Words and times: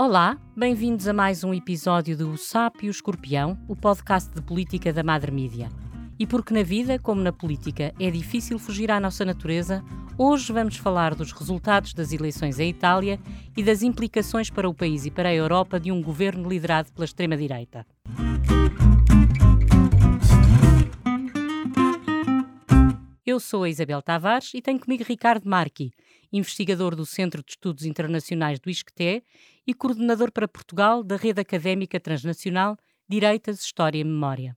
Olá, 0.00 0.38
bem-vindos 0.56 1.08
a 1.08 1.12
mais 1.12 1.42
um 1.42 1.52
episódio 1.52 2.16
do 2.16 2.36
Sapo 2.36 2.86
o 2.86 2.88
Escorpião, 2.88 3.58
o 3.66 3.74
podcast 3.74 4.32
de 4.32 4.40
política 4.40 4.92
da 4.92 5.02
Madre 5.02 5.32
Mídia. 5.32 5.68
E 6.16 6.24
porque 6.24 6.54
na 6.54 6.62
vida, 6.62 7.00
como 7.00 7.20
na 7.20 7.32
política, 7.32 7.92
é 7.98 8.08
difícil 8.08 8.60
fugir 8.60 8.92
à 8.92 9.00
nossa 9.00 9.24
natureza, 9.24 9.84
hoje 10.16 10.52
vamos 10.52 10.76
falar 10.76 11.16
dos 11.16 11.32
resultados 11.32 11.94
das 11.94 12.12
eleições 12.12 12.60
em 12.60 12.70
Itália 12.70 13.18
e 13.56 13.62
das 13.64 13.82
implicações 13.82 14.48
para 14.50 14.68
o 14.68 14.74
país 14.74 15.04
e 15.04 15.10
para 15.10 15.30
a 15.30 15.34
Europa 15.34 15.80
de 15.80 15.90
um 15.90 16.00
governo 16.00 16.48
liderado 16.48 16.92
pela 16.92 17.04
extrema-direita. 17.04 17.84
Eu 23.26 23.40
sou 23.40 23.64
a 23.64 23.68
Isabel 23.68 24.00
Tavares 24.00 24.54
e 24.54 24.62
tenho 24.62 24.78
comigo 24.78 25.02
Ricardo 25.02 25.50
Marchi, 25.50 25.90
investigador 26.32 26.94
do 26.94 27.06
Centro 27.06 27.42
de 27.42 27.52
Estudos 27.52 27.84
Internacionais 27.84 28.58
do 28.58 28.70
ISCTE 28.70 29.22
e 29.66 29.74
coordenador 29.74 30.30
para 30.30 30.48
Portugal 30.48 31.02
da 31.02 31.16
Rede 31.16 31.40
Académica 31.40 31.98
Transnacional 31.98 32.76
Direitas, 33.08 33.60
História 33.60 33.98
e 33.98 34.04
Memória. 34.04 34.56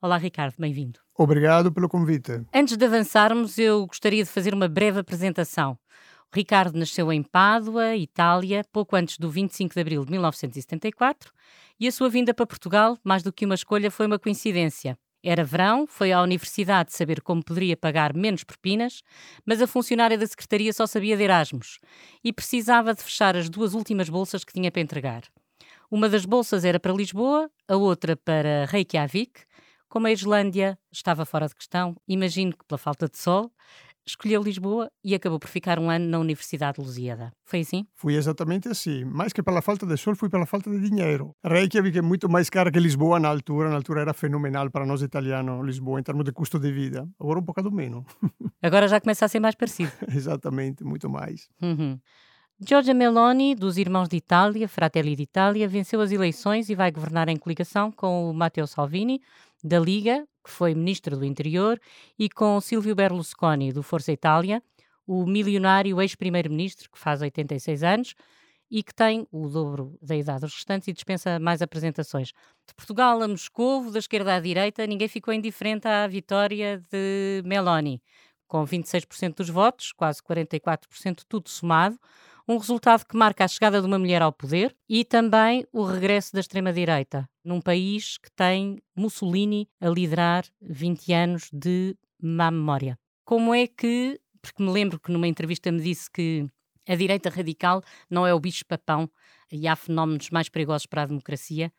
Olá, 0.00 0.16
Ricardo, 0.16 0.54
bem-vindo. 0.58 1.00
Obrigado 1.16 1.72
pelo 1.72 1.88
convite. 1.88 2.44
Antes 2.54 2.76
de 2.76 2.84
avançarmos, 2.84 3.58
eu 3.58 3.84
gostaria 3.86 4.22
de 4.22 4.30
fazer 4.30 4.54
uma 4.54 4.68
breve 4.68 5.00
apresentação. 5.00 5.76
O 6.32 6.36
Ricardo 6.36 6.78
nasceu 6.78 7.12
em 7.12 7.22
Pádua, 7.22 7.96
Itália, 7.96 8.64
pouco 8.72 8.94
antes 8.94 9.18
do 9.18 9.28
25 9.28 9.74
de 9.74 9.80
abril 9.80 10.04
de 10.04 10.12
1974, 10.12 11.32
e 11.80 11.88
a 11.88 11.92
sua 11.92 12.08
vinda 12.08 12.32
para 12.32 12.46
Portugal, 12.46 12.96
mais 13.02 13.22
do 13.22 13.32
que 13.32 13.44
uma 13.44 13.54
escolha, 13.54 13.90
foi 13.90 14.06
uma 14.06 14.18
coincidência. 14.18 14.96
Era 15.22 15.42
verão, 15.42 15.86
foi 15.86 16.12
à 16.12 16.22
universidade 16.22 16.92
saber 16.92 17.20
como 17.20 17.44
poderia 17.44 17.76
pagar 17.76 18.14
menos 18.14 18.44
propinas, 18.44 19.02
mas 19.44 19.60
a 19.60 19.66
funcionária 19.66 20.16
da 20.16 20.26
secretaria 20.26 20.72
só 20.72 20.86
sabia 20.86 21.16
de 21.16 21.24
Erasmus 21.24 21.78
e 22.22 22.32
precisava 22.32 22.94
de 22.94 23.02
fechar 23.02 23.36
as 23.36 23.48
duas 23.48 23.74
últimas 23.74 24.08
bolsas 24.08 24.44
que 24.44 24.52
tinha 24.52 24.70
para 24.70 24.80
entregar. 24.80 25.22
Uma 25.90 26.08
das 26.08 26.24
bolsas 26.24 26.64
era 26.64 26.78
para 26.78 26.92
Lisboa, 26.92 27.50
a 27.66 27.76
outra 27.76 28.16
para 28.16 28.66
Reykjavik. 28.66 29.40
Como 29.88 30.06
a 30.06 30.12
Islândia 30.12 30.78
estava 30.92 31.24
fora 31.24 31.48
de 31.48 31.54
questão, 31.54 31.96
imagino 32.06 32.52
que 32.52 32.64
pela 32.66 32.76
falta 32.76 33.08
de 33.08 33.16
sol, 33.16 33.50
escolheu 34.08 34.42
Lisboa 34.42 34.88
e 35.04 35.14
acabou 35.14 35.38
por 35.38 35.48
ficar 35.48 35.78
um 35.78 35.90
ano 35.90 36.06
na 36.06 36.18
Universidade 36.18 36.78
de 36.78 36.84
Lusíada. 36.84 37.32
Foi 37.44 37.60
assim? 37.60 37.86
Foi 37.94 38.14
exatamente 38.14 38.68
assim. 38.68 39.04
Mais 39.04 39.32
que 39.32 39.42
pela 39.42 39.62
falta 39.62 39.86
de 39.86 39.96
sol, 39.96 40.16
foi 40.16 40.28
pela 40.28 40.46
falta 40.46 40.70
de 40.70 40.88
dinheiro. 40.88 41.32
Reykjavik 41.44 41.98
é 41.98 42.02
muito 42.02 42.28
mais 42.28 42.48
cara 42.50 42.70
que 42.70 42.78
Lisboa 42.78 43.20
na 43.20 43.28
altura. 43.28 43.68
Na 43.68 43.76
altura 43.76 44.00
era 44.00 44.14
fenomenal 44.14 44.70
para 44.70 44.86
nós 44.86 45.02
italianos, 45.02 45.64
Lisboa, 45.64 46.00
em 46.00 46.02
termos 46.02 46.24
de 46.24 46.32
custo 46.32 46.58
de 46.58 46.72
vida. 46.72 47.08
Agora 47.20 47.38
um 47.38 47.42
bocado 47.42 47.70
menos. 47.70 48.04
Agora 48.62 48.88
já 48.88 49.00
começa 49.00 49.24
a 49.24 49.28
ser 49.28 49.40
mais 49.40 49.54
parecido. 49.54 49.92
exatamente, 50.14 50.82
muito 50.84 51.08
mais. 51.08 51.48
Uhum. 51.62 51.98
Giorgia 52.60 52.92
Meloni, 52.92 53.54
dos 53.54 53.78
Irmãos 53.78 54.08
de 54.08 54.16
Itália, 54.16 54.68
Fratelli 54.68 55.14
d'Italia, 55.14 55.68
venceu 55.68 56.00
as 56.00 56.10
eleições 56.10 56.68
e 56.68 56.74
vai 56.74 56.90
governar 56.90 57.28
em 57.28 57.36
coligação 57.36 57.92
com 57.92 58.28
o 58.28 58.34
Matteo 58.34 58.66
Salvini, 58.66 59.20
da 59.62 59.78
Liga, 59.78 60.26
que 60.44 60.50
foi 60.50 60.74
ministro 60.74 61.16
do 61.16 61.24
Interior, 61.24 61.80
e 62.18 62.28
com 62.28 62.60
Silvio 62.60 62.94
Berlusconi, 62.94 63.72
do 63.72 63.82
Força 63.82 64.12
Itália, 64.12 64.62
o 65.06 65.26
milionário 65.26 66.00
ex-primeiro-ministro, 66.00 66.90
que 66.90 66.98
faz 66.98 67.22
86 67.22 67.82
anos 67.82 68.14
e 68.70 68.82
que 68.82 68.94
tem 68.94 69.26
o 69.32 69.48
dobro 69.48 69.98
da 70.02 70.14
idade 70.14 70.40
dos 70.40 70.54
restantes 70.54 70.88
e 70.88 70.92
dispensa 70.92 71.38
mais 71.38 71.62
apresentações. 71.62 72.28
De 72.66 72.74
Portugal 72.76 73.22
a 73.22 73.26
Moscou, 73.26 73.90
da 73.90 73.98
esquerda 73.98 74.34
à 74.34 74.40
direita, 74.40 74.86
ninguém 74.86 75.08
ficou 75.08 75.32
indiferente 75.32 75.88
à 75.88 76.06
vitória 76.06 76.84
de 76.90 77.42
Meloni, 77.46 78.02
com 78.46 78.64
26% 78.64 79.36
dos 79.36 79.48
votos, 79.48 79.92
quase 79.92 80.22
44% 80.22 81.22
tudo 81.26 81.48
somado, 81.48 81.98
um 82.48 82.56
resultado 82.56 83.04
que 83.04 83.14
marca 83.14 83.44
a 83.44 83.48
chegada 83.48 83.78
de 83.78 83.86
uma 83.86 83.98
mulher 83.98 84.22
ao 84.22 84.32
poder 84.32 84.74
e 84.88 85.04
também 85.04 85.66
o 85.70 85.84
regresso 85.84 86.32
da 86.32 86.40
extrema-direita, 86.40 87.28
num 87.44 87.60
país 87.60 88.16
que 88.16 88.30
tem 88.32 88.78
Mussolini 88.96 89.68
a 89.78 89.88
liderar 89.90 90.46
20 90.62 91.12
anos 91.12 91.50
de 91.52 91.94
má 92.20 92.50
memória. 92.50 92.98
Como 93.22 93.54
é 93.54 93.66
que, 93.66 94.18
porque 94.40 94.62
me 94.62 94.70
lembro 94.70 94.98
que 94.98 95.12
numa 95.12 95.28
entrevista 95.28 95.70
me 95.70 95.82
disse 95.82 96.10
que 96.10 96.46
a 96.88 96.96
direita 96.96 97.28
radical 97.28 97.82
não 98.08 98.26
é 98.26 98.32
o 98.32 98.40
bicho-papão 98.40 99.10
e 99.52 99.68
há 99.68 99.76
fenómenos 99.76 100.30
mais 100.30 100.48
perigosos 100.48 100.86
para 100.86 101.02
a 101.02 101.06
democracia, 101.06 101.70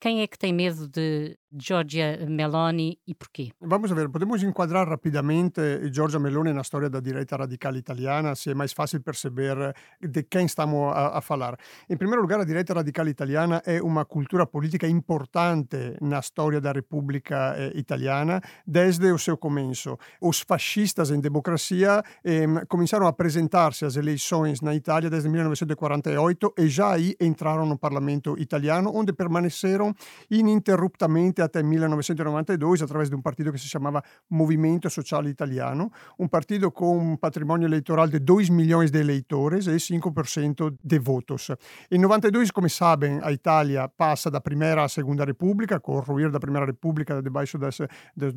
quem 0.00 0.22
é 0.22 0.26
que 0.26 0.38
tem 0.38 0.52
medo 0.52 0.88
de 0.88 1.38
Giorgia 1.52 2.18
Meloni 2.28 2.98
e 3.06 3.14
porquê? 3.14 3.50
Vamos 3.60 3.90
ver, 3.90 4.08
podemos 4.08 4.42
enquadrar 4.42 4.88
rapidamente 4.88 5.60
Giorgia 5.92 6.18
Meloni 6.18 6.52
na 6.52 6.62
storia 6.62 6.90
da 6.90 7.00
direita 7.00 7.36
radical 7.36 7.76
italiana, 7.76 8.34
se 8.34 8.50
é 8.50 8.54
mais 8.54 8.72
fácil 8.72 9.00
perceber 9.00 9.56
de 10.00 10.22
quem 10.24 10.46
estamos 10.46 10.92
a, 10.92 11.18
a 11.18 11.20
falar. 11.20 11.56
Em 11.88 11.96
primeiro 11.96 12.22
lugar, 12.22 12.40
a 12.40 12.44
direita 12.44 12.74
radical 12.74 13.06
italiana 13.08 13.62
é 13.64 13.80
uma 13.82 14.04
cultura 14.04 14.46
política 14.46 14.86
importante 14.86 15.96
na 16.00 16.20
storia 16.20 16.60
da 16.60 16.72
República 16.72 17.54
eh, 17.56 17.72
Italiana 17.74 18.40
desde 18.66 19.10
o 19.12 19.18
seu 19.18 19.36
começo. 19.36 19.96
Os 20.20 20.40
fascistas 20.40 21.10
em 21.10 21.20
democracia 21.20 22.02
eh, 22.24 22.46
começaram 22.68 23.06
a 23.06 23.10
apresentar-se 23.10 23.84
às 23.84 23.96
eleições 23.96 24.60
na 24.60 24.74
Itália 24.74 25.08
desde 25.08 25.28
1948 25.28 26.54
e 26.58 26.68
já 26.68 26.92
aí 26.92 27.14
entraram 27.20 27.66
no 27.66 27.78
parlamento 27.78 28.36
italiano, 28.38 28.90
onde 28.94 29.12
permaneceram 29.12 29.94
ininterruptamente 30.30 31.35
até 31.42 31.62
1992 31.62 32.82
attraverso 32.82 33.10
di 33.10 33.16
un 33.16 33.22
partito 33.22 33.50
che 33.50 33.58
si 33.58 33.68
chiamava 33.68 34.02
Movimento 34.28 34.88
Sociale 34.88 35.28
Italiano, 35.28 35.90
un 36.18 36.28
partito 36.28 36.70
con 36.70 36.96
un 36.96 37.18
patrimonio 37.18 37.66
elettoral 37.66 38.08
de 38.08 38.20
2 38.20 38.50
milhões 38.50 38.90
de 38.90 39.00
eleitores 39.00 39.66
e 39.66 39.76
5% 39.76 40.76
de 40.82 40.98
votos. 40.98 41.52
Em 41.90 41.98
92, 41.98 42.50
como 42.50 42.68
sabem, 42.68 43.20
a 43.22 43.32
Itália 43.32 43.88
passa 43.88 44.30
da 44.30 44.40
Primeira 44.40 44.84
à 44.84 44.88
Segunda 44.88 45.24
República, 45.24 45.80
com 45.80 45.96
o 45.96 46.00
ruir 46.00 46.30
da 46.30 46.38
Primeira 46.38 46.66
República 46.66 47.22
debaixo 47.22 47.58
dos 47.58 47.78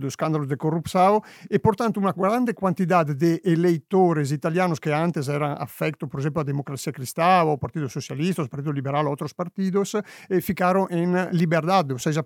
escândalos 0.03 0.47
de 0.47 0.55
corrupção, 0.55 1.21
e, 1.49 1.59
portanto, 1.59 1.97
uma 1.97 2.11
grande 2.11 2.53
quantidade 2.53 3.13
de 3.13 3.41
eleitores 3.43 4.31
italianos 4.31 4.79
que 4.79 4.91
antes 4.91 5.27
eram 5.27 5.53
afecto, 5.59 6.07
por 6.07 6.19
exemplo, 6.19 6.41
à 6.41 6.43
democracia 6.43 6.91
cristã, 6.91 7.23
ao 7.23 7.57
Partido 7.57 7.89
Socialista, 7.89 8.41
ao 8.41 8.47
Partido 8.47 8.71
Liberal, 8.71 9.05
a 9.05 9.09
outros 9.09 9.33
partidos, 9.33 9.93
eh, 9.95 10.41
ficaram 10.41 10.87
em 10.89 11.07
liberdade, 11.31 11.93
ou 11.93 11.99
seja, 11.99 12.23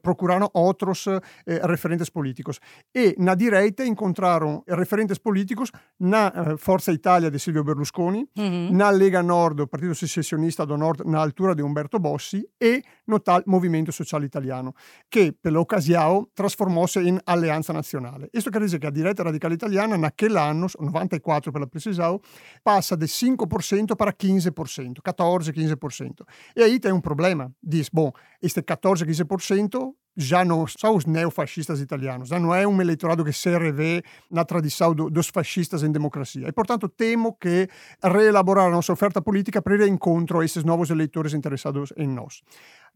outros 0.64 1.08
eh, 1.08 1.22
referentes 1.64 2.10
políticos. 2.10 2.60
E 2.94 3.16
na 3.20 3.36
direita 3.36 3.86
encontraram 3.86 4.64
referentes 4.68 5.20
políticos 5.20 5.72
na 6.00 6.32
eh, 6.34 6.58
Forza 6.58 6.92
Italia 6.92 7.30
de 7.30 7.40
Silvio 7.40 7.64
Berlusconi, 7.64 8.26
uhum. 8.38 8.72
na 8.72 8.90
Lega 8.90 9.22
Nord, 9.22 9.68
Partito 9.68 9.94
Secessionista 9.94 10.66
do 10.66 10.78
Nord, 10.78 11.04
na 11.06 11.22
altura 11.22 11.54
di 11.54 11.62
Umberto 11.62 12.00
Bossi, 12.00 12.44
e 12.60 12.82
no 13.06 13.20
tal 13.20 13.44
Movimento 13.46 13.92
Sociale 13.92 14.26
Italiano, 14.26 14.74
che 15.08 15.36
per 15.40 15.52
l'occasione 15.52 15.92
trasformò-se 16.34 17.02
in 17.02 17.20
Alleanza 17.24 17.74
Nazionale. 17.74 18.30
Questo 18.30 18.50
quer 18.50 18.62
dizer 18.62 18.80
che 18.80 18.88
a 18.88 18.92
direita 18.92 19.24
radical 19.24 19.52
italiana, 19.52 19.96
naquell'anno, 19.96 20.68
94 20.80 21.52
per 21.52 21.62
la 21.62 22.20
passa 22.62 22.96
de 22.96 23.06
5% 23.06 23.96
para 23.96 24.14
15%, 24.14 25.02
14-15%. 25.02 26.24
E 26.56 26.64
aí 26.64 26.80
tem 26.80 26.92
um 26.92 27.02
problema. 27.02 27.52
Diz, 27.62 27.90
bom, 27.90 28.12
este 28.42 28.62
14, 28.62 29.06
15% 29.06 29.94
já 30.16 30.46
não 30.46 30.66
são 30.68 30.96
os 30.96 31.06
neofascistas 31.06 31.82
italianos, 31.82 32.30
já 32.30 32.40
não 32.40 32.54
é 32.54 32.68
um 32.68 32.82
eleitorado 32.82 33.24
que 33.24 33.34
se 33.34 33.50
revê 33.58 34.04
na 34.30 34.46
tradição 34.46 34.94
do, 34.94 35.10
dos 35.10 35.28
fascistas 35.28 35.84
em 35.84 35.92
democracia. 35.92 36.48
E, 36.48 36.52
portanto, 36.52 36.88
temo 36.88 37.34
que 37.34 37.68
reelaborar 38.04 38.68
a 38.68 38.72
nossa 38.72 38.94
oferta 38.94 39.22
política 39.22 39.62
para 39.62 39.88
encontro 39.88 40.40
a 40.40 40.46
esses 40.46 40.64
novos 40.64 40.90
eleitores 40.90 41.34
interessados 41.34 41.92
em 41.98 42.08
nós. 42.08 42.42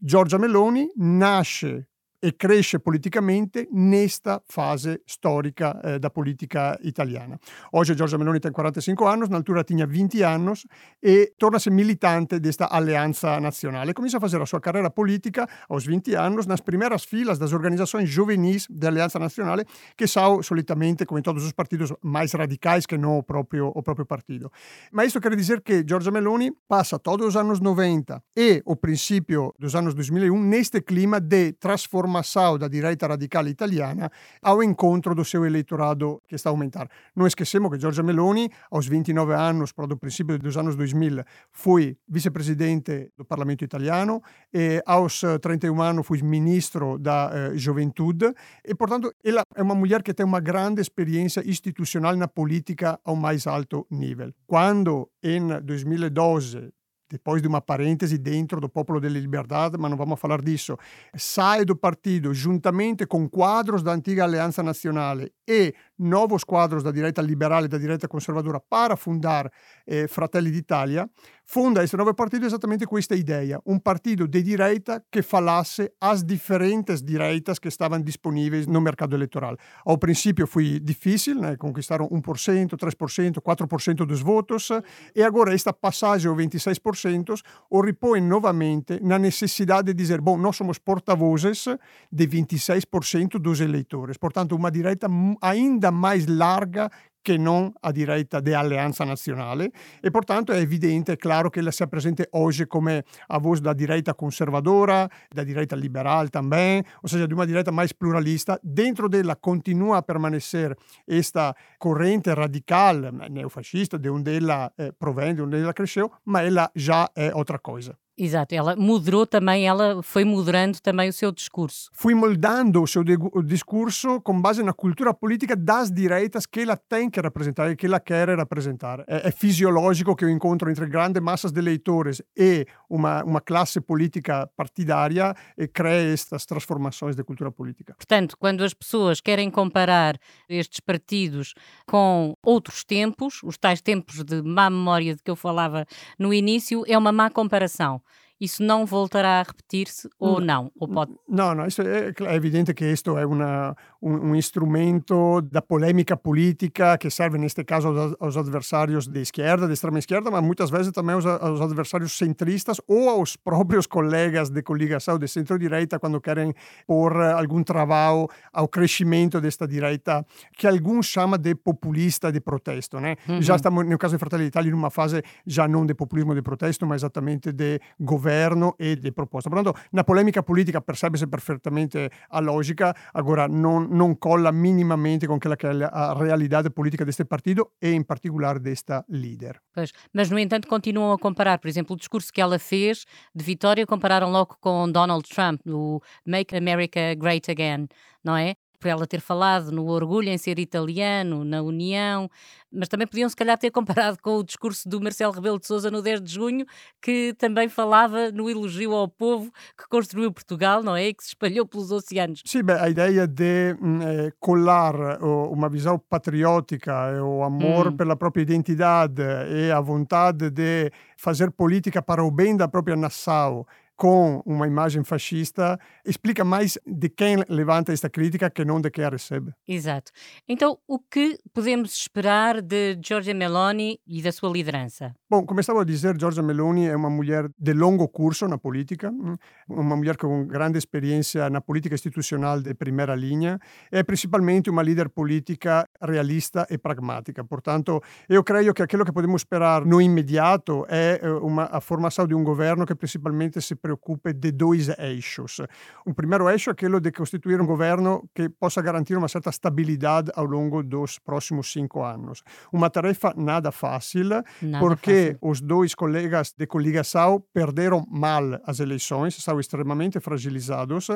Giorgia 0.00 0.38
Meloni 0.38 0.88
nasce 0.96 1.84
e 2.20 2.36
cresce 2.36 2.80
politicamente 2.80 3.68
nesta 3.72 4.42
fase 4.46 5.02
storica 5.04 5.80
eh, 5.80 5.98
da 5.98 6.10
politica 6.10 6.76
italiana. 6.82 7.38
Oggi 7.70 7.94
Giorgia 7.94 8.18
Meloni 8.18 8.40
tem 8.40 8.50
45 8.50 9.06
anni, 9.06 9.26
nell'altura 9.28 9.62
tinha 9.62 9.86
20 9.86 10.22
anni 10.24 10.52
e 10.98 11.34
torna 11.36 11.56
a 11.56 11.58
essere 11.58 11.74
militante 11.74 12.40
desta 12.40 12.70
alleanza 12.70 13.38
nazionale. 13.38 13.92
Comincia 13.92 14.16
a 14.16 14.20
fare 14.20 14.38
la 14.38 14.46
sua 14.46 14.60
carriera 14.60 14.90
politica 14.90 15.48
aos 15.68 15.84
20 15.86 16.14
anni 16.16 16.44
nas 16.46 16.60
primeiras 16.60 17.04
filas 17.04 17.38
das 17.38 17.52
organizações 17.52 18.08
juvenis 18.08 18.66
da 18.68 18.88
Alleanza 18.88 19.18
Nazionale, 19.18 19.64
che 19.96 20.06
são 20.06 20.42
solitamente, 20.42 21.04
come 21.04 21.22
todos 21.22 21.44
os 21.44 21.52
partidos, 21.52 21.92
mais 22.02 22.32
radicais 22.32 22.86
que 22.86 22.96
não 22.96 23.18
o 23.18 23.22
próprio, 23.22 23.70
o 23.74 23.82
próprio 23.82 24.06
partido. 24.06 24.50
Ma 24.92 25.02
questo 25.02 25.20
quer 25.20 25.34
dizer 25.36 25.62
que 25.62 25.84
Giorgia 25.86 26.10
Meloni 26.10 26.50
passa 26.66 26.98
todos 26.98 27.26
os 27.26 27.36
anos 27.36 27.60
90 27.60 28.22
e 28.36 28.62
o 28.64 28.76
princípio 28.76 29.54
dos 29.58 29.74
anos 29.74 29.94
2001 29.94 30.42
neste 30.42 30.80
clima 30.80 31.20
de 31.20 31.52
transformação 31.52 32.07
formação 32.08 32.58
da 32.58 32.68
direita 32.68 33.06
radical 33.06 33.46
italiana 33.46 34.10
ao 34.42 34.62
encontro 34.62 35.14
do 35.14 35.24
seu 35.24 35.44
eleitorado 35.44 36.20
que 36.26 36.34
está 36.34 36.48
a 36.48 36.52
aumentar. 36.52 36.88
Não 37.14 37.26
esquecemos 37.26 37.70
que 37.70 37.78
Giorgia 37.78 38.02
Meloni, 38.02 38.50
aos 38.70 38.88
29 38.88 39.34
anos, 39.34 39.72
para 39.72 39.84
o 39.84 39.96
princípio 39.96 40.38
dos 40.38 40.56
anos 40.56 40.74
2000, 40.74 41.22
foi 41.52 41.96
vice-presidente 42.08 43.10
do 43.16 43.24
Parlamento 43.24 43.62
italiano 43.62 44.22
e 44.52 44.82
aos 44.86 45.20
31 45.40 45.82
anos 45.82 46.06
foi 46.06 46.22
ministro 46.22 46.98
da 46.98 47.30
eh, 47.32 47.56
Juventude 47.56 48.32
e, 48.64 48.74
portanto, 48.74 49.12
ela 49.22 49.42
é 49.54 49.62
uma 49.62 49.74
mulher 49.74 50.02
que 50.02 50.14
tem 50.14 50.24
uma 50.24 50.40
grande 50.40 50.80
experiência 50.80 51.42
institucional 51.46 52.16
na 52.16 52.26
política 52.26 52.98
ao 53.04 53.14
mais 53.14 53.46
alto 53.46 53.86
nível. 53.90 54.32
Quando, 54.46 55.10
em 55.22 55.46
2012, 55.62 56.70
depois 57.08 57.40
de 57.40 57.48
uma 57.48 57.60
parêntese 57.60 58.18
dentro 58.18 58.60
do 58.60 58.68
Popolo 58.68 59.00
delle 59.00 59.20
Liberdade, 59.20 59.76
mas 59.78 59.90
não 59.90 59.96
vamos 59.96 60.20
falar 60.20 60.42
disso, 60.42 60.76
sai 61.16 61.64
do 61.64 61.74
partido 61.74 62.34
juntamente 62.34 63.06
com 63.06 63.28
quadros 63.28 63.82
da 63.82 63.92
antiga 63.92 64.24
Alleanza 64.24 64.62
Nazionale 64.62 65.32
e 65.48 65.74
novos 65.98 66.44
quadros 66.44 66.82
da 66.82 66.90
direita 66.90 67.22
liberale 67.22 67.66
e 67.66 67.68
da 67.68 67.78
direita 67.78 68.08
conservadora 68.08 68.60
para 68.60 68.96
fundar 68.96 69.50
eh, 69.86 70.06
Fratelli 70.08 70.50
d'Italia, 70.50 71.08
fonda 71.44 71.80
questo 71.80 71.96
nuovo 71.96 72.12
partito 72.12 72.44
esattamente 72.44 72.84
questa 72.84 73.14
idea, 73.14 73.58
un 73.64 73.80
partito 73.80 74.26
di 74.26 74.42
direita 74.42 75.02
che 75.08 75.22
falasse 75.22 75.94
as 75.98 76.22
differentes 76.22 77.02
direitas 77.02 77.58
que 77.58 77.68
estavam 77.68 78.02
disponíveis 78.02 78.66
no 78.66 78.80
mercado 78.80 79.16
eleitoral. 79.16 79.56
Ao 79.84 79.96
princípio 79.96 80.46
foi 80.46 80.78
difícil, 80.78 81.40
né? 81.40 81.56
conquistaram 81.56 82.06
1%, 82.10 82.76
3%, 82.76 83.40
4% 83.40 84.04
dos 84.04 84.20
votos 84.20 84.68
e 85.14 85.22
agora 85.22 85.54
esta 85.54 85.72
passagem 85.72 86.28
ao 86.28 86.36
26% 86.36 87.40
o 87.70 87.80
ripõe 87.80 88.20
novamente 88.20 89.00
na 89.00 89.18
necessidade 89.18 89.92
de 89.92 89.94
dizer, 89.94 90.20
bom, 90.20 90.36
nós 90.36 90.54
somos 90.54 90.78
porta-vozes 90.78 91.64
de 92.12 92.26
26% 92.26 93.38
dos 93.38 93.60
eleitores. 93.60 94.18
Portanto, 94.18 94.54
uma 94.54 94.70
direita 94.70 95.08
ainda 95.40 95.87
mais 95.90 96.26
larga 96.26 96.90
che 97.28 97.36
non 97.36 97.70
a 97.80 97.92
direita 97.92 98.40
de 98.40 98.54
Alleanza 98.54 99.04
Nazionale 99.04 99.70
e 100.00 100.10
portanto 100.10 100.52
è 100.52 100.58
evidente, 100.58 101.12
è 101.12 101.16
chiaro 101.16 101.50
che 101.50 101.60
la 101.60 101.70
sia 101.70 101.86
presente 101.86 102.28
oggi 102.30 102.66
come 102.66 103.04
a 103.26 103.38
voce 103.38 103.60
da 103.60 103.74
direita 103.74 104.14
conservadora, 104.14 105.06
da 105.28 105.44
direita 105.44 105.76
liberal 105.76 106.30
também, 106.30 106.82
ou 107.02 107.08
seja, 107.08 107.26
de 107.26 107.34
uma 107.34 107.44
direita 107.44 107.70
mais 107.70 107.92
pluralista. 107.92 108.58
Dentro 108.62 109.08
dela 109.08 109.36
continua 109.36 109.98
a 109.98 110.02
permanecer 110.02 110.74
esta 111.06 111.54
corrente 111.76 112.32
radical 112.32 113.12
neofascista 113.28 113.98
de 113.98 114.08
onde 114.08 114.36
ela 114.36 114.72
eh, 114.78 114.92
provém, 114.98 115.34
de 115.34 115.42
onde 115.42 115.58
ela 115.58 115.74
cresceu, 115.74 116.10
ma 116.24 116.42
ela 116.42 116.70
já 116.74 117.10
é 117.14 117.34
outra 117.34 117.58
coisa. 117.58 117.94
Exato, 118.20 118.52
ela 118.52 118.74
moderou 118.74 119.24
também, 119.24 119.68
ela 119.68 120.02
foi 120.02 120.24
moderando 120.24 120.80
também 120.80 121.08
o 121.08 121.12
seu 121.12 121.30
discurso. 121.30 121.88
Fui 121.92 122.16
moldando 122.16 122.82
o 122.82 122.86
seu 122.86 123.04
discurso 123.44 124.20
com 124.22 124.40
base 124.40 124.60
na 124.60 124.72
cultura 124.72 125.14
política 125.14 125.54
das 125.54 125.88
direitas 125.88 126.44
que 126.44 126.60
ela 126.60 126.76
tem 126.76 127.08
que 127.08 127.20
representar 127.20 127.70
e 127.70 127.76
que 127.76 127.86
ela 127.86 128.00
quer 128.00 128.28
representar. 128.36 129.04
É, 129.06 129.28
é 129.28 129.30
fisiológico 129.30 130.16
que 130.16 130.24
o 130.24 130.30
encontro 130.30 130.68
entre 130.68 130.86
grandes 130.86 131.22
massas 131.22 131.52
de 131.52 131.60
eleitores 131.60 132.20
e 132.36 132.66
uma, 132.88 133.22
uma 133.24 133.40
classe 133.40 133.80
política 133.80 134.48
partidária 134.56 135.34
crie 135.72 136.12
estas 136.12 136.46
transformações 136.46 137.14
de 137.14 137.22
cultura 137.22 137.50
política. 137.50 137.94
Portanto, 137.94 138.36
quando 138.38 138.64
as 138.64 138.72
pessoas 138.72 139.20
querem 139.20 139.50
comparar 139.50 140.18
estes 140.48 140.80
partidos 140.80 141.54
com 141.86 142.34
outros 142.44 142.84
tempos, 142.84 143.40
os 143.42 143.58
tais 143.58 143.80
tempos 143.80 144.24
de 144.24 144.42
má 144.42 144.70
memória 144.70 145.14
de 145.14 145.22
que 145.22 145.30
eu 145.30 145.36
falava 145.36 145.86
no 146.18 146.32
início, 146.32 146.84
é 146.86 146.96
uma 146.96 147.12
má 147.12 147.30
comparação 147.30 148.00
isso 148.40 148.62
não 148.62 148.86
voltará 148.86 149.40
a 149.40 149.42
repetir-se 149.42 150.08
ou 150.18 150.40
não? 150.40 150.70
Ou 150.78 150.88
pode... 150.88 151.12
Não, 151.28 151.54
não, 151.54 151.66
isso 151.66 151.82
é, 151.82 152.12
é 152.20 152.34
evidente 152.34 152.72
que 152.72 152.84
isto 152.84 153.18
é 153.18 153.26
uma, 153.26 153.76
um, 154.00 154.34
instrumento 154.34 155.40
da 155.42 155.60
polêmica 155.60 156.16
política 156.16 156.96
que 156.96 157.10
serve, 157.10 157.38
neste 157.38 157.64
caso, 157.64 157.88
aos, 157.88 158.14
aos 158.20 158.36
adversários 158.36 159.06
de 159.08 159.20
esquerda, 159.20 159.66
de 159.66 159.72
extrema 159.72 159.98
esquerda, 159.98 160.30
mas 160.30 160.42
muitas 160.42 160.70
vezes 160.70 160.92
também 160.92 161.14
aos, 161.14 161.26
aos 161.26 161.60
adversários 161.60 162.16
centristas 162.16 162.80
ou 162.86 163.08
aos 163.08 163.36
próprios 163.36 163.86
colegas 163.86 164.50
de 164.50 164.62
coligação 164.62 165.18
de 165.18 165.26
centro-direita 165.26 165.98
quando 165.98 166.20
querem 166.20 166.54
pôr 166.86 167.16
algum 167.20 167.62
trabalho 167.62 168.28
ao 168.52 168.68
crescimento 168.68 169.40
desta 169.40 169.66
direita 169.66 170.24
que 170.56 170.66
alguns 170.66 171.06
chamam 171.06 171.38
de 171.38 171.54
populista 171.54 172.30
de 172.30 172.40
protesto. 172.40 173.00
Né? 173.00 173.16
Uhum. 173.28 173.42
Já 173.42 173.56
estamos, 173.56 173.84
no 173.86 173.98
caso 173.98 174.14
de 174.14 174.18
Fratelli 174.18 174.44
d'Italia, 174.44 174.70
em 174.70 174.74
uma 174.74 174.90
fase 174.90 175.22
já 175.46 175.66
não 175.66 175.84
de 175.84 175.94
populismo 175.94 176.34
de 176.34 176.42
protesto, 176.42 176.86
mas 176.86 177.02
exatamente 177.02 177.52
de 177.52 177.80
governo 177.98 178.74
e 178.78 178.94
di 178.96 179.10
proposta. 179.10 179.50
Portanto, 179.50 179.76
na 179.92 180.04
polemica 180.04 180.42
politica 180.42 180.80
percebe-se 180.80 181.26
perfeitamente 181.26 182.10
a 182.30 182.40
lógica, 182.40 182.94
agora 183.12 183.48
non, 183.48 183.87
non 183.88 184.16
colla 184.16 184.52
minimamente 184.52 185.26
com 185.26 185.38
a 185.40 186.14
realidade 186.14 186.70
política 186.70 187.04
deste 187.04 187.24
partido 187.24 187.72
e, 187.80 187.92
em 187.92 188.02
particular, 188.02 188.58
desta 188.58 189.04
líder. 189.08 189.60
Pois, 189.74 189.92
mas, 190.12 190.30
no 190.30 190.38
entanto, 190.38 190.68
continuam 190.68 191.12
a 191.12 191.18
comparar, 191.18 191.58
por 191.58 191.68
exemplo, 191.68 191.94
o 191.94 191.98
discurso 191.98 192.32
que 192.32 192.40
ela 192.40 192.58
fez 192.58 193.04
de 193.34 193.44
vitória, 193.44 193.86
compararam 193.86 194.30
logo 194.30 194.56
com 194.60 194.90
Donald 194.90 195.28
Trump, 195.28 195.60
o 195.66 196.00
Make 196.26 196.56
America 196.56 197.14
Great 197.14 197.50
Again, 197.50 197.88
não 198.22 198.36
é? 198.36 198.54
Por 198.78 198.88
ela 198.88 199.06
ter 199.06 199.20
falado 199.20 199.70
no 199.72 199.86
orgulho 199.86 200.28
em 200.28 200.38
ser 200.38 200.58
italiano, 200.58 201.44
na 201.44 201.62
União, 201.62 202.30
mas 202.72 202.88
também 202.88 203.06
podiam 203.06 203.28
se 203.28 203.36
calhar 203.36 203.58
ter 203.58 203.70
comparado 203.72 204.18
com 204.22 204.36
o 204.36 204.44
discurso 204.44 204.88
do 204.88 205.00
Marcelo 205.00 205.32
Rebelo 205.32 205.58
de 205.58 205.66
Sousa 205.66 205.90
no 205.90 206.02
10 206.02 206.22
de 206.22 206.32
junho, 206.32 206.66
que 207.00 207.34
também 207.38 207.68
falava 207.68 208.30
no 208.30 208.48
elogio 208.48 208.92
ao 208.92 209.08
povo 209.08 209.50
que 209.76 209.88
construiu 209.88 210.32
Portugal, 210.32 210.82
não 210.82 210.94
é? 210.94 211.08
E 211.08 211.14
que 211.14 211.22
se 211.22 211.30
espalhou 211.30 211.66
pelos 211.66 211.90
oceanos. 211.90 212.42
Sim, 212.44 212.62
beh, 212.62 212.78
a 212.80 212.88
ideia 212.88 213.26
de 213.26 213.76
mm, 213.80 214.02
eh, 214.02 214.32
colar 214.38 214.94
uma 215.22 215.68
visão 215.68 215.98
patriótica, 215.98 217.22
o 217.22 217.42
amor 217.42 217.90
mm. 217.90 217.96
pela 217.96 218.16
própria 218.16 218.42
identidade 218.42 219.22
e 219.50 219.70
a 219.70 219.80
vontade 219.80 220.50
de 220.50 220.90
fazer 221.16 221.50
política 221.50 222.02
para 222.02 222.22
o 222.22 222.30
bem 222.30 222.56
da 222.56 222.68
própria 222.68 222.96
nação 222.96 223.66
com 223.98 224.40
uma 224.46 224.68
imagem 224.68 225.02
fascista, 225.02 225.76
explica 226.06 226.44
mais 226.44 226.78
de 226.86 227.08
quem 227.08 227.42
levanta 227.48 227.92
esta 227.92 228.08
crítica 228.08 228.48
que 228.48 228.64
não 228.64 228.80
de 228.80 228.90
quem 228.92 229.04
a 229.04 229.08
recebe. 229.08 229.52
Exato. 229.66 230.12
Então, 230.48 230.78
o 230.86 231.00
que 231.00 231.36
podemos 231.52 231.92
esperar 231.94 232.62
de 232.62 232.96
Giorgia 233.04 233.34
Meloni 233.34 233.98
e 234.06 234.22
da 234.22 234.30
sua 234.30 234.50
liderança? 234.50 235.12
Bom, 235.28 235.44
come 235.44 235.62
stavo 235.62 235.80
a 235.80 235.84
dizer, 235.84 236.16
Giorgia 236.16 236.42
Meloni 236.42 236.86
è 236.86 236.94
una 236.94 237.08
mulher 237.10 237.50
de 237.58 237.74
longo 237.74 238.08
curso 238.08 238.46
na 238.46 238.56
política, 238.56 239.10
mm, 239.10 239.34
uma 239.70 239.96
mulher 239.96 240.16
com 240.16 240.46
grande 240.46 240.78
experiência 240.78 241.50
na 241.50 241.60
política 241.60 241.96
institucional 241.96 242.62
de 242.62 242.74
primeira 242.74 243.16
linha, 243.16 243.58
é 243.90 244.04
principalmente 244.04 244.70
uma 244.70 244.82
líder 244.82 245.08
política 245.08 245.88
realista 246.00 246.68
e 246.70 246.78
pragmática. 246.78 247.42
Portanto, 247.42 248.00
eu 248.28 248.44
creio 248.44 248.72
que 248.72 248.82
aquilo 248.82 249.04
que 249.04 249.12
podemos 249.12 249.42
esperar 249.42 249.84
no 249.84 250.00
imediato 250.00 250.86
é 250.88 251.18
eh, 251.20 251.30
uma, 251.42 251.64
a 251.64 251.80
formação 251.80 252.28
de 252.28 252.34
um 252.34 252.44
governo 252.44 252.86
que 252.86 252.94
principalmente 252.94 253.60
se 253.60 253.74
preocupe 253.88 254.34
de 254.34 254.52
dois 254.52 254.90
eixos. 254.98 255.62
Um 256.06 256.12
primeiro 256.12 256.48
eixo 256.50 256.68
é 256.68 256.72
aquele 256.72 257.00
de 257.00 257.10
constituir 257.10 257.58
um 257.58 257.66
governo 257.66 258.28
que 258.34 258.48
possa 258.50 258.82
garantir 258.82 259.16
uma 259.16 259.28
certa 259.28 259.50
stabilidade 259.50 260.30
ao 260.34 260.44
longo 260.44 260.82
dos 260.82 261.18
próximos 261.18 261.72
cinco 261.72 262.04
anos. 262.04 262.42
Uma 262.70 262.90
tarefa 262.90 263.32
nada 263.34 263.72
fácil, 263.72 264.28
nada 264.28 264.44
porque 264.78 265.32
fácil. 265.32 265.38
os 265.40 265.60
dois 265.62 265.94
colegas 265.94 266.52
de 266.56 266.66
coligação 266.66 267.42
perderam 267.54 268.04
mal 268.10 268.60
as 268.64 268.78
eleições, 268.78 269.38
estavam 269.38 269.60
extremamente 269.60 270.20
fragilizados 270.20 271.08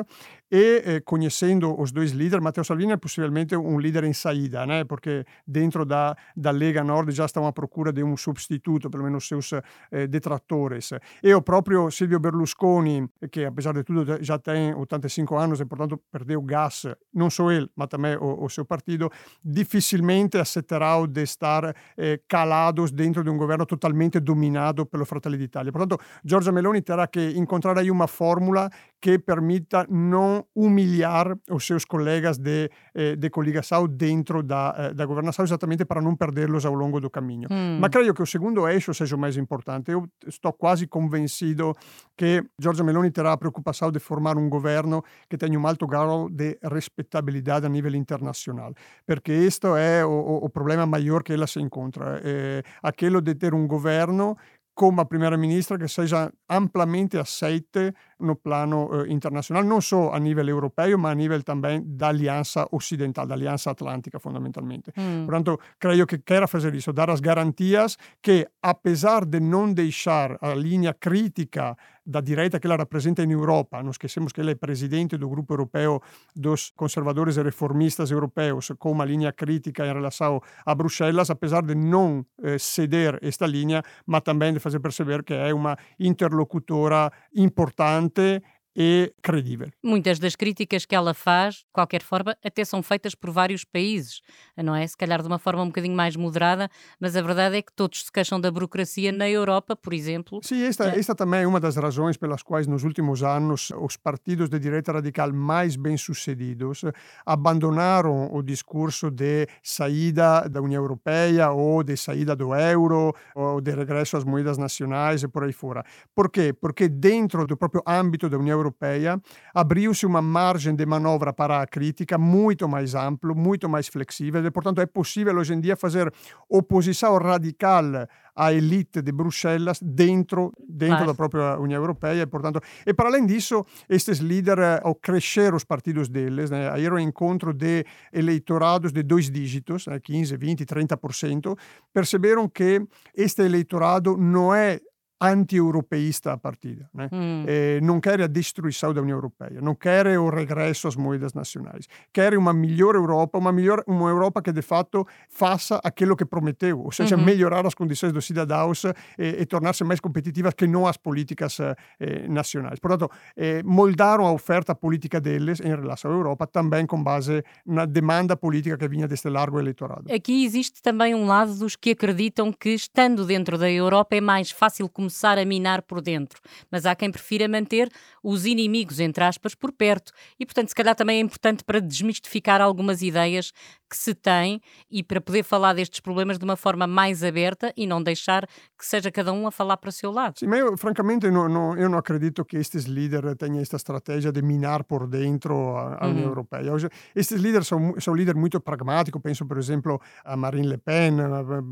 e 0.51 0.81
eh, 0.83 1.01
conhecendo 1.05 1.79
os 1.79 1.91
dois 1.91 2.11
líderes, 2.11 2.43
Matteo 2.43 2.63
Salvini 2.63 2.93
é 2.93 2.97
possivelmente 2.97 3.55
um 3.55 3.79
líder 3.79 4.03
em 4.03 4.13
saída, 4.13 4.65
né? 4.65 4.83
porque 4.83 5.25
dentro 5.45 5.85
da, 5.85 6.15
da 6.35 6.49
Lega 6.49 6.83
Nord 6.83 7.11
já 7.11 7.25
estão 7.25 7.45
à 7.45 7.53
procura 7.53 7.93
de 7.93 8.03
um 8.03 8.17
substituto, 8.17 8.89
pelo 8.89 9.03
menos 9.03 9.27
seus 9.27 9.51
eh, 9.53 10.07
detratores. 10.07 10.89
E 11.21 11.31
o 11.35 11.41
próprio 11.41 11.91
Silvio 11.91 12.19
Berlusconi 12.19 12.62
Berlusconi, 12.63 13.09
que 13.29 13.45
apesar 13.45 13.73
de 13.73 13.83
tudo 13.83 14.17
já 14.23 14.39
tem 14.39 14.73
85 14.73 15.35
anos 15.35 15.59
e 15.59 15.65
portanto 15.65 15.99
perdeu 16.11 16.41
gás, 16.41 16.85
não 17.13 17.29
só 17.29 17.51
ele, 17.51 17.69
mas 17.75 17.87
também 17.89 18.15
o, 18.15 18.45
o 18.45 18.49
seu 18.49 18.65
partido, 18.65 19.11
dificilmente 19.43 20.37
aceitará 20.37 20.93
de 21.05 21.21
estar 21.21 21.75
eh, 21.97 22.19
calados 22.27 22.91
dentro 22.91 23.23
de 23.23 23.29
um 23.29 23.37
governo 23.37 23.65
totalmente 23.65 24.19
dominado 24.19 24.85
pelo 24.85 25.05
Fratelli 25.05 25.37
d'Italia. 25.37 25.71
Portanto, 25.71 25.99
Giorgia 26.23 26.51
Meloni 26.51 26.81
terá 26.81 27.07
que 27.07 27.33
encontrar 27.35 27.77
aí 27.77 27.91
uma 27.91 28.07
fórmula 28.07 28.69
que 29.03 29.19
permita 29.19 29.85
não 29.89 30.45
humilhar 30.55 31.37
os 31.51 31.67
seus 31.67 31.83
colegas 31.83 32.37
de, 32.37 32.71
eh, 32.95 33.17
de 33.17 33.29
coligação 33.29 33.85
dentro 33.85 34.41
da, 34.41 34.73
eh, 34.77 34.93
da 34.93 35.05
governação, 35.05 35.43
exatamente 35.43 35.83
para 35.83 36.01
não 36.01 36.15
perdê-los 36.15 36.65
ao 36.65 36.73
longo 36.73 37.01
do 37.01 37.09
caminho. 37.09 37.49
Mm. 37.51 37.79
Mas 37.81 37.89
creio 37.91 38.13
que 38.13 38.23
o 38.23 38.25
segundo 38.25 38.65
eixo 38.65 38.93
seja 38.93 39.17
o 39.17 39.19
mais 39.19 39.35
importante. 39.35 39.91
Eu 39.91 40.07
estou 40.25 40.53
quase 40.53 40.87
convencido 40.87 41.75
que 42.15 42.45
Giorgia 42.57 42.85
Meloni 42.85 43.11
terá 43.11 43.33
a 43.33 43.37
preocupação 43.37 43.91
de 43.91 43.99
formar 43.99 44.37
um 44.37 44.47
governo 44.47 45.03
que 45.29 45.37
tenha 45.37 45.59
um 45.59 45.67
alto 45.67 45.85
grau 45.85 46.29
de 46.29 46.57
respeitabilidade 46.63 47.65
a 47.65 47.69
nível 47.69 47.93
internacional, 47.95 48.73
porque 49.05 49.33
este 49.33 49.67
é 49.67 50.05
o, 50.05 50.45
o 50.45 50.49
problema 50.49 50.85
maior 50.85 51.23
que 51.23 51.33
ela 51.33 51.45
se 51.45 51.59
encontra, 51.59 52.21
é 52.23 52.63
aquele 52.81 53.19
de 53.19 53.35
ter 53.35 53.53
um 53.53 53.67
governo 53.67 54.37
como 54.73 55.01
a 55.01 55.05
primeira-ministra 55.05 55.77
que 55.77 55.87
seja 55.87 56.31
amplamente 56.49 57.17
aceite 57.17 57.93
no 58.23 58.35
plano 58.39 58.89
eh, 59.03 59.11
internacional, 59.11 59.63
non 59.67 59.83
só 59.83 60.15
a 60.15 60.19
nível 60.19 60.47
europeu, 60.47 60.97
ma 60.97 61.11
a 61.11 61.15
nível 61.15 61.43
também 61.43 61.83
da 61.83 62.09
aliança 62.09 62.65
ocidental, 62.71 63.27
da 63.27 63.35
aliança 63.35 63.71
atlântica, 63.71 64.19
fundamentalmente. 64.19 64.91
Mm. 64.95 65.27
Portanto, 65.27 65.59
creio 65.77 66.07
que 66.07 66.23
quer 66.23 66.47
fazer 66.47 66.73
isso, 66.73 66.93
dar 66.93 67.09
as 67.09 67.19
garantias 67.19 67.97
que, 68.21 68.47
apesar 68.61 69.25
de 69.25 69.39
não 69.39 69.71
deixar 69.73 70.37
a 70.41 70.55
linha 70.55 70.93
crítica 70.93 71.75
da 72.05 72.19
direita 72.19 72.59
que 72.59 72.67
ela 72.67 72.75
representa 72.75 73.23
em 73.23 73.31
Europa, 73.31 73.81
não 73.81 73.91
esquecemos 73.91 74.33
que 74.33 74.41
ele 74.41 74.51
é 74.51 74.55
presidente 74.55 75.17
do 75.17 75.29
grupo 75.29 75.53
europeu 75.53 76.01
dos 76.35 76.71
conservadores 76.75 77.37
e 77.37 77.43
reformistas 77.43 78.11
europeus, 78.11 78.71
com 78.77 78.91
uma 78.91 79.05
linha 79.05 79.31
crítica 79.31 79.85
em 79.85 79.93
relação 79.93 80.41
a 80.65 80.75
Bruxelas, 80.75 81.29
apesar 81.29 81.63
de 81.63 81.75
não 81.75 82.25
eh, 82.41 82.57
ceder 82.57 83.19
esta 83.21 83.47
linha, 83.47 83.81
mas 84.05 84.21
também 84.21 84.53
de 84.53 84.59
fazer 84.59 84.79
perceber 84.79 85.23
que 85.23 85.33
é 85.33 85.53
uma 85.53 85.77
interlocutora 85.97 87.11
importante 87.33 88.12
때 88.13 88.41
e 88.75 89.13
credível. 89.21 89.69
Muitas 89.83 90.19
das 90.19 90.35
críticas 90.35 90.85
que 90.85 90.95
ela 90.95 91.13
faz, 91.13 91.55
de 91.55 91.65
qualquer 91.71 92.01
forma, 92.01 92.35
até 92.43 92.65
são 92.65 92.81
feitas 92.81 93.13
por 93.15 93.29
vários 93.29 93.63
países, 93.63 94.21
não 94.57 94.75
é? 94.75 94.85
Se 94.87 94.97
calhar 94.97 95.21
de 95.21 95.27
uma 95.27 95.39
forma 95.39 95.61
um 95.61 95.67
bocadinho 95.67 95.95
mais 95.95 96.15
moderada, 96.15 96.69
mas 96.99 97.15
a 97.15 97.21
verdade 97.21 97.57
é 97.57 97.61
que 97.61 97.71
todos 97.73 98.05
se 98.05 98.11
queixam 98.11 98.39
da 98.39 98.49
burocracia 98.51 99.11
na 99.11 99.29
Europa, 99.29 99.75
por 99.75 99.93
exemplo. 99.93 100.39
Sim, 100.43 100.63
esta, 100.63 100.89
é. 100.89 100.99
esta 100.99 101.13
também 101.13 101.41
é 101.41 101.47
uma 101.47 101.59
das 101.59 101.75
razões 101.75 102.17
pelas 102.17 102.41
quais 102.41 102.67
nos 102.67 102.83
últimos 102.83 103.23
anos 103.23 103.71
os 103.79 103.95
partidos 103.95 104.49
de 104.49 104.59
direita 104.59 104.91
radical 104.91 105.31
mais 105.31 105.75
bem-sucedidos 105.75 106.81
abandonaram 107.25 108.33
o 108.33 108.41
discurso 108.41 109.11
de 109.11 109.47
saída 109.61 110.47
da 110.49 110.61
União 110.61 110.81
Europeia 110.81 111.51
ou 111.51 111.83
de 111.83 111.95
saída 111.95 112.35
do 112.35 112.53
euro 112.55 113.13
ou 113.35 113.61
de 113.61 113.71
regresso 113.71 114.17
às 114.17 114.23
moedas 114.23 114.57
nacionais 114.57 115.23
e 115.23 115.27
por 115.27 115.43
aí 115.43 115.53
fora. 115.53 115.83
Por 116.15 116.29
quê? 116.29 116.53
Porque 116.53 116.87
dentro 116.87 117.45
do 117.45 117.57
próprio 117.57 117.83
âmbito 117.87 118.29
da 118.29 118.37
União 118.37 118.57
Europeia, 118.63 119.21
abriu-se 119.53 120.05
uma 120.05 120.21
margem 120.21 120.75
de 120.75 120.85
manobra 120.85 121.33
para 121.33 121.61
a 121.61 121.67
crítica 121.67 122.17
muito 122.17 122.67
mais 122.67 122.95
amplo, 122.95 123.35
muito 123.35 123.67
mais 123.69 123.87
flexível, 123.87 124.43
e, 124.45 124.51
portanto, 124.51 124.81
é 124.81 124.85
possível 124.85 125.35
hoje 125.37 125.53
em 125.53 125.59
dia 125.59 125.75
fazer 125.75 126.11
oposição 126.49 127.17
radical 127.17 128.07
à 128.35 128.51
elite 128.51 129.01
de 129.01 129.11
Bruxelas 129.11 129.79
dentro, 129.81 130.51
dentro 130.67 131.05
da 131.05 131.13
própria 131.13 131.59
União 131.59 131.79
Europeia. 131.79 132.23
E, 132.23 132.25
portanto, 132.25 132.59
e 132.85 132.93
para 132.93 133.09
além 133.09 133.25
disso, 133.25 133.65
estes 133.87 134.17
líderes, 134.19 134.79
ao 134.81 134.95
crescer 134.95 135.53
os 135.53 135.63
partidos 135.63 136.09
deles, 136.09 136.49
né, 136.49 136.69
aí 136.71 136.85
era 136.85 136.95
um 136.95 136.99
encontro 136.99 137.53
de 137.53 137.85
eleitorados 138.11 138.91
de 138.91 139.03
dois 139.03 139.29
dígitos, 139.29 139.87
né, 139.87 139.99
15, 139.99 140.35
20, 140.37 140.65
30%, 140.65 141.57
perceberam 141.93 142.49
que 142.49 142.81
este 143.15 143.43
eleitorado 143.43 144.17
não 144.17 144.53
é 144.53 144.79
anti-europeísta 145.23 146.33
a 146.33 146.37
partida. 146.37 146.89
Né? 146.93 147.09
Mm. 147.11 147.45
Eh, 147.47 147.79
não 147.81 148.01
quer 148.01 148.21
a 148.21 148.27
destruição 148.27 148.93
da 148.93 149.01
União 149.01 149.17
Europeia, 149.17 149.61
não 149.61 149.73
quer 149.73 150.05
o 150.19 150.29
regresso 150.29 150.87
às 150.87 150.95
moedas 150.97 151.33
nacionais. 151.33 151.87
Quer 152.11 152.37
uma 152.37 152.53
melhor 152.53 152.95
Europa, 152.95 153.37
uma, 153.37 153.51
melhor, 153.51 153.81
uma 153.87 154.09
Europa 154.09 154.41
que 154.41 154.51
de 154.51 154.61
fato 154.61 155.07
faça 155.29 155.79
aquilo 155.83 156.15
que 156.15 156.25
prometeu, 156.25 156.81
ou 156.81 156.91
seja, 156.91 157.15
-hmm. 157.15 157.23
melhorar 157.23 157.65
as 157.65 157.73
condições 157.73 158.11
dos 158.11 158.25
cidadãos 158.25 158.83
e, 158.83 158.93
e 159.41 159.45
tornar-se 159.45 159.83
mais 159.85 160.01
competitivas 160.01 160.53
que 160.53 160.67
não 160.67 160.85
as 160.85 160.97
políticas 160.97 161.57
eh, 161.59 162.27
nacionais. 162.27 162.79
Portanto, 162.79 163.09
eh, 163.37 163.63
moldaram 163.63 164.25
a 164.25 164.31
oferta 164.33 164.75
política 164.75 165.21
deles 165.21 165.61
em 165.61 165.69
relação 165.69 166.11
à 166.11 166.13
Europa 166.13 166.45
também 166.47 166.85
com 166.85 167.01
base 167.01 167.43
na 167.65 167.85
demanda 167.85 168.35
política 168.35 168.77
que 168.77 168.87
vinha 168.89 169.07
deste 169.07 169.29
largo 169.29 169.57
eleitorado. 169.57 170.11
Aqui 170.13 170.43
existe 170.43 170.81
também 170.81 171.15
um 171.15 171.25
lado 171.25 171.55
dos 171.55 171.77
que 171.77 171.91
acreditam 171.91 172.51
que, 172.51 172.69
estando 172.69 173.25
dentro 173.25 173.57
da 173.57 173.69
Europa, 173.71 174.15
é 174.15 174.21
mais 174.21 174.51
fácil 174.51 174.89
começar 174.89 175.12
começar 175.13 175.37
a 175.37 175.45
minar 175.45 175.83
por 175.83 176.01
dentro, 176.01 176.41
mas 176.71 176.87
há 176.87 176.95
quem 176.95 177.11
prefira 177.11 177.47
manter 177.47 177.87
os 178.23 178.47
inimigos, 178.47 178.99
entre 178.99 179.23
aspas, 179.23 179.53
por 179.53 179.71
perto. 179.71 180.11
E, 180.39 180.45
portanto, 180.45 180.69
se 180.69 180.75
calhar 180.75 180.95
também 180.95 181.17
é 181.17 181.19
importante 181.19 181.63
para 181.63 181.79
desmistificar 181.79 182.59
algumas 182.59 183.03
ideias 183.03 183.53
que 183.93 183.97
se 183.97 184.15
tem 184.15 184.59
e 184.89 185.03
para 185.03 185.21
poder 185.21 185.43
falar 185.43 185.73
destes 185.73 185.99
problemas 185.99 186.39
de 186.39 186.43
uma 186.43 186.55
forma 186.55 186.87
mais 186.87 187.23
aberta 187.23 187.71
e 187.77 187.85
não 187.85 188.01
deixar 188.01 188.47
que 188.75 188.83
seja 188.83 189.11
cada 189.11 189.31
um 189.31 189.45
a 189.45 189.51
falar 189.51 189.77
para 189.77 189.89
o 189.89 189.91
seu 189.91 190.11
lado. 190.11 190.39
Sim, 190.39 190.47
mas 190.47 190.59
eu, 190.59 190.75
francamente, 190.75 191.29
não, 191.29 191.47
não, 191.47 191.77
eu 191.77 191.87
não 191.87 191.99
acredito 191.99 192.43
que 192.43 192.57
estes 192.57 192.85
líderes 192.85 193.35
tenham 193.37 193.59
esta 193.59 193.75
estratégia 193.75 194.31
de 194.31 194.41
minar 194.41 194.83
por 194.83 195.05
dentro 195.05 195.77
a, 195.77 196.05
a 196.05 196.07
União 196.07 196.23
uhum. 196.23 196.29
Europeia. 196.29 196.73
Hoje, 196.73 196.89
estes 197.15 197.39
líderes 197.39 197.67
são, 197.67 197.93
são 197.99 198.15
líderes 198.15 198.39
muito 198.39 198.59
pragmáticos, 198.59 199.21
penso, 199.21 199.45
por 199.45 199.59
exemplo, 199.59 200.01
a 200.25 200.35
Marine 200.35 200.67
Le 200.67 200.77
Pen, 200.79 201.17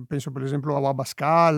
penso, 0.07 0.31
por 0.31 0.43
exemplo, 0.43 0.75
ao 0.75 0.85
Abascal, 0.85 1.55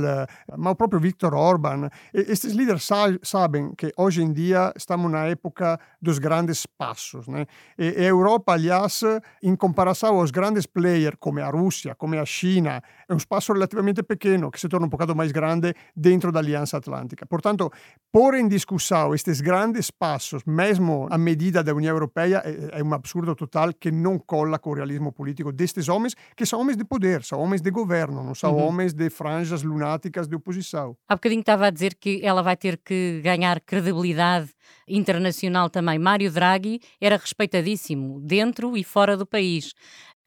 mas 0.58 0.72
o 0.72 0.76
próprio 0.76 1.02
Viktor 1.02 1.34
Orban. 1.34 1.90
Estes 2.14 2.54
líderes 2.54 2.88
sabem 3.22 3.76
que 3.76 3.92
hoje 3.98 4.24
em 4.24 4.32
dia 4.32 4.72
estamos 4.78 5.12
na 5.12 5.26
época 5.26 5.78
dos 6.02 6.20
grandes 6.20 6.66
passos. 6.66 7.28
Né? 7.28 7.46
E 7.78 7.90
a 7.90 8.04
Europa, 8.04 8.54
aliás, 8.54 9.02
em 9.42 9.56
comparação 9.58 10.20
aos 10.20 10.32
grandes 10.32 10.53
grandes 10.54 10.68
player 10.68 11.18
come 11.18 11.42
a 11.42 11.50
Russia, 11.50 11.96
come 11.96 12.20
a 12.20 12.26
Cina, 12.26 12.82
è 13.08 13.12
un 13.12 13.20
spasso 13.20 13.54
relativamente 13.54 14.04
pequeno 14.04 14.50
che 14.50 14.60
si 14.60 14.68
torna 14.68 14.86
un 14.86 14.90
bocado 14.90 15.16
mais 15.16 15.32
grande 15.32 15.74
dentro 15.94 16.32
da 16.32 16.40
Aliança 16.40 16.78
Atlântica. 16.78 17.26
Portanto, 17.26 17.72
pôr 18.12 18.36
em 18.36 18.48
discussão 18.48 19.14
estes 19.14 19.42
grandes 19.42 19.90
passos, 19.90 20.44
mesmo 20.46 21.08
a 21.10 21.18
medida 21.18 21.64
da 21.64 21.74
União 21.74 21.94
Europeia, 21.94 22.42
é, 22.46 22.80
é 22.80 22.84
um 22.84 22.94
absurdo 22.94 23.36
total 23.36 23.74
que 23.74 23.92
não 23.92 24.20
cola 24.20 24.60
com 24.60 24.70
o 24.70 24.74
realismo 24.76 25.12
político 25.12 25.52
destes 25.52 25.90
homens, 25.90 26.16
que 26.36 26.46
são 26.46 26.60
homens 26.60 26.78
de 26.78 26.86
poder, 26.86 27.24
são 27.24 27.40
homens 27.40 27.62
de 27.62 27.72
governo, 27.72 28.24
não 28.24 28.36
são 28.36 28.54
uhum. 28.54 28.68
homens 28.68 28.94
de 28.94 29.10
franjas 29.10 29.64
lunáticas 29.64 30.28
de 30.28 30.36
oposição. 30.36 30.96
Há 31.08 31.16
bocadinho 31.16 31.42
estava 31.42 31.68
a 31.68 31.72
dizer 31.72 31.96
que 31.96 32.22
ela 32.24 32.44
vai 32.44 32.56
ter 32.56 32.78
que 32.78 33.22
ganhar 33.24 33.60
credibilidade 33.62 34.52
internacional 34.88 35.70
também. 35.70 35.98
Mário 35.98 36.32
Draghi 36.32 36.80
era 37.00 37.18
respeitadíssimo 37.18 38.20
dentro 38.22 38.78
e 38.78 38.84
fora 38.84 39.16
do 39.18 39.26
país 39.26 39.74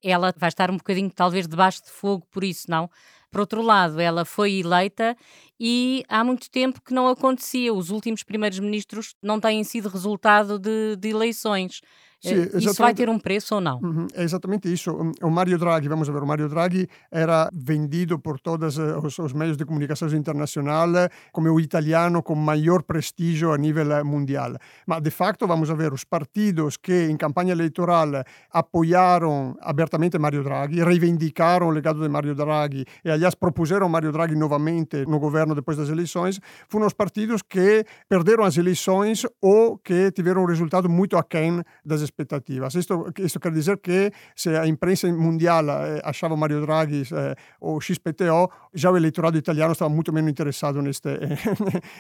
ela 0.03 0.33
vai 0.37 0.49
estar 0.49 0.71
um 0.71 0.77
bocadinho, 0.77 1.11
talvez, 1.11 1.47
debaixo 1.49 1.83
de 1.85 1.91
fogo 1.91 2.27
por 2.31 2.45
isso, 2.45 2.71
não? 2.71 2.91
Por 3.31 3.41
outro 3.41 3.63
lado, 3.63 4.01
ela 4.01 4.25
foi 4.25 4.61
eleita 4.61 5.17
e 5.59 6.05
há 6.09 6.23
muito 6.23 6.51
tempo 6.51 6.81
que 6.83 6.95
não 6.95 7.09
acontecia. 7.09 7.73
Os 7.73 7.91
últimos 7.91 8.23
primeiros 8.23 8.59
ministros 8.59 9.15
não 9.23 9.41
têm 9.41 9.63
sido 9.65 9.89
resultado 9.89 10.59
de, 10.59 10.97
de 10.97 11.09
eleições. 11.09 11.81
Sim, 12.21 12.49
isso 12.55 12.83
vai 12.83 12.95
ter 12.95 13.09
um 13.09 13.19
preço 13.19 13.55
ou 13.55 13.61
não? 13.61 13.79
Uhum, 13.79 14.07
é 14.15 14.25
exatamente 14.25 14.73
isso. 14.73 14.91
O 15.23 15.31
Mário 15.31 15.59
Draghi, 15.59 15.87
vamos 15.87 16.09
ver, 16.09 16.23
o 16.23 16.27
Mário 16.27 16.49
Draghi 16.49 16.89
era 17.11 17.49
vendido 17.53 18.19
por 18.19 18.41
todos 18.41 18.79
eh, 18.79 18.97
os, 18.97 19.19
os 19.19 19.33
meios 19.33 19.57
de 19.57 19.65
comunicação 19.65 20.09
internacional 20.09 20.89
como 21.31 21.51
o 21.51 21.61
italiano 21.61 22.23
com 22.23 22.35
maior 22.35 22.83
prestígio 22.83 23.53
a 23.53 23.59
nível 23.59 24.05
mundial. 24.05 24.55
Mas, 24.87 25.03
de 25.03 25.11
facto, 25.11 25.47
vamos 25.47 25.69
ver, 25.69 25.93
os 25.93 26.05
partidos 26.05 26.77
que 26.77 27.07
em 27.07 27.17
campanha 27.17 27.53
eleitoral 27.53 28.09
apoiaram 28.51 29.57
abertamente 29.61 30.19
Mário 30.19 30.43
Draghi, 30.43 30.83
reivindicaram 30.83 31.69
o 31.69 31.71
legado 31.71 32.01
de 32.01 32.09
Mário 32.09 32.35
Draghi 32.35 32.85
e, 33.05 33.11
aliás, 33.11 33.35
propuseram 33.35 33.89
Mário 33.89 34.11
Draghi 34.11 34.35
novamente 34.35 35.05
no 35.07 35.21
governo 35.21 35.46
depois 35.55 35.77
das 35.77 35.89
eleições, 35.89 36.41
foram 36.69 36.87
os 36.87 36.93
partidos 36.93 37.43
que 37.43 37.85
perderam 38.09 38.45
as 38.45 38.57
eleições 38.57 39.27
ou 39.41 39.79
que 39.79 40.11
tiveram 40.13 40.43
um 40.43 40.47
resultado 40.47 40.89
muito 40.89 41.17
aquém 41.17 41.63
das 41.85 42.01
expectativas. 42.01 42.75
Isto, 42.75 43.13
isto 43.19 43.41
quer 43.41 43.53
dizer 43.53 43.79
que 43.79 44.11
se 44.35 44.51
a 44.51 44.67
imprensa 44.67 45.07
mundial 45.13 45.69
eh, 45.69 46.01
achava 46.05 46.37
Mario 46.37 46.61
Draghi 46.61 47.03
eh, 47.13 47.35
o 47.61 47.81
XPTO, 47.81 48.51
já 48.75 48.91
o 48.91 48.97
eleitorado 48.97 49.39
italiano 49.39 49.73
estava 49.73 49.89
muito 49.89 50.13
menos 50.13 50.31
interessado 50.31 50.81
neste, 50.83 51.09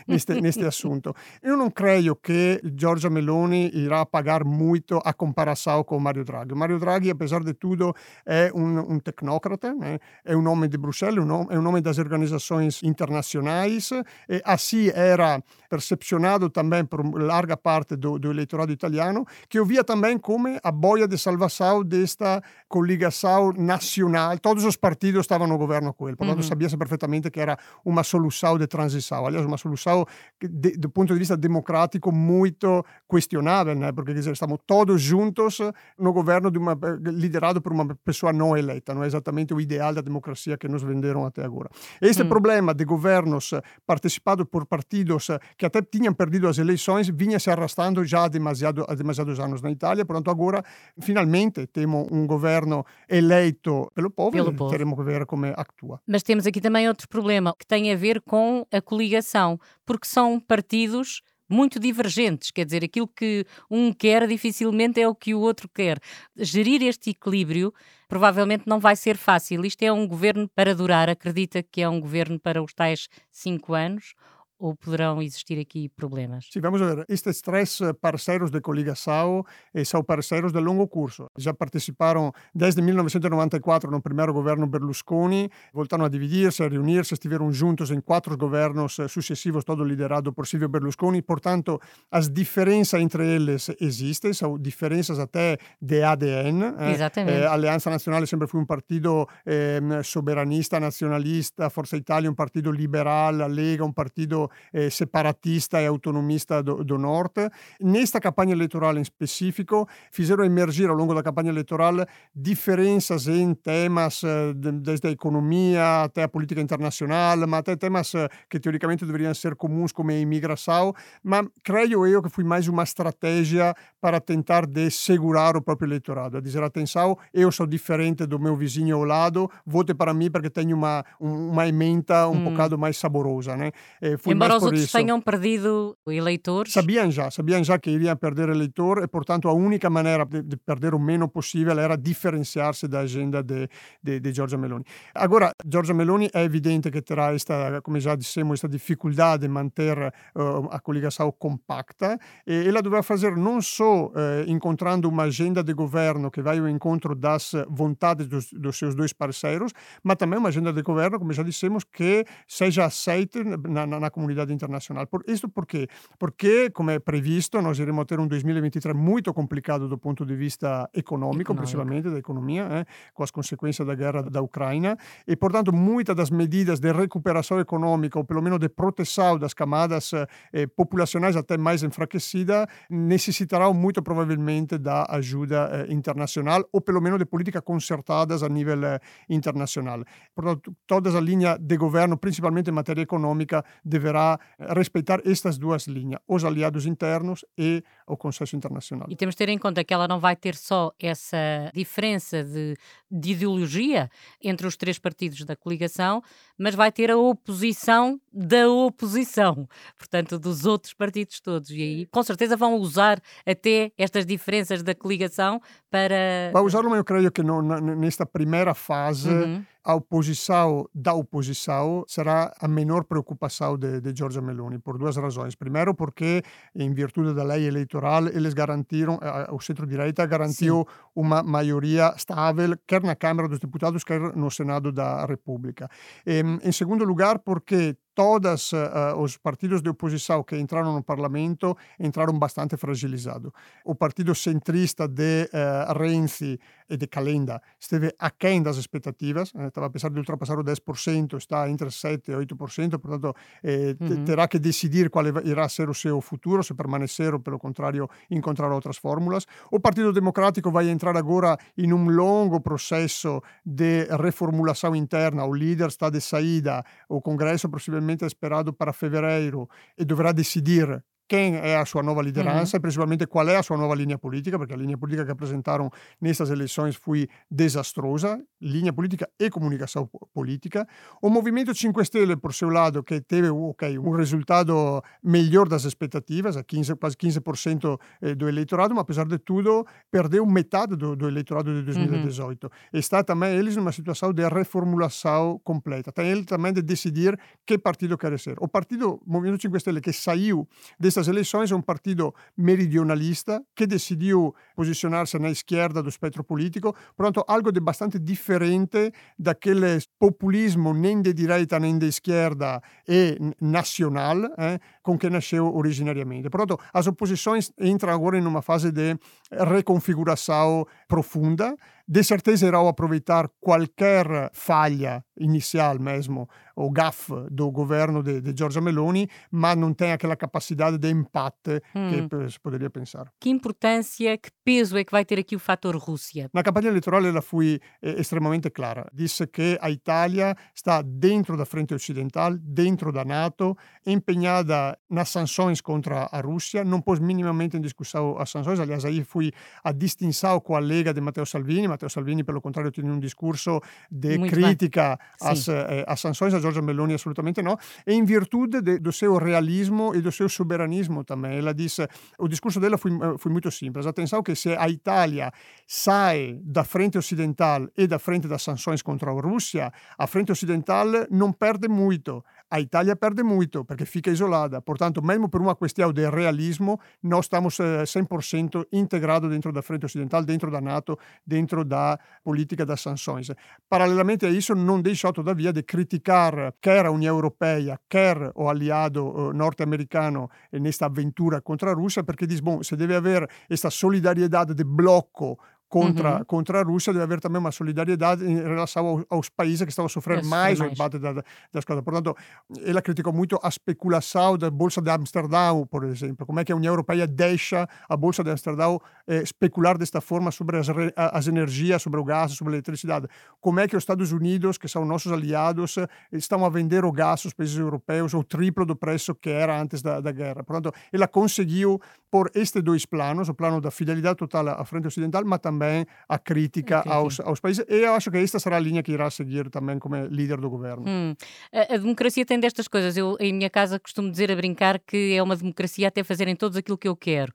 neste, 0.06 0.34
neste 0.40 0.64
assunto. 0.64 1.14
Eu 1.42 1.56
não 1.56 1.70
creio 1.70 2.16
que 2.16 2.60
Giorgia 2.76 3.10
Meloni 3.10 3.70
irá 3.74 4.04
pagar 4.04 4.44
muito 4.44 5.00
a 5.04 5.12
comparação 5.12 5.84
com 5.84 5.98
Mario 5.98 6.24
Draghi. 6.24 6.54
Mario 6.54 6.78
Draghi, 6.78 7.10
apesar 7.10 7.42
de 7.42 7.54
tudo, 7.54 7.94
é 8.24 8.50
um, 8.54 8.94
um 8.94 8.98
tecnócrata, 8.98 9.74
né? 9.74 9.98
é 10.24 10.36
um 10.36 10.46
homem 10.48 10.68
de 10.68 10.76
Bruxelas, 10.76 11.24
um 11.24 11.46
é 11.50 11.58
um 11.58 11.66
homem 11.66 11.82
das 11.82 11.98
organizações 11.98 12.82
internacionais, 12.82 13.35
e 13.42 14.42
assim 14.44 14.90
era 14.94 15.42
percepcionado 15.68 16.48
também 16.48 16.84
por 16.84 17.04
larga 17.20 17.56
parte 17.56 17.96
do, 17.96 18.18
do 18.18 18.30
eleitorado 18.30 18.72
italiano, 18.72 19.26
que 19.48 19.58
eu 19.58 19.64
via 19.64 19.82
também 19.82 20.18
como 20.18 20.48
a 20.62 20.72
boia 20.72 21.08
de 21.08 21.18
salvação 21.18 21.82
desta 21.82 22.42
coligação 22.68 23.52
nacional. 23.52 24.38
Todos 24.38 24.64
os 24.64 24.76
partidos 24.76 25.22
estavam 25.22 25.46
no 25.46 25.58
governo 25.58 25.92
com 25.92 26.08
ele, 26.08 26.16
portanto 26.16 26.38
uhum. 26.38 26.42
sabia-se 26.42 26.76
perfeitamente 26.76 27.30
que 27.30 27.40
era 27.40 27.58
uma 27.84 28.02
solução 28.02 28.58
de 28.58 28.66
transição. 28.66 29.26
Aliás, 29.26 29.44
uma 29.44 29.58
solução 29.58 30.06
de, 30.40 30.72
do 30.76 30.88
ponto 30.88 31.12
de 31.12 31.18
vista 31.18 31.36
democrático 31.36 32.12
muito 32.12 32.84
questionável, 33.10 33.74
né? 33.74 33.92
porque 33.92 34.14
dizer, 34.14 34.32
estamos 34.32 34.58
todos 34.66 35.00
juntos 35.00 35.58
no 35.98 36.12
governo 36.12 36.50
de 36.50 36.58
uma, 36.58 36.78
liderado 37.04 37.60
por 37.60 37.72
uma 37.72 37.94
pessoa 38.04 38.32
não 38.32 38.56
eleita. 38.56 38.94
Não 38.94 39.04
é 39.04 39.06
exatamente 39.06 39.52
o 39.52 39.60
ideal 39.60 39.94
da 39.94 40.00
democracia 40.00 40.56
que 40.56 40.68
nos 40.68 40.82
venderam 40.82 41.24
até 41.24 41.44
agora. 41.44 41.70
Este 42.00 42.22
uhum. 42.22 42.28
problema 42.28 42.74
de 42.74 42.84
governos 43.26 43.50
participados 43.84 44.46
por 44.50 44.66
partidos 44.66 45.28
que 45.58 45.66
até 45.66 45.82
tinham 45.82 46.14
perdido 46.14 46.48
as 46.48 46.58
eleições 46.58 47.08
vinha 47.08 47.38
se 47.38 47.50
arrastando 47.50 48.04
já 48.04 48.24
há, 48.24 48.28
demasiado, 48.28 48.84
há 48.88 48.94
demasiados 48.94 49.38
anos 49.40 49.60
na 49.60 49.70
Itália 49.70 50.04
portanto 50.04 50.30
agora 50.30 50.64
finalmente 51.00 51.66
temos 51.66 52.06
um 52.10 52.26
governo 52.26 52.84
eleito 53.08 53.90
pelo 53.94 54.10
povo 54.10 54.30
pelo 54.32 54.52
e 54.52 54.56
povo. 54.56 54.70
teremos 54.70 54.96
que 54.96 55.04
ver 55.04 55.26
como 55.26 55.46
atua. 55.46 56.00
Mas 56.06 56.22
temos 56.22 56.46
aqui 56.46 56.60
também 56.60 56.88
outro 56.88 57.08
problema 57.08 57.54
que 57.58 57.66
tem 57.66 57.92
a 57.92 57.96
ver 57.96 58.20
com 58.22 58.66
a 58.72 58.80
coligação, 58.80 59.58
porque 59.84 60.06
são 60.06 60.40
partidos 60.40 61.22
muito 61.48 61.78
divergentes, 61.78 62.50
quer 62.50 62.64
dizer, 62.64 62.84
aquilo 62.84 63.06
que 63.06 63.44
um 63.70 63.92
quer 63.92 64.26
dificilmente 64.26 65.00
é 65.00 65.08
o 65.08 65.14
que 65.14 65.32
o 65.34 65.40
outro 65.40 65.68
quer. 65.72 65.98
Gerir 66.36 66.82
este 66.82 67.10
equilíbrio 67.10 67.72
provavelmente 68.08 68.64
não 68.66 68.78
vai 68.80 68.96
ser 68.96 69.16
fácil. 69.16 69.64
Isto 69.64 69.82
é 69.82 69.92
um 69.92 70.06
governo 70.06 70.48
para 70.48 70.74
durar, 70.74 71.08
acredita 71.08 71.62
que 71.62 71.82
é 71.82 71.88
um 71.88 72.00
governo 72.00 72.38
para 72.38 72.62
os 72.62 72.72
tais 72.72 73.08
cinco 73.30 73.74
anos? 73.74 74.14
Ou 74.58 74.74
poderão 74.74 75.20
existir 75.22 75.58
aqui 75.58 75.88
problemas? 75.88 76.48
Sim, 76.52 76.60
vamos 76.60 76.80
ver. 76.80 77.04
Estes 77.08 77.40
três 77.40 77.78
parceiros 78.00 78.50
de 78.50 78.60
coligação 78.60 79.44
eh, 79.74 79.84
são 79.84 80.02
parceiros 80.02 80.52
de 80.52 80.60
longo 80.60 80.86
curso. 80.88 81.26
Já 81.36 81.52
participaram 81.52 82.32
desde 82.54 82.80
1994 82.82 83.90
no 83.90 84.00
primeiro 84.00 84.32
governo 84.32 84.66
Berlusconi, 84.66 85.50
voltaram 85.72 86.04
a 86.04 86.08
dividir-se, 86.08 86.62
a 86.62 86.68
reunir-se, 86.68 87.14
estiveram 87.14 87.52
juntos 87.52 87.90
em 87.90 88.00
quatro 88.00 88.36
governos 88.36 88.98
eh, 88.98 89.08
sucessivos, 89.08 89.64
todo 89.64 89.84
liderado 89.84 90.32
por 90.32 90.46
Silvio 90.46 90.68
Berlusconi. 90.68 91.22
Portanto, 91.22 91.80
as 92.10 92.28
diferenças 92.28 93.00
entre 93.00 93.26
eles 93.26 93.70
existem, 93.80 94.32
são 94.32 94.58
diferenças 94.58 95.18
até 95.18 95.58
de 95.80 96.02
ADN. 96.02 96.74
Eh. 96.78 96.92
Exatamente. 96.92 97.38
Eh, 97.38 97.46
Alleanza 97.46 97.90
Nazionale 97.90 98.26
sempre 98.26 98.46
foi 98.46 98.60
um 98.60 98.66
partido 98.66 99.28
eh, 99.44 99.80
soberanista, 100.02 100.80
nacionalista, 100.80 101.70
Forza 101.70 101.96
Italia 101.96 102.30
um 102.30 102.34
partido 102.34 102.70
liberal, 102.70 103.42
a 103.42 103.46
Lega 103.46 103.84
um 103.84 103.92
partido 103.92 104.45
eh, 104.72 104.90
separatista 104.90 105.80
e 105.80 105.86
autonomista 105.86 106.62
do, 106.62 106.84
do 106.84 106.98
Norte. 106.98 107.48
Nesta 107.80 108.20
campanha 108.20 108.52
eleitoral 108.52 108.96
em 108.96 109.02
específico, 109.02 109.88
fizeram 110.10 110.44
emergir 110.44 110.88
ao 110.88 110.96
longo 110.96 111.14
da 111.14 111.22
campanha 111.22 111.50
eleitoral 111.50 111.94
diferenças 112.34 113.28
em 113.28 113.54
temas 113.54 114.22
eh, 114.24 114.52
desde 114.54 115.08
a 115.08 115.10
economia 115.10 116.04
até 116.04 116.22
a 116.22 116.28
política 116.28 116.60
internacional, 116.60 117.38
mas 117.46 117.60
até 117.60 117.76
temas 117.76 118.14
eh, 118.14 118.28
que 118.48 118.58
teoricamente 118.58 119.04
deveriam 119.04 119.32
ser 119.34 119.54
comuns 119.54 119.92
como 119.92 120.10
a 120.10 120.14
imigração, 120.14 120.94
mas 121.22 121.46
creio 121.62 122.06
eu 122.06 122.22
que 122.22 122.28
foi 122.28 122.44
mais 122.44 122.68
uma 122.68 122.82
estratégia 122.82 123.74
para 124.00 124.20
tentar 124.20 124.66
de 124.66 124.90
segurar 124.90 125.56
o 125.56 125.62
próprio 125.62 125.88
eleitorado, 125.88 126.36
a 126.36 126.40
dizer 126.40 126.62
atenção, 126.62 127.16
eu 127.32 127.50
sou 127.50 127.66
diferente 127.66 128.26
do 128.26 128.38
meu 128.38 128.56
vizinho 128.56 128.96
ao 128.96 129.04
lado, 129.04 129.50
vote 129.64 129.94
para 129.94 130.12
mim 130.14 130.30
porque 130.30 130.50
tenho 130.50 130.76
uma, 130.76 131.04
uma 131.20 131.66
emenda 131.66 132.28
um 132.28 132.32
hum. 132.32 132.44
bocado 132.50 132.78
mais 132.78 132.96
saborosa. 132.96 133.56
Né? 133.56 133.72
Eh, 134.00 134.16
Embora 134.36 134.56
os 134.56 134.62
outros 134.62 134.82
isso. 134.82 134.92
tenham 134.92 135.20
perdido 135.20 135.96
eleitores. 136.06 136.72
Sabiam 136.72 137.10
já, 137.10 137.30
sabiam 137.30 137.62
já 137.64 137.78
que 137.78 137.90
iriam 137.90 138.16
perder 138.16 138.48
eleitor 138.48 139.02
e, 139.02 139.08
portanto, 139.08 139.48
a 139.48 139.52
única 139.52 139.90
maneira 139.90 140.24
de, 140.24 140.42
de 140.42 140.56
perder 140.56 140.94
o 140.94 140.98
menos 140.98 141.30
possível 141.30 141.78
era 141.78 141.96
diferenciar-se 141.96 142.86
da 142.86 143.00
agenda 143.00 143.42
de, 143.42 143.68
de, 144.02 144.20
de 144.20 144.32
Giorgia 144.32 144.58
Meloni. 144.58 144.84
Agora, 145.14 145.52
Giorgia 145.66 145.94
Meloni 145.94 146.28
é 146.32 146.44
evidente 146.44 146.90
que 146.90 147.02
terá 147.02 147.34
esta, 147.34 147.80
como 147.82 147.98
já 147.98 148.14
dissemos, 148.14 148.54
esta 148.54 148.68
dificuldade 148.68 149.42
de 149.42 149.48
manter 149.48 149.98
uh, 149.98 150.68
a 150.70 150.78
coligação 150.80 151.32
compacta 151.32 152.18
e 152.46 152.66
ela 152.66 152.82
dovrà 152.82 153.02
fazer 153.02 153.36
não 153.36 153.60
só 153.60 154.06
uh, 154.06 154.12
encontrando 154.46 155.08
uma 155.08 155.24
agenda 155.24 155.62
de 155.62 155.72
governo 155.72 156.30
que 156.30 156.42
vai 156.42 156.58
ao 156.58 156.68
encontro 156.68 157.14
das 157.14 157.52
vontades 157.68 158.26
dos, 158.26 158.52
dos 158.52 158.78
seus 158.78 158.94
dois 158.94 159.12
parceiros, 159.12 159.72
mas 160.02 160.16
também 160.16 160.38
uma 160.38 160.48
agenda 160.48 160.72
de 160.72 160.82
governo, 160.82 161.18
como 161.18 161.32
já 161.32 161.42
dissemos, 161.42 161.84
que 161.84 162.24
seja 162.46 162.84
aceita 162.84 163.42
na, 163.44 163.86
na, 163.86 164.00
na 164.00 164.10
comunidade 164.10 164.25
internacional. 164.52 165.06
Por, 165.06 165.24
isto 165.26 165.48
por 165.48 165.66
quê? 165.66 165.88
Porque, 166.18 166.70
como 166.70 166.90
é 166.90 166.98
previsto, 166.98 167.60
nós 167.60 167.78
iremos 167.78 168.04
ter 168.06 168.18
um 168.20 168.26
2023 168.26 168.96
muito 168.96 169.32
complicado 169.32 169.88
do 169.88 169.98
ponto 169.98 170.24
de 170.24 170.34
vista 170.34 170.88
econômico, 170.94 171.42
econômico. 171.42 171.54
principalmente 171.54 172.10
da 172.10 172.18
economia, 172.18 172.68
eh, 172.70 172.84
com 173.14 173.22
as 173.22 173.30
consequências 173.30 173.86
da 173.86 173.94
guerra 173.94 174.22
da 174.22 174.40
Ucrânia, 174.40 174.96
e, 175.26 175.36
portanto, 175.36 175.72
muitas 175.72 176.14
das 176.16 176.30
medidas 176.30 176.80
de 176.80 176.92
recuperação 176.92 177.60
econômica, 177.60 178.18
ou 178.18 178.24
pelo 178.24 178.42
menos 178.42 178.58
de 178.58 178.68
proteção 178.68 179.38
das 179.38 179.54
camadas 179.54 180.12
eh, 180.52 180.66
populacionais 180.66 181.36
até 181.36 181.56
mais 181.56 181.82
enfraquecidas, 181.82 182.66
necessitarão 182.90 183.72
muito 183.72 184.02
provavelmente 184.02 184.78
da 184.78 185.06
ajuda 185.10 185.68
eh, 185.72 185.92
internacional, 185.92 186.64
ou 186.72 186.80
pelo 186.80 187.00
menos 187.00 187.18
de 187.18 187.26
políticas 187.26 187.62
concertadas 187.62 188.42
a 188.42 188.48
nível 188.48 188.84
eh, 188.84 189.00
internacional. 189.28 190.02
Portanto, 190.34 190.74
toda 190.86 191.16
a 191.16 191.20
linha 191.20 191.56
de 191.58 191.76
governo, 191.76 192.16
principalmente 192.16 192.68
em 192.70 192.72
matéria 192.72 193.02
econômica, 193.02 193.64
deverá 193.84 194.15
deverá 194.16 194.38
respeitar 194.74 195.20
estas 195.24 195.58
duas 195.58 195.86
linhas, 195.86 196.20
os 196.26 196.44
aliados 196.44 196.86
internos 196.86 197.44
e 197.56 197.82
o 198.06 198.16
Conselho 198.16 198.56
Internacional. 198.56 199.06
E 199.10 199.16
temos 199.16 199.34
de 199.34 199.38
ter 199.38 199.48
em 199.48 199.58
conta 199.58 199.84
que 199.84 199.92
ela 199.92 200.08
não 200.08 200.18
vai 200.18 200.34
ter 200.34 200.54
só 200.54 200.92
essa 200.98 201.70
diferença 201.74 202.42
de, 202.42 202.76
de 203.10 203.32
ideologia 203.32 204.10
entre 204.42 204.66
os 204.66 204.76
três 204.76 204.98
partidos 204.98 205.44
da 205.44 205.54
coligação, 205.54 206.22
mas 206.58 206.74
vai 206.74 206.90
ter 206.90 207.10
a 207.10 207.16
oposição 207.16 208.20
da 208.32 208.68
oposição, 208.68 209.68
portanto, 209.96 210.38
dos 210.38 210.64
outros 210.66 210.92
partidos 210.92 211.40
todos. 211.40 211.70
E 211.70 211.82
aí, 211.82 212.06
com 212.06 212.22
certeza, 212.22 212.56
vão 212.56 212.74
usar 212.76 213.20
até 213.46 213.92
estas 213.96 214.26
diferenças 214.26 214.82
da 214.82 214.94
coligação 214.94 215.60
para. 215.90 216.50
Vai 216.52 216.62
usá-lo, 216.62 216.90
mas 216.90 216.98
eu 216.98 217.04
creio 217.04 217.30
que 217.30 217.42
não, 217.42 217.62
nesta 217.62 218.26
primeira 218.26 218.74
fase. 218.74 219.28
Uhum 219.28 219.64
a 219.86 219.94
oposição 219.94 220.88
da 220.92 221.14
oposição 221.14 222.04
será 222.08 222.52
a 222.60 222.66
menor 222.66 223.04
preocupação 223.04 223.78
de, 223.78 224.00
de 224.00 224.12
Giorgia 224.18 224.42
Meloni, 224.42 224.80
por 224.80 224.98
duas 224.98 225.16
razões. 225.16 225.54
Primeiro, 225.54 225.94
porque, 225.94 226.42
em 226.74 226.92
virtude 226.92 227.32
da 227.32 227.44
lei 227.44 227.68
eleitoral, 227.68 228.26
eles 228.26 228.52
garantiram, 228.52 229.20
o 229.52 229.60
centro-direita 229.60 230.26
garantiu 230.26 230.78
Sim. 230.78 231.10
uma 231.14 231.40
maioria 231.40 232.12
estável, 232.16 232.76
quer 233.00 233.06
na 233.06 233.14
Câmara 233.14 233.48
dos 233.48 233.58
Deputados, 233.58 234.04
quer 234.04 234.20
no 234.36 234.50
Senado 234.50 234.90
da 234.90 235.24
República. 235.26 235.88
Em 236.26 236.72
segundo 236.72 237.04
lugar, 237.04 237.38
porque 237.38 237.96
todos 238.16 238.72
uh, 238.72 239.14
os 239.18 239.36
partidos 239.36 239.82
de 239.82 239.90
oposição 239.90 240.42
que 240.42 240.56
entraram 240.56 240.94
no 240.94 241.04
parlamento 241.04 241.76
entraram 242.00 242.36
bastante 242.38 242.74
fragilizados. 242.78 243.52
O 243.84 243.94
partido 243.94 244.34
centrista 244.34 245.06
de 245.06 245.50
uh, 245.52 245.92
Renzi 245.92 246.58
e 246.88 246.96
de 246.96 247.06
Calenda 247.06 247.60
esteve 247.78 248.14
aquém 248.18 248.62
das 248.62 248.78
expectativas, 248.78 249.52
eh, 249.54 249.66
estava 249.66 249.86
a 249.86 249.90
pensar 249.90 250.10
de 250.10 250.18
ultrapassar 250.18 250.58
o 250.58 250.64
10%, 250.64 251.36
está 251.36 251.68
entre 251.68 251.88
7% 251.88 252.28
e 252.28 252.32
8%, 252.32 252.98
portanto 252.98 253.34
eh, 253.62 253.96
uhum. 254.00 254.24
terá 254.24 254.48
que 254.48 254.58
decidir 254.58 255.10
qual 255.10 255.26
irá 255.44 255.68
ser 255.68 255.90
o 255.90 255.94
seu 255.94 256.20
futuro, 256.20 256.62
se 256.62 256.74
permanecer 256.74 257.34
ou, 257.34 257.40
pelo 257.40 257.58
contrário, 257.58 258.08
encontrar 258.30 258.70
outras 258.72 258.96
fórmulas. 258.96 259.46
O 259.70 259.80
Partido 259.80 260.12
Democrático 260.12 260.70
vai 260.70 260.88
entrar 260.88 261.16
agora 261.16 261.58
em 261.76 261.92
um 261.92 262.08
longo 262.08 262.60
processo 262.60 263.42
de 263.64 264.04
reformulação 264.16 264.94
interna, 264.94 265.44
o 265.44 265.52
líder 265.52 265.88
está 265.88 266.08
de 266.08 266.20
saída, 266.20 266.84
o 267.08 267.20
Congresso 267.20 267.68
possivelmente 267.68 268.05
é 268.24 268.26
esperado 268.26 268.72
para 268.72 268.92
fevereiro 268.92 269.68
e 269.96 270.04
dovrà 270.04 270.32
decidir 270.32 271.02
quem 271.28 271.56
é 271.56 271.76
a 271.76 271.84
sua 271.84 272.02
nova 272.02 272.22
liderança 272.22 272.76
uhum. 272.76 272.78
e 272.78 272.80
principalmente 272.80 273.26
qual 273.26 273.48
é 273.48 273.56
a 273.56 273.62
sua 273.62 273.76
nova 273.76 273.94
linha 273.94 274.18
política, 274.18 274.58
porque 274.58 274.72
a 274.72 274.76
linha 274.76 274.96
política 274.96 275.24
que 275.24 275.32
apresentaram 275.32 275.90
nestas 276.20 276.50
eleições 276.50 276.96
foi 276.96 277.28
desastrosa, 277.50 278.40
linha 278.60 278.92
política 278.92 279.28
e 279.38 279.50
comunicação 279.50 280.08
política. 280.32 280.86
O 281.20 281.28
Movimento 281.28 281.74
5 281.74 282.04
Stelle, 282.04 282.36
por 282.36 282.54
seu 282.54 282.68
lado, 282.68 283.02
que 283.02 283.20
teve 283.20 283.48
okay, 283.48 283.98
um 283.98 284.10
resultado 284.10 285.02
melhor 285.22 285.68
das 285.68 285.84
expectativas, 285.84 286.56
a 286.56 286.62
15, 286.62 286.94
quase 286.96 287.16
15% 287.16 287.98
eh, 288.22 288.34
do 288.34 288.48
eleitorado, 288.48 288.94
mas 288.94 289.02
apesar 289.02 289.26
de 289.26 289.38
tudo, 289.38 289.86
perdeu 290.10 290.46
metade 290.46 290.96
do, 290.96 291.16
do 291.16 291.28
eleitorado 291.28 291.74
de 291.74 291.82
2018. 291.82 292.64
Uhum. 292.64 292.70
Está 292.92 293.24
também 293.24 293.56
eles 293.56 293.76
numa 293.76 293.92
situação 293.92 294.32
de 294.32 294.48
reformulação 294.48 295.60
completa. 295.64 296.12
Tem 296.12 296.28
ele 296.28 296.44
também 296.44 296.72
de 296.72 296.82
decidir 296.82 297.38
que 297.66 297.78
partido 297.78 298.16
quer 298.16 298.38
ser. 298.38 298.56
O 298.60 298.68
partido 298.68 299.20
Movimento 299.26 299.62
5 299.62 299.80
Stelle, 299.80 300.00
que 300.00 300.12
saiu 300.12 300.68
desse 300.98 301.15
destas 301.16 301.28
eleições 301.28 301.72
é 301.72 301.74
um 301.74 301.80
partido 301.80 302.34
meridionalista 302.56 303.62
que 303.74 303.86
decidiu 303.86 304.54
posicionar-se 304.74 305.38
na 305.38 305.50
esquerda 305.50 306.02
do 306.02 306.08
espectro 306.08 306.44
político, 306.44 306.94
portanto, 307.16 307.42
algo 307.48 307.72
de 307.72 307.80
bastante 307.80 308.18
diferente 308.18 309.12
daquele 309.38 309.98
populismo 310.18 310.92
nem 310.92 311.22
de 311.22 311.32
direita 311.32 311.80
nem 311.80 311.98
de 311.98 312.06
esquerda 312.06 312.82
e 313.08 313.38
nacional 313.60 314.36
eh, 314.58 314.78
com 315.02 315.16
que 315.18 315.30
nasceu 315.30 315.74
originariamente. 315.74 316.50
Portanto, 316.50 316.78
as 316.92 317.06
oposições 317.06 317.72
entram 317.80 318.12
agora 318.12 318.38
em 318.38 318.44
uma 318.44 318.60
fase 318.60 318.92
de 318.92 319.16
reconfiguração 319.50 320.86
profunda, 321.08 321.76
de 322.08 322.22
certeza 322.22 322.66
irão 322.66 322.86
aproveitar 322.86 323.48
qualquer 323.60 324.50
falha 324.52 325.24
inicial 325.38 325.98
mesmo, 325.98 326.48
o 326.74 326.90
gaffe 326.90 327.32
do 327.50 327.70
governo 327.70 328.22
de, 328.22 328.40
de 328.40 328.54
Giorgia 328.56 328.80
Meloni, 328.80 329.28
mas 329.50 329.76
não 329.76 329.92
tem 329.92 330.12
aquela 330.12 330.36
capacidade 330.36 330.98
de 330.98 331.10
empate 331.10 331.82
hum. 331.94 332.28
que 332.28 332.50
se 332.50 332.60
poderia 332.60 332.88
pensar. 332.90 333.30
Que 333.40 333.50
importância, 333.50 334.36
que 334.38 334.50
peso 334.64 334.96
é 334.96 335.04
que 335.04 335.12
vai 335.12 335.24
ter 335.24 335.38
aqui 335.38 335.56
o 335.56 335.58
fator 335.58 335.96
Rússia? 335.96 336.48
Na 336.52 336.62
campanha 336.62 336.88
eleitoral 336.88 337.24
ela 337.24 337.42
foi 337.42 337.80
eh, 338.02 338.20
extremamente 338.20 338.70
clara. 338.70 339.08
Disse 339.12 339.46
que 339.46 339.78
a 339.80 339.90
Itália 339.90 340.54
está 340.74 341.02
dentro 341.02 341.56
da 341.56 341.64
frente 341.64 341.94
ocidental, 341.94 342.56
dentro 342.56 343.10
da 343.10 343.24
NATO, 343.24 343.76
empenhada 344.06 344.98
nas 345.10 345.28
sanções 345.28 345.80
contra 345.80 346.28
a 346.30 346.40
Rússia, 346.40 346.84
não 346.84 347.00
pôs 347.00 347.18
minimamente 347.18 347.76
em 347.76 347.80
discussão 347.80 348.38
as 348.38 348.50
sanções, 348.50 348.78
aliás 348.78 349.04
aí 349.04 349.24
foi 349.24 349.52
a 349.82 349.92
distinção 349.92 350.50
a 350.56 350.60
Lega 350.96 351.12
de 351.12 351.20
Matteo 351.20 351.44
Salvini, 351.44 351.86
Matteo 351.88 352.08
Salvini, 352.08 352.42
pelo 352.42 352.60
contrário, 352.60 352.90
tiene 352.90 353.10
un 353.12 353.20
discorso 353.20 353.80
de 354.10 354.38
Muito 354.38 354.54
crítica 354.54 355.18
às, 355.40 355.68
eh, 355.68 356.04
às 356.06 356.20
sanções, 356.20 356.54
a 356.54 356.60
Giorgia 356.60 356.82
Meloni 356.82 357.14
assolutamente 357.14 357.62
no, 357.62 357.78
e 358.06 358.14
in 358.14 358.24
virtude 358.24 358.80
de, 358.80 358.98
do 358.98 359.12
seu 359.12 359.36
realismo 359.36 360.14
e 360.14 360.20
do 360.22 360.32
seu 360.32 360.48
soberanismo 360.48 361.24
também. 361.24 361.58
Ela 361.58 361.74
disse, 361.74 362.08
o 362.38 362.48
discorso 362.48 362.80
dela 362.80 362.96
foi, 362.96 363.12
eh, 363.12 363.38
foi 363.38 363.52
muito 363.52 363.70
simples, 363.70 364.06
atenção 364.06 364.42
que 364.42 364.54
se 364.54 364.74
a 364.74 364.88
Itália 364.88 365.52
sai 365.86 366.58
da 366.62 366.84
frente 366.84 367.18
ocidental 367.18 367.88
e 367.96 368.06
da 368.06 368.18
frente 368.18 368.48
das 368.48 368.62
sanções 368.62 369.02
contra 369.02 369.30
a 369.30 369.34
Rússia, 369.34 369.92
a 370.18 370.26
frente 370.26 370.50
ocidental 370.52 371.06
não 371.30 371.52
perde 371.52 371.88
muito, 371.88 372.44
a 372.68 372.80
Itália 372.80 373.14
perde 373.16 373.42
muito 373.42 373.84
perché 373.84 374.04
fica 374.04 374.30
isolada. 374.30 374.80
Portanto, 374.80 375.22
mesmo 375.22 375.48
per 375.48 375.60
una 375.60 375.74
questione 375.74 376.12
del 376.12 376.30
realismo, 376.30 377.00
nós 377.22 377.46
estamos 377.46 377.78
100% 377.78 378.80
eh, 378.80 378.86
integrados 378.98 379.50
dentro 379.50 379.72
da 379.72 379.82
frente 379.82 380.06
ocidental, 380.06 380.44
dentro 380.44 380.70
da 380.70 380.80
NATO, 380.80 381.18
dentro 381.44 381.84
da 381.84 382.18
politica 382.42 382.84
das 382.84 383.00
sanções. 383.00 383.52
Paralelamente 383.88 384.46
a 384.46 384.50
isso, 384.50 384.74
non 384.74 385.00
deixo 385.02 385.30
todavia 385.32 385.72
di 385.72 385.84
criticare 385.84 386.74
quer 386.80 387.06
a 387.06 387.10
União 387.10 387.34
Europeia, 387.34 388.00
quer 388.08 388.50
o 388.54 388.68
aliado 388.68 389.50
eh, 389.50 389.52
norte-americano 389.52 390.50
nesta 390.72 391.06
avventura 391.06 391.60
contra 391.60 391.90
a 391.90 391.94
Rússia, 391.94 392.24
perché 392.24 392.46
diz, 392.46 392.60
bom, 392.60 392.82
se 392.82 392.96
deve 392.96 393.14
haver 393.14 393.48
questa 393.66 393.90
solidariedade 393.90 394.74
de 394.74 394.84
bloco 394.84 395.58
contra, 395.88 396.38
uhum. 396.38 396.44
contra 396.44 396.80
a 396.80 396.82
Rússia, 396.82 397.12
deve 397.12 397.24
haver 397.24 397.40
também 397.40 397.58
uma 397.58 397.70
solidariedade 397.70 398.44
em 398.44 398.56
relação 398.56 399.06
aos, 399.06 399.24
aos 399.30 399.48
países 399.48 399.82
que 399.82 399.90
estavam 399.90 400.06
a 400.06 400.10
sofrer 400.10 400.44
mais, 400.44 400.80
o 400.80 400.84
embate 400.84 401.18
da, 401.18 401.32
das 401.72 401.84
coisas. 401.84 402.04
Portanto, 402.04 402.36
ela 402.84 403.00
criticou 403.00 403.32
muito 403.32 403.58
a 403.62 403.68
especulação 403.68 404.58
da 404.58 404.70
Bolsa 404.70 405.00
de 405.00 405.10
Amsterdão, 405.10 405.86
por 405.86 406.04
exemplo. 406.04 406.44
Como 406.44 406.58
é 406.58 406.64
que 406.64 406.72
a 406.72 406.76
União 406.76 406.92
Europeia 406.92 407.26
deixa 407.26 407.88
a 408.08 408.16
Bolsa 408.16 408.42
de 408.42 408.50
Amsterdão 408.50 409.00
eh, 409.26 409.42
especular 409.42 409.96
desta 409.96 410.20
forma 410.20 410.50
sobre 410.50 410.78
as, 410.78 410.88
as 411.16 411.46
energias, 411.46 412.02
sobre 412.02 412.18
o 412.18 412.24
gás, 412.24 412.52
sobre 412.52 412.74
a 412.74 412.76
eletricidade. 412.76 413.28
Como 413.60 413.78
é 413.78 413.86
que 413.86 413.96
os 413.96 414.02
Estados 414.02 414.32
Unidos, 414.32 414.78
que 414.78 414.88
são 414.88 415.04
nossos 415.04 415.30
aliados, 415.32 415.96
estão 416.32 416.64
a 416.64 416.68
vender 416.68 417.04
o 417.04 417.12
gás 417.12 417.44
aos 417.44 417.54
países 417.54 417.76
europeus 417.76 418.34
o 418.34 418.42
triplo 418.42 418.84
do 418.84 418.96
preço 418.96 419.34
que 419.34 419.50
era 419.50 419.80
antes 419.80 420.02
da, 420.02 420.20
da 420.20 420.32
guerra. 420.32 420.64
Portanto, 420.64 420.92
ela 421.12 421.28
conseguiu, 421.28 422.00
por 422.30 422.50
estes 422.54 422.82
dois 422.82 423.06
planos, 423.06 423.48
o 423.48 423.54
plano 423.54 423.80
da 423.80 423.90
fidelidade 423.90 424.36
total 424.36 424.68
à 424.68 424.84
frente 424.84 425.06
ocidental, 425.06 425.44
mas 425.44 425.60
também 425.60 425.75
também 425.76 426.06
a 426.28 426.38
crítica 426.38 427.00
okay. 427.00 427.12
aos, 427.12 427.40
aos, 427.40 427.60
países. 427.60 427.84
E 427.88 428.02
eu 428.02 428.14
acho 428.14 428.30
que 428.30 428.38
esta 428.38 428.58
será 428.58 428.76
a 428.76 428.80
linha 428.80 429.02
que 429.02 429.12
irá 429.12 429.30
seguir 429.30 429.68
também 429.70 429.98
como 429.98 430.16
líder 430.26 430.58
do 430.58 430.70
governo. 430.70 431.04
Hum. 431.06 431.34
A, 431.72 431.94
a, 431.94 431.96
democracia 431.98 432.44
tem 432.44 432.58
destas 432.58 432.88
coisas. 432.88 433.16
Eu, 433.16 433.36
em 433.38 433.52
minha 433.52 433.68
casa, 433.68 434.00
costumo 434.00 434.30
dizer 434.30 434.50
a 434.50 434.56
brincar 434.56 434.98
que 434.98 435.34
é 435.34 435.42
uma 435.42 435.54
democracia 435.54 436.08
até 436.08 436.24
fazerem 436.24 436.56
todos 436.56 436.76
aquilo 436.76 436.96
que 436.96 437.08
eu 437.08 437.16
quero. 437.16 437.52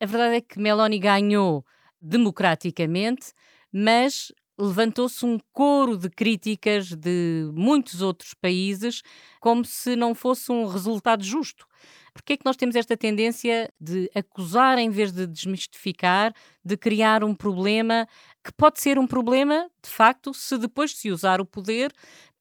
A 0.00 0.06
verdade 0.06 0.36
é 0.36 0.40
que 0.40 0.58
Meloni 0.58 0.98
ganhou 0.98 1.64
democraticamente, 2.00 3.32
mas 3.72 4.32
levantou-se 4.58 5.24
um 5.24 5.38
coro 5.52 5.96
de 5.96 6.10
críticas 6.10 6.94
de 6.94 7.50
muitos 7.54 8.02
outros 8.02 8.34
países 8.34 9.02
como 9.40 9.64
se 9.64 9.96
não 9.96 10.14
fosse 10.14 10.50
um 10.52 10.66
resultado 10.66 11.22
justo. 11.22 11.66
Porquê 12.12 12.34
é 12.34 12.36
que 12.36 12.44
nós 12.44 12.56
temos 12.56 12.76
esta 12.76 12.96
tendência 12.96 13.72
de 13.80 14.10
acusar 14.14 14.78
em 14.78 14.90
vez 14.90 15.12
de 15.12 15.26
desmistificar, 15.26 16.32
de 16.64 16.76
criar 16.76 17.24
um 17.24 17.34
problema 17.34 18.06
que 18.44 18.52
pode 18.52 18.80
ser 18.80 18.98
um 18.98 19.06
problema, 19.06 19.68
de 19.82 19.90
facto, 19.90 20.32
se 20.32 20.56
depois 20.58 20.96
se 20.96 21.10
usar 21.10 21.40
o 21.40 21.44
poder 21.44 21.92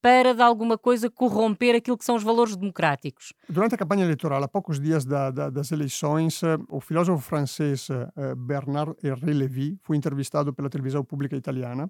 para, 0.01 0.33
de 0.33 0.41
alguma 0.41 0.77
coisa, 0.77 1.09
corromper 1.09 1.75
aquilo 1.75 1.97
que 1.97 2.05
são 2.05 2.15
os 2.15 2.23
valores 2.23 2.55
democráticos. 2.55 3.33
Durante 3.49 3.75
a 3.75 3.77
campanha 3.77 4.05
eleitoral, 4.05 4.41
há 4.43 4.47
poucos 4.47 4.79
dias 4.79 5.03
da, 5.03 5.29
da, 5.29 5.49
das 5.49 5.71
eleições, 5.71 6.41
eh, 6.41 6.57
o 6.69 6.79
filósofo 6.79 7.21
francês 7.21 7.89
eh, 7.89 8.35
Bernard 8.35 8.95
Henri 9.03 9.33
Lévy 9.33 9.77
foi 9.81 9.97
entrevistado 9.97 10.53
pela 10.53 10.69
televisão 10.69 11.03
pública 11.03 11.35
italiana 11.35 11.89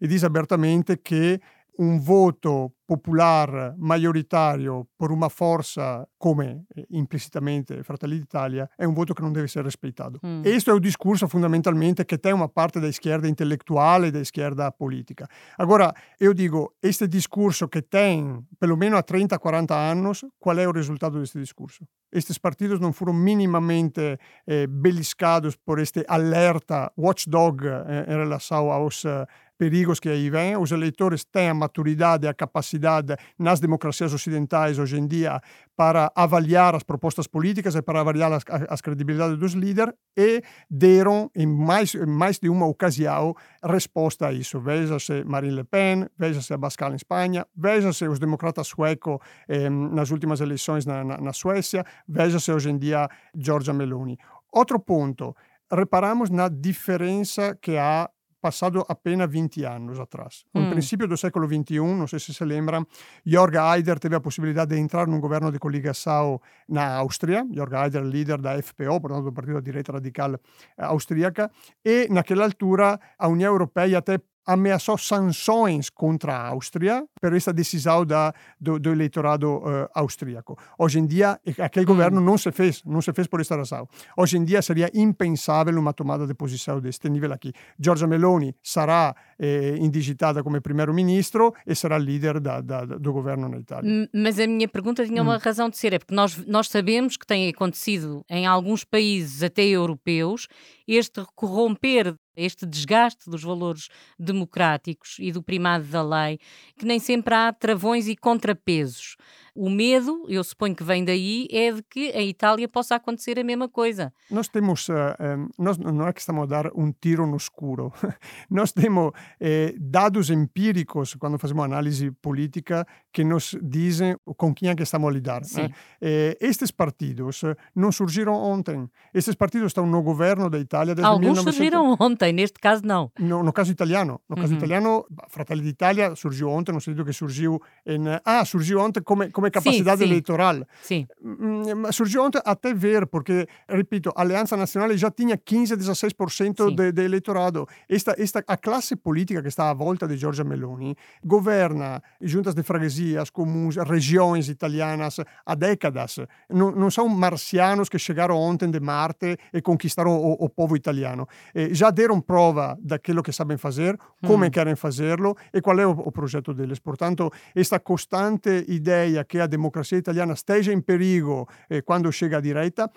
e 0.00 0.08
diz 0.08 0.24
abertamente 0.24 0.96
que 0.96 1.38
un 1.80 1.98
voto 2.00 2.74
popolare 2.84 3.74
maggioritario 3.78 4.88
per 4.96 5.10
una 5.10 5.28
forza 5.28 6.06
come 6.16 6.66
eh, 6.74 6.84
implicitamente 6.90 7.82
Fratelli 7.82 8.18
d'Italia 8.18 8.68
è 8.76 8.84
un 8.84 8.94
voto 8.94 9.12
che 9.12 9.22
non 9.22 9.32
deve 9.32 9.46
essere 9.46 9.64
rispettato. 9.64 10.18
Mm. 10.26 10.42
Questo 10.42 10.70
è 10.70 10.74
un 10.74 10.80
discorso 10.80 11.26
fondamentalmente 11.26 12.04
che 12.04 12.18
tem 12.18 12.34
una 12.34 12.48
parte 12.48 12.80
da 12.80 12.90
schierda 12.90 13.26
intellettuale 13.26 14.08
e 14.08 14.10
da 14.10 14.24
schierda 14.24 14.70
politica. 14.72 15.28
Allora, 15.56 15.92
io 16.18 16.32
dico, 16.32 16.74
questo 16.78 17.06
discorso 17.06 17.68
che 17.68 17.86
tem 17.88 18.44
perlomeno 18.58 18.96
a 18.96 19.04
30-40 19.06 19.72
anni, 19.72 20.10
qual 20.36 20.56
è 20.56 20.62
il 20.62 20.72
risultato 20.72 21.12
di 21.12 21.18
questo 21.18 21.38
discorso? 21.38 21.84
Questi 22.08 22.34
partiti 22.40 22.76
non 22.78 22.92
furono 22.92 23.18
minimamente 23.18 24.18
eh, 24.44 24.66
belliscados 24.66 25.56
por 25.56 25.78
este 25.78 26.02
alerta 26.04 26.92
watchdog 26.96 27.64
eh, 27.64 27.98
in 27.98 28.16
relazione 28.16 28.86
eh, 29.04 29.26
perigos 29.60 30.00
que 30.00 30.08
aí 30.08 30.30
vêm. 30.30 30.56
Os 30.56 30.72
eleitores 30.72 31.22
têm 31.22 31.50
a 31.50 31.54
maturidade 31.54 32.24
e 32.24 32.28
a 32.28 32.32
capacidade 32.32 33.14
nas 33.38 33.60
democracias 33.60 34.14
ocidentais 34.14 34.78
hoje 34.78 34.98
em 34.98 35.06
dia 35.06 35.38
para 35.76 36.10
avaliar 36.16 36.74
as 36.74 36.82
propostas 36.82 37.26
políticas 37.26 37.74
e 37.74 37.82
para 37.82 38.00
avaliar 38.00 38.32
as, 38.32 38.42
as 38.48 38.80
credibilidades 38.80 39.36
dos 39.36 39.52
líderes 39.52 39.92
e 40.16 40.42
deram 40.70 41.30
em 41.36 41.46
mais, 41.46 41.94
em 41.94 42.06
mais 42.06 42.38
de 42.38 42.48
uma 42.48 42.64
ocasião 42.64 43.34
resposta 43.62 44.28
a 44.28 44.32
isso. 44.32 44.58
Veja-se 44.58 45.24
Marine 45.24 45.56
Le 45.56 45.64
Pen, 45.64 46.06
veja-se 46.18 46.54
Abascal 46.54 46.92
em 46.92 46.96
Espanha, 46.96 47.46
veja-se 47.54 48.08
os 48.08 48.18
democratas 48.18 48.66
suecos 48.66 49.18
eh, 49.46 49.68
nas 49.68 50.10
últimas 50.10 50.40
eleições 50.40 50.86
na, 50.86 51.04
na, 51.04 51.18
na 51.18 51.32
Suécia, 51.34 51.84
veja-se 52.08 52.50
hoje 52.50 52.70
em 52.70 52.78
dia 52.78 53.06
Giorgia 53.36 53.74
Meloni. 53.74 54.16
Outro 54.50 54.80
ponto, 54.80 55.36
reparamos 55.70 56.30
na 56.30 56.48
diferença 56.48 57.54
que 57.60 57.76
há 57.76 58.08
passado 58.40 58.84
apenas 58.88 59.30
20 59.30 59.64
anos 59.64 60.00
atrás. 60.00 60.44
Mm. 60.54 60.70
princípio 60.70 61.06
do 61.06 61.16
século 61.16 61.46
XXI, 61.46 61.80
não 61.80 62.06
sei 62.06 62.18
se 62.18 62.32
se 62.32 62.44
lembram, 62.44 62.86
Jörg 63.24 63.56
Haider 63.56 63.98
teve 63.98 64.16
a 64.16 64.20
possibilidade 64.20 64.74
de 64.74 64.80
entrar 64.80 65.06
num 65.06 65.20
governo 65.20 65.52
de 65.52 65.58
coligação 65.58 66.40
na 66.68 66.96
Áustria. 66.96 67.46
Jörg 67.52 67.74
Haider, 67.74 68.02
líder 68.02 68.40
da 68.40 68.60
FPO, 68.60 69.00
portanto, 69.00 69.24
do 69.24 69.32
Partido 69.32 69.54
da 69.54 69.60
Direita 69.60 69.92
Radical 69.92 70.38
Austríaca, 70.78 71.50
e 71.84 72.08
naquela 72.10 72.44
altura 72.44 72.98
a 73.18 73.28
União 73.28 73.52
Europeia 73.52 73.98
até 73.98 74.18
ameaçou 74.46 74.96
sanções 74.98 75.90
contra 75.90 76.34
a 76.34 76.48
Áustria 76.48 77.04
por 77.20 77.32
essa 77.34 77.52
decisão 77.52 78.04
da, 78.04 78.32
do, 78.60 78.78
do 78.78 78.90
eleitorado 78.90 79.58
uh, 79.58 79.88
austríaco. 79.94 80.56
Hoje 80.78 80.98
em 80.98 81.06
dia, 81.06 81.38
aquele 81.58 81.86
governo 81.86 82.20
não 82.20 82.36
se 82.36 82.50
fez, 82.52 82.82
não 82.84 83.00
se 83.00 83.12
fez 83.12 83.26
por 83.26 83.40
essa 83.40 83.56
razão. 83.56 83.88
Hoje 84.16 84.36
em 84.36 84.44
dia 84.44 84.62
seria 84.62 84.90
impensável 84.94 85.78
uma 85.78 85.92
tomada 85.92 86.26
de 86.26 86.34
posição 86.34 86.80
deste 86.80 87.08
nível 87.08 87.32
aqui. 87.32 87.52
Giorgia 87.78 88.06
Meloni 88.06 88.54
sarà 88.62 89.14
eh, 89.38 89.76
indigitada 89.78 90.42
como 90.42 90.60
primeiro-ministro 90.60 91.54
e 91.66 91.74
será 91.74 91.98
líder 91.98 92.40
da, 92.40 92.60
da, 92.60 92.84
do 92.84 93.12
governo 93.12 93.48
na 93.48 93.58
Itália. 93.58 94.08
Mas 94.12 94.38
a 94.38 94.46
minha 94.46 94.68
pergunta 94.68 95.04
tinha 95.04 95.22
uma 95.22 95.36
hum. 95.36 95.40
razão 95.42 95.68
de 95.68 95.76
ser, 95.76 95.92
é 95.92 95.98
porque 95.98 96.14
nós, 96.14 96.36
nós 96.46 96.68
sabemos 96.68 97.16
que 97.16 97.26
tem 97.26 97.48
acontecido 97.48 98.24
em 98.28 98.46
alguns 98.46 98.84
países, 98.84 99.42
até 99.42 99.62
europeus, 99.64 100.46
este 100.94 101.24
corromper 101.34 102.16
este 102.36 102.64
desgaste 102.64 103.28
dos 103.28 103.42
valores 103.42 103.88
democráticos 104.18 105.16
e 105.18 105.30
do 105.30 105.42
primado 105.42 105.84
da 105.84 106.02
lei, 106.02 106.38
que 106.76 106.86
nem 106.86 106.98
sempre 106.98 107.34
há 107.34 107.52
travões 107.52 108.08
e 108.08 108.16
contrapesos. 108.16 109.16
O 109.54 109.68
medo, 109.68 110.24
eu 110.28 110.42
suponho 110.44 110.74
que 110.74 110.84
vem 110.84 111.04
daí, 111.04 111.48
é 111.50 111.72
de 111.72 111.82
que 111.82 112.10
a 112.12 112.22
Itália 112.22 112.68
possa 112.68 112.94
acontecer 112.94 113.38
a 113.38 113.44
mesma 113.44 113.68
coisa. 113.68 114.12
Nós 114.30 114.48
temos, 114.48 114.88
um, 114.88 115.48
nós 115.58 115.78
não 115.78 116.06
é 116.06 116.12
que 116.12 116.20
estamos 116.20 116.44
a 116.44 116.46
dar 116.46 116.70
um 116.74 116.92
tiro 116.92 117.26
no 117.26 117.36
escuro. 117.36 117.92
nós 118.50 118.72
temos 118.72 119.12
eh, 119.40 119.74
dados 119.78 120.30
empíricos, 120.30 121.14
quando 121.14 121.38
fazemos 121.38 121.64
análise 121.64 122.10
política, 122.22 122.86
que 123.12 123.24
nos 123.24 123.56
dizem 123.62 124.16
com 124.36 124.54
quem 124.54 124.68
é 124.68 124.74
que 124.74 124.82
estamos 124.82 125.08
a 125.08 125.12
lidar. 125.12 125.42
Né? 125.54 125.70
Eh, 126.00 126.36
estes 126.40 126.70
partidos 126.70 127.42
não 127.74 127.90
surgiram 127.92 128.34
ontem. 128.34 128.88
Estes 129.12 129.34
partidos 129.34 129.68
estão 129.68 129.86
no 129.86 130.02
governo 130.02 130.48
da 130.48 130.58
Itália 130.58 130.94
desde 130.94 131.08
Alguns 131.08 131.44
1900... 131.44 131.54
surgiram 131.54 131.96
ontem, 131.98 132.32
neste 132.32 132.58
caso 132.58 132.82
não. 132.84 133.10
No, 133.18 133.42
no 133.42 133.52
caso 133.52 133.70
italiano. 133.70 134.20
No 134.28 134.36
caso 134.36 134.52
uhum. 134.52 134.58
italiano, 134.58 135.06
Fratelli 135.28 135.62
d'Italia 135.62 136.14
surgiu 136.14 136.48
ontem, 136.50 136.72
no 136.72 136.80
sentido 136.80 137.04
que 137.04 137.12
surgiu 137.12 137.60
em... 137.86 138.00
Ah, 138.24 138.44
surgiu 138.44 138.80
ontem 138.80 139.02
come, 139.02 139.30
come 139.40 139.50
capacidade 139.50 139.98
sim, 139.98 140.04
eleitoral. 140.04 140.66
Sim. 140.82 141.06
Mm, 141.22 141.92
surgiu 141.92 142.24
ontem 142.24 142.40
até 142.44 142.72
ver, 142.74 143.06
porque, 143.06 143.46
repito, 143.68 144.12
a 144.14 144.22
Aliança 144.22 144.56
Nacional 144.56 144.96
já 144.96 145.10
tinha 145.10 145.36
15, 145.36 145.76
16% 145.76 146.74
de, 146.74 146.92
de 146.92 147.02
eleitorado. 147.02 147.66
Esta, 147.88 148.14
esta, 148.18 148.44
a 148.46 148.56
classe 148.56 148.96
política 148.96 149.42
que 149.42 149.48
está 149.48 149.70
à 149.70 149.74
volta 149.74 150.06
de 150.06 150.16
Giorgia 150.16 150.44
Meloni 150.44 150.96
governa 151.24 152.02
juntas 152.20 152.54
de 152.54 152.62
freguesias, 152.62 153.30
comuns, 153.30 153.76
regiões 153.76 154.48
italianas 154.48 155.16
há 155.44 155.54
décadas. 155.54 156.16
Não, 156.48 156.70
não 156.70 156.90
são 156.90 157.08
marcianos 157.08 157.88
que 157.88 157.98
chegaram 157.98 158.36
ontem 158.36 158.70
de 158.70 158.80
Marte 158.80 159.36
e 159.52 159.60
conquistaram 159.60 160.12
o, 160.12 160.32
o 160.32 160.48
povo 160.48 160.76
italiano. 160.76 161.26
Eh, 161.54 161.70
já 161.72 161.90
deram 161.90 162.20
prova 162.20 162.76
daquilo 162.80 163.22
que 163.22 163.32
sabem 163.32 163.56
fazer, 163.56 163.98
como 164.26 164.44
mm. 164.44 164.50
querem 164.50 164.76
fazerlo 164.76 165.36
e 165.52 165.60
qual 165.60 165.78
é 165.78 165.86
o, 165.86 165.90
o 165.90 166.12
projeto 166.12 166.54
deles. 166.54 166.78
Portanto, 166.78 167.30
esta 167.54 167.78
constante 167.78 168.64
ideia 168.68 169.24
che 169.30 169.40
a 169.40 169.46
democrazia 169.46 169.96
italiana 169.96 170.32
esteja 170.32 170.72
in 170.72 170.82
perigo 170.82 171.46
eh, 171.68 171.82
quando 171.82 172.10
chega 172.10 172.38
a 172.38 172.40
direita 172.40 172.90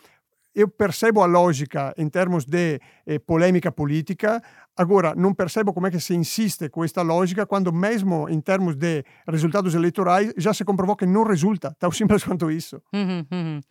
eu 0.55 0.67
percebo 0.67 1.23
a 1.23 1.25
lógica 1.25 1.93
em 1.97 2.07
termos 2.09 2.45
de 2.45 2.79
eh, 3.07 3.19
polêmica 3.19 3.71
política, 3.71 4.41
agora 4.77 5.15
não 5.15 5.33
percebo 5.33 5.73
como 5.73 5.87
é 5.87 5.91
que 5.91 5.99
se 5.99 6.13
insiste 6.13 6.69
com 6.69 6.83
esta 6.83 7.01
lógica 7.01 7.45
quando 7.45 7.73
mesmo 7.73 8.29
em 8.29 8.39
termos 8.39 8.75
de 8.75 9.03
resultados 9.27 9.73
eleitorais 9.73 10.31
já 10.37 10.53
se 10.53 10.63
comprovou 10.63 10.95
que 10.95 11.05
não 11.05 11.23
resulta, 11.23 11.75
tão 11.79 11.91
simples 11.91 12.23
quanto 12.25 12.51
isso. 12.51 12.81
Uhum, 12.93 13.25
uhum. 13.31 13.61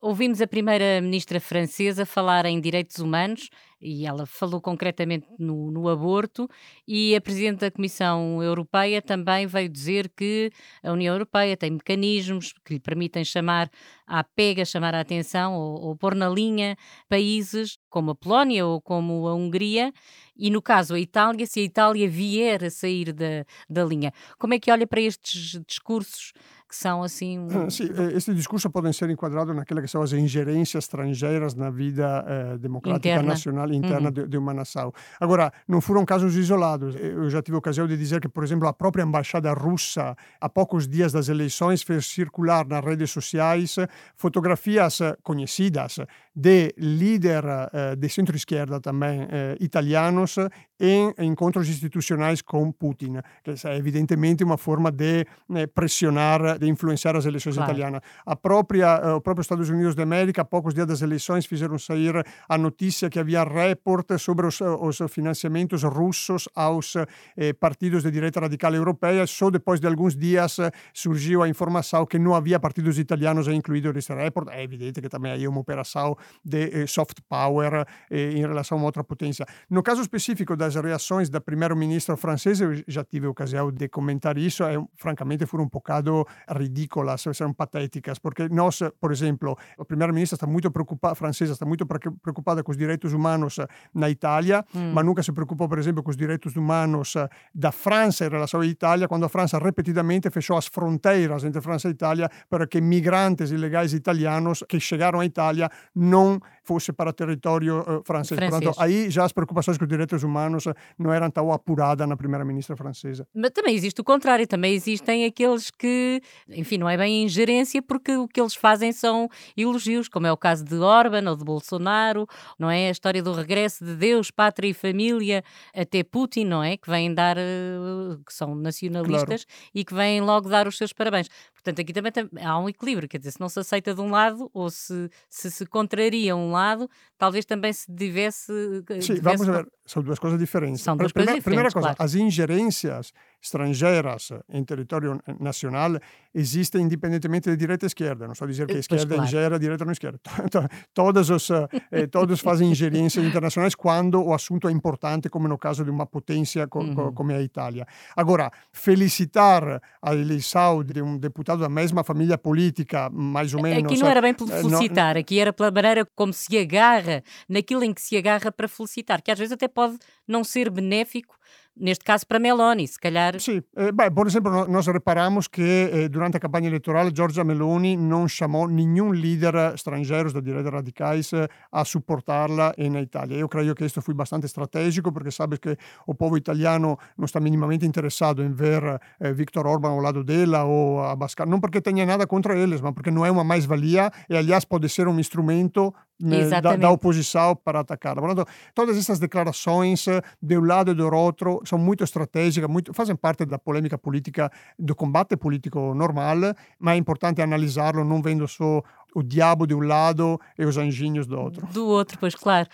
Ouvimos 0.00 0.40
a 0.40 0.46
primeira 0.46 1.00
ministra 1.02 1.38
francesa 1.38 2.06
falar 2.06 2.46
em 2.46 2.60
direitos 2.60 2.98
humanos 2.98 3.50
e 3.82 4.06
ela 4.06 4.24
falou 4.24 4.60
concretamente 4.60 5.26
no, 5.38 5.70
no, 5.70 5.88
aborto, 5.88 6.48
e 6.86 7.14
a 7.16 7.20
Presidente 7.20 7.60
da 7.60 7.70
Comissão 7.70 8.42
Europeia 8.42 9.02
também 9.02 9.46
veio 9.46 9.68
dizer 9.68 10.08
que 10.16 10.50
a 10.82 10.92
União 10.92 11.14
Europeia 11.14 11.56
tem 11.56 11.72
mecanismos 11.72 12.54
que 12.64 12.74
lhe 12.74 12.80
permitem 12.80 13.24
chamar 13.24 13.70
à 14.12 14.22
pega, 14.22 14.62
chamar 14.66 14.94
a 14.94 15.00
atenção 15.00 15.54
ou, 15.54 15.80
ou 15.80 15.96
pôr 15.96 16.14
na 16.14 16.28
linha 16.28 16.76
países 17.08 17.78
como 17.88 18.10
a 18.10 18.14
Polónia 18.14 18.66
ou 18.66 18.78
como 18.78 19.26
a 19.26 19.34
Hungria, 19.34 19.90
e 20.36 20.50
no 20.50 20.60
caso 20.60 20.94
a 20.94 21.00
Itália, 21.00 21.46
se 21.46 21.60
a 21.60 21.62
Itália 21.62 22.08
vier 22.08 22.64
a 22.64 22.70
sair 22.70 23.12
da, 23.12 23.44
da 23.70 23.84
linha. 23.84 24.12
Como 24.38 24.52
é 24.52 24.58
que 24.58 24.70
olha 24.70 24.86
para 24.86 25.00
estes 25.00 25.58
discursos 25.66 26.32
que 26.72 26.76
são 26.76 27.02
assim. 27.02 27.38
Um... 27.38 27.68
Sim, 27.68 27.90
este 28.14 28.32
discurso 28.32 28.70
podem 28.70 28.92
ser 28.94 29.10
enquadrados 29.10 29.54
naquela 29.54 29.82
que 29.82 29.88
são 29.88 30.00
as 30.00 30.12
ingerências 30.14 30.84
estrangeiras 30.84 31.54
na 31.54 31.68
vida 31.68 32.24
eh, 32.26 32.56
democrática 32.56 33.10
interna. 33.10 33.28
nacional 33.28 33.70
interna 33.70 34.08
uhum. 34.08 34.14
de, 34.14 34.26
de, 34.26 34.38
uma 34.38 34.54
nação. 34.54 34.90
Agora, 35.20 35.52
não 35.68 35.82
foram 35.82 36.02
casos 36.06 36.34
isolados. 36.34 36.96
Eu 36.96 37.28
já 37.28 37.42
tive 37.42 37.56
a 37.56 37.58
ocasião 37.58 37.86
de 37.86 37.94
dizer 37.94 38.22
que, 38.22 38.28
por 38.28 38.42
exemplo, 38.42 38.66
a 38.66 38.72
própria 38.72 39.02
embaixada 39.02 39.52
russa, 39.52 40.16
há 40.40 40.48
poucos 40.48 40.88
dias 40.88 41.12
das 41.12 41.28
eleições, 41.28 41.82
fez 41.82 42.06
circular 42.06 42.66
nas 42.66 42.82
redes 42.82 43.10
sociais 43.10 43.76
fotografias 44.16 45.00
conhecidas 45.22 46.00
de 46.34 46.74
líder 46.78 47.44
eh, 47.44 47.96
de 47.96 48.08
centro-esquerda 48.08 48.80
também 48.80 49.26
eh, 49.30 49.56
italianos 49.60 50.36
em 50.80 51.14
encontros 51.18 51.68
institucionais 51.68 52.42
com 52.42 52.72
Putin, 52.72 53.18
que 53.44 53.54
é 53.66 53.76
evidentemente 53.76 54.42
uma 54.42 54.58
forma 54.58 54.90
de 54.90 55.24
eh, 55.54 55.66
pressionar 55.66 56.58
de 56.58 56.68
influenciar 56.68 57.16
as 57.16 57.24
eleições 57.24 57.54
claro. 57.54 57.70
italianas. 57.70 58.00
A 58.26 58.34
própria, 58.34 59.14
uh, 59.14 59.16
o 59.16 59.20
próprio 59.20 59.42
Estados 59.42 59.68
Unidos 59.68 59.94
da 59.94 60.02
América, 60.02 60.44
poucos 60.44 60.74
dias 60.74 60.86
das 60.86 61.02
eleições, 61.02 61.46
fizeram 61.46 61.78
sair 61.78 62.24
a 62.48 62.58
notícia 62.58 63.08
que 63.08 63.18
havia 63.18 63.44
report 63.44 64.18
sobre 64.18 64.46
os, 64.46 64.60
os 64.60 64.98
financiamentos 65.08 65.82
russos 65.84 66.48
aos 66.54 66.96
eh, 67.36 67.52
partidos 67.52 68.02
de 68.02 68.10
direita 68.10 68.40
radical 68.40 68.74
europeia. 68.74 69.26
Só 69.26 69.50
depois 69.50 69.80
de 69.80 69.86
alguns 69.86 70.16
dias 70.16 70.56
surgiu 70.92 71.42
a 71.42 71.48
informação 71.48 72.04
que 72.06 72.18
não 72.18 72.34
havia 72.34 72.58
partidos 72.58 72.98
italianos 72.98 73.46
incluídos 73.48 73.81
nesse 73.90 74.12
report. 74.12 74.48
É 74.50 74.62
evidente 74.62 75.00
que 75.00 75.08
também 75.08 75.32
aí 75.32 75.44
é 75.44 75.48
uma 75.48 75.60
operação 75.60 76.14
de 76.44 76.82
eh, 76.82 76.86
soft 76.86 77.18
power 77.28 77.86
eh, 78.10 78.32
em 78.32 78.40
relação 78.40 78.78
a 78.78 78.82
outra 78.82 79.02
potência. 79.02 79.46
No 79.70 79.82
caso 79.82 80.02
específico 80.02 80.54
das 80.56 80.74
reações 80.74 81.30
da 81.30 81.40
primeiro-ministro 81.40 82.16
francês, 82.16 82.60
eu 82.60 82.70
já 82.86 83.02
tive 83.04 83.26
a 83.26 83.30
ocasião 83.30 83.72
de 83.72 83.88
comentar 83.88 84.36
isso, 84.36 84.62
é, 84.64 84.76
francamente 84.96 85.46
foram 85.46 85.64
um 85.64 85.68
bocado 85.68 86.26
ridículas, 86.48 87.24
são 87.32 87.52
patéticas, 87.54 88.18
porque 88.18 88.48
nós, 88.48 88.80
por 89.00 89.10
exemplo, 89.10 89.56
a 89.78 89.84
primeira-ministra 89.84 90.36
está 90.36 90.46
muito 90.46 90.70
preocupada, 90.70 91.14
francesa 91.14 91.54
está 91.54 91.64
muito 91.64 91.86
preocupada 91.86 92.62
com 92.62 92.70
os 92.70 92.76
direitos 92.76 93.12
humanos 93.12 93.56
na 93.94 94.10
Itália, 94.10 94.64
mm. 94.74 94.92
mas 94.92 95.04
nunca 95.04 95.22
se 95.22 95.32
preocupou, 95.32 95.68
por 95.68 95.78
exemplo, 95.78 96.02
com 96.02 96.10
os 96.10 96.16
direitos 96.16 96.56
humanos 96.56 97.14
da 97.54 97.72
França 97.72 98.26
em 98.26 98.28
relação 98.28 98.60
à 98.60 98.66
Itália, 98.66 99.08
quando 99.08 99.24
a 99.24 99.28
França 99.28 99.58
repetidamente 99.58 100.30
fechou 100.30 100.56
as 100.56 100.66
fronteiras 100.66 101.44
entre 101.44 101.60
França 101.60 101.88
e 101.88 101.92
Itália 101.92 102.28
para 102.50 102.66
que 102.66 102.80
migrantes 102.80 103.50
ilegais 103.50 103.71
italianos 103.92 104.64
que 104.68 104.78
chegaram 104.78 105.20
à 105.20 105.24
Itália 105.24 105.70
não 105.94 106.40
fossem 106.64 106.94
para 106.94 107.12
território 107.12 107.80
uh, 107.80 108.02
francês. 108.04 108.38
francês. 108.38 108.64
Portanto, 108.64 108.80
aí 108.80 109.10
já 109.10 109.24
as 109.24 109.32
preocupações 109.32 109.78
com 109.78 109.84
os 109.84 109.88
direitos 109.88 110.22
humanos 110.22 110.64
não 110.98 111.12
eram 111.12 111.30
tão 111.30 111.52
apuradas 111.52 112.08
na 112.08 112.16
primeira-ministra 112.16 112.76
francesa. 112.76 113.26
Mas 113.34 113.50
também 113.50 113.74
existe 113.74 114.00
o 114.00 114.04
contrário, 114.04 114.46
também 114.46 114.74
existem 114.74 115.24
aqueles 115.24 115.70
que 115.70 116.20
enfim, 116.48 116.78
não 116.78 116.88
é 116.88 116.96
bem 116.96 117.24
ingerência, 117.24 117.82
porque 117.82 118.16
o 118.16 118.28
que 118.28 118.40
eles 118.40 118.54
fazem 118.54 118.92
são 118.92 119.28
elogios, 119.56 120.08
como 120.08 120.26
é 120.26 120.32
o 120.32 120.36
caso 120.36 120.64
de 120.64 120.76
Orban 120.76 121.28
ou 121.30 121.36
de 121.36 121.44
Bolsonaro, 121.44 122.26
não 122.58 122.70
é? 122.70 122.88
A 122.88 122.90
história 122.90 123.22
do 123.22 123.32
regresso 123.32 123.84
de 123.84 123.94
Deus, 123.94 124.30
pátria 124.30 124.68
e 124.68 124.74
família 124.74 125.42
até 125.74 126.02
Putin, 126.02 126.44
não 126.44 126.62
é? 126.62 126.76
Que 126.76 126.90
vêm 126.90 127.12
dar, 127.12 127.36
eh, 127.38 128.16
que 128.26 128.32
são 128.32 128.54
nacionalistas 128.54 129.44
claro. 129.44 129.70
e 129.74 129.84
que 129.84 129.94
vêm 129.94 130.20
logo 130.20 130.48
dar 130.48 130.66
os 130.66 130.76
seus 130.76 130.92
parabéns. 130.92 131.28
Portanto, 131.52 131.80
aqui 131.80 131.92
também 131.92 132.12
há 132.44 132.58
um 132.58 132.68
equilíbrio, 132.68 133.08
quer 133.08 133.18
dizer, 133.18 133.32
se 133.32 133.40
não 133.40 133.48
se 133.48 133.60
aceita 133.62 133.94
de 133.94 134.00
um 134.00 134.10
lado 134.10 134.50
ou 134.52 134.70
se 134.70 135.10
se, 135.28 135.50
se 135.50 135.66
contraria 135.66 136.36
um 136.36 136.50
lado, 136.50 136.88
talvez 137.16 137.44
também 137.44 137.72
se 137.72 137.90
devesse. 137.90 138.52
Eh, 138.90 139.00
Sim, 139.00 139.14
vamos 139.20 139.46
ver, 139.46 139.66
são 139.86 140.02
duas 140.02 140.18
coisas 140.18 140.38
diferentes. 140.38 140.82
São 140.82 140.96
duas 140.96 141.12
primeira, 141.12 141.32
coisas 141.32 141.44
diferentes. 141.44 141.72
Primeira 141.72 141.72
coisa, 141.72 141.96
claro. 141.96 142.02
as 142.02 142.14
ingerências 142.14 143.12
estrangeiras 143.42 144.30
em 144.48 144.64
território 144.64 145.20
nacional 145.40 145.98
existem 146.34 146.82
independentemente 146.82 147.50
de 147.50 147.56
direita 147.56 147.84
e 147.84 147.88
esquerda. 147.88 148.24
Não 148.24 148.32
estou 148.32 148.46
a 148.46 148.50
dizer 148.50 148.66
que 148.66 148.76
a 148.76 148.78
esquerda 148.78 149.06
claro. 149.06 149.24
ingera, 149.24 149.56
a 149.56 149.58
direita 149.58 149.84
não 149.84 149.92
ingera. 149.92 150.18
Todos, 150.94 151.28
os, 151.28 151.50
eh, 151.50 152.06
todos 152.06 152.40
fazem 152.40 152.70
ingerências 152.70 153.24
internacionais 153.24 153.74
quando 153.74 154.22
o 154.22 154.32
assunto 154.32 154.68
é 154.68 154.72
importante, 154.72 155.28
como 155.28 155.48
no 155.48 155.58
caso 155.58 155.84
de 155.84 155.90
uma 155.90 156.06
potência 156.06 156.66
co 156.66 156.80
uhum. 156.80 157.12
como 157.12 157.32
a 157.32 157.42
Itália. 157.42 157.86
Agora, 158.16 158.50
felicitar 158.72 159.82
a 160.00 160.14
eleição 160.14 160.84
de 160.84 161.02
um 161.02 161.18
deputado 161.18 161.60
da 161.60 161.68
mesma 161.68 162.04
família 162.04 162.38
política, 162.38 163.10
mais 163.10 163.52
ou 163.54 163.62
menos... 163.62 163.84
Aqui 163.84 164.00
não 164.00 164.08
era 164.08 164.22
bem 164.22 164.34
por 164.34 164.50
eh, 164.50 164.62
felicitar, 164.62 165.14
não... 165.14 165.20
aqui 165.20 165.38
era 165.38 165.52
pela 165.52 165.70
maneira 165.70 166.06
como 166.14 166.32
se 166.32 166.56
agarra, 166.56 167.22
naquilo 167.48 167.82
em 167.82 167.92
que 167.92 168.00
se 168.00 168.16
agarra 168.16 168.52
para 168.52 168.68
felicitar, 168.68 169.20
que 169.20 169.30
às 169.30 169.38
vezes 169.38 169.52
até 169.52 169.66
pode 169.66 169.98
não 170.26 170.44
ser 170.44 170.70
benéfico 170.70 171.36
neste 171.76 172.04
caso 172.04 172.26
para 172.26 172.38
Meloni, 172.38 172.86
se 172.86 172.98
calhar. 172.98 173.40
Sì, 173.40 173.62
eh, 173.76 173.92
beh, 173.92 174.10
por 174.10 174.26
exemplo, 174.26 174.66
nós 174.68 174.86
reparamos 174.86 175.48
que 175.48 175.90
eh, 175.92 176.08
durante 176.08 176.36
a 176.36 176.40
campanha 176.40 176.68
eleitoral 176.68 177.10
Giorgia 177.14 177.44
Meloni 177.44 177.96
não 177.96 178.28
chamou 178.28 178.68
nenhum 178.68 179.12
líder 179.12 179.54
estrangeiro 179.74 180.32
da 180.32 180.40
direita 180.40 180.70
radicais 180.70 181.32
eh, 181.32 181.48
a 181.70 181.84
suportarla 181.84 182.74
na 182.78 183.00
Itália. 183.00 183.36
Eu 183.36 183.48
creio 183.48 183.74
que 183.74 183.84
isso 183.84 184.02
foi 184.02 184.14
bastante 184.14 184.46
estratégico 184.46 185.12
porque 185.12 185.30
sabe 185.30 185.58
que 185.58 185.76
o 186.06 186.14
povo 186.14 186.36
italiano 186.36 186.98
não 187.16 187.24
está 187.24 187.40
minimamente 187.40 187.86
interessado 187.86 188.42
em 188.42 188.52
ver 188.52 189.00
eh, 189.20 189.32
Viktor 189.32 189.66
Orban 189.66 189.90
ao 189.90 190.00
lado 190.00 190.22
dela 190.22 190.64
ou 190.64 191.00
Abascal, 191.00 191.46
não 191.46 191.60
porque 191.60 191.80
tenha 191.80 192.04
nada 192.04 192.26
contra 192.26 192.56
eles, 192.56 192.80
mas 192.80 192.92
porque 192.92 193.10
não 193.10 193.24
é 193.24 193.30
uma 193.30 193.44
mais-valia 193.44 194.10
e, 194.28 194.36
aliás, 194.36 194.64
pode 194.64 194.88
ser 194.88 195.08
um 195.08 195.18
instrumento 195.18 195.92
né, 196.22 196.60
da, 196.60 196.76
da, 196.76 196.90
oposição 196.90 197.56
para 197.56 197.80
atacar. 197.80 198.14
Portanto, 198.14 198.48
todas 198.74 198.96
essas 198.96 199.18
declarações 199.18 200.06
de 200.40 200.56
um 200.56 200.64
lado 200.64 200.92
e 200.92 200.94
do 200.94 201.12
outro 201.12 201.60
são 201.64 201.78
muito 201.78 202.04
estratégicas, 202.04 202.70
muito, 202.70 202.94
fazem 202.94 203.16
parte 203.16 203.44
da 203.44 203.58
polêmica 203.58 203.98
política, 203.98 204.50
do 204.78 204.94
combate 204.94 205.36
político 205.36 205.94
normal, 205.94 206.54
mas 206.78 206.94
é 206.94 206.96
importante 206.96 207.42
analisá-lo 207.42 208.04
não 208.04 208.22
vendo 208.22 208.46
só 208.46 208.82
o 209.14 209.22
diabo 209.22 209.66
de 209.66 209.74
um 209.74 209.80
lado 209.80 210.40
e 210.58 210.64
os 210.64 210.76
anjinhos 210.76 211.26
do 211.26 211.38
outro. 211.38 211.66
Do 211.66 211.86
outro, 211.86 212.16
pois 212.18 212.34
claro. 212.34 212.68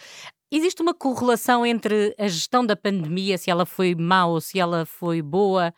Existe 0.50 0.80
uma 0.80 0.94
correlação 0.94 1.64
entre 1.66 2.14
a 2.18 2.26
gestão 2.26 2.64
da 2.64 2.74
pandemia, 2.74 3.37
se 3.37 3.50
ela 3.50 3.66
foi 3.66 3.94
má 3.94 4.24
ou 4.24 4.40
se 4.40 4.58
ela 4.58 4.87
foi 4.87 5.20
boa, 5.20 5.74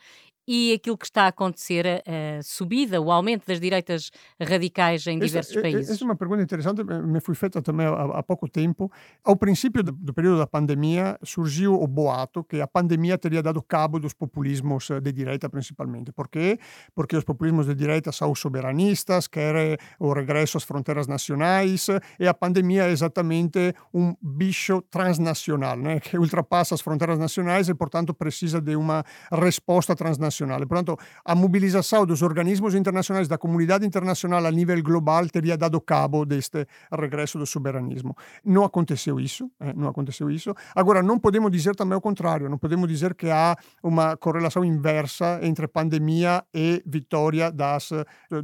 e 0.47 0.73
aquilo 0.73 0.97
que 0.97 1.05
está 1.05 1.25
a 1.25 1.29
acontecer, 1.29 1.87
a, 1.87 2.43
subida, 2.43 3.01
o 3.01 3.11
aumento 3.11 3.47
das 3.47 3.61
direitas 3.61 4.11
radicais 4.41 5.07
em 5.07 5.19
diversos 5.19 5.53
essa, 5.53 5.63
países? 5.63 5.91
Essa 5.91 6.03
é 6.03 6.07
uma 6.07 6.17
pergunta 6.17 6.43
interessante, 6.43 6.83
me 6.83 7.21
foi 7.21 7.35
feita 7.35 7.63
também 7.63 7.87
há, 7.87 8.19
há 8.19 8.23
pouco 8.23 8.49
tempo. 8.49 8.91
Ao 9.25 9.37
princípio 9.37 9.83
do, 9.83 9.93
do, 9.93 10.15
período 10.15 10.39
da 10.39 10.47
pandemia, 10.47 11.19
surgiu 11.23 11.75
o 11.75 11.87
boato 11.87 12.43
que 12.43 12.61
a 12.61 12.67
pandemia 12.67 13.19
teria 13.19 13.43
dado 13.43 13.63
cabo 13.63 13.99
dos 13.99 14.13
populismos 14.13 14.91
eh, 14.91 15.01
de 15.01 15.13
direita, 15.13 15.49
principalmente. 15.49 16.13
Por 16.13 16.29
quê? 16.29 16.59
Porque 16.95 17.17
os 17.17 17.25
populismos 17.25 17.67
de 17.67 17.75
direita 17.75 18.11
são 18.11 18.35
soberanistas, 18.35 19.29
querem 19.29 19.77
o 19.99 20.13
regresso 20.13 20.57
às 20.57 20.65
fronteiras 20.65 21.07
nacionais, 21.07 21.87
e 22.19 22.27
a 22.27 22.35
pandemia 22.35 22.85
é 22.85 22.91
exatamente 22.91 23.75
um 23.93 24.15
bicho 24.21 24.83
transnacional, 24.91 25.77
né? 25.77 26.01
que 26.01 26.19
ultrapassa 26.19 26.75
as 26.75 26.81
fronteiras 26.81 27.19
nacionais 27.19 27.69
e, 27.69 27.75
portanto, 27.75 28.13
precisa 28.13 28.61
de 28.61 28.75
uma 28.75 29.05
resposta 29.31 29.95
transnacional 29.95 30.40
internacional. 30.41 30.67
Portanto, 30.67 30.99
a 31.25 31.35
mobilização 31.35 32.07
dos 32.07 32.23
organismos 32.23 32.75
internacionais, 32.75 33.29
da 33.29 33.39
comunidade 33.39 33.87
internacional 33.87 34.45
a 34.45 34.51
nível 34.51 34.83
global 34.83 35.27
teria 35.29 35.57
dado 35.57 35.81
cabo 35.81 36.25
deste 36.25 36.67
regresso 36.93 37.39
do 37.39 37.47
soberanismo. 37.47 38.17
Não 38.45 38.65
aconteceu 38.65 39.21
isso, 39.21 39.51
eh, 39.61 39.73
não 39.75 39.89
aconteceu 39.89 40.31
isso. 40.31 40.55
Agora, 40.75 41.03
não 41.03 41.19
podemos 41.19 41.51
dizer 41.51 41.75
também 41.75 41.97
o 41.97 42.01
contrário, 42.01 42.49
não 42.49 42.59
podemos 42.59 42.89
dizer 42.89 43.15
que 43.15 43.31
há 43.31 43.57
uma 43.83 44.17
correlação 44.17 44.65
inversa 44.65 45.41
entre 45.43 45.69
pandemia 45.69 46.45
e 46.55 46.83
vitória 46.87 47.51
das, 47.51 47.91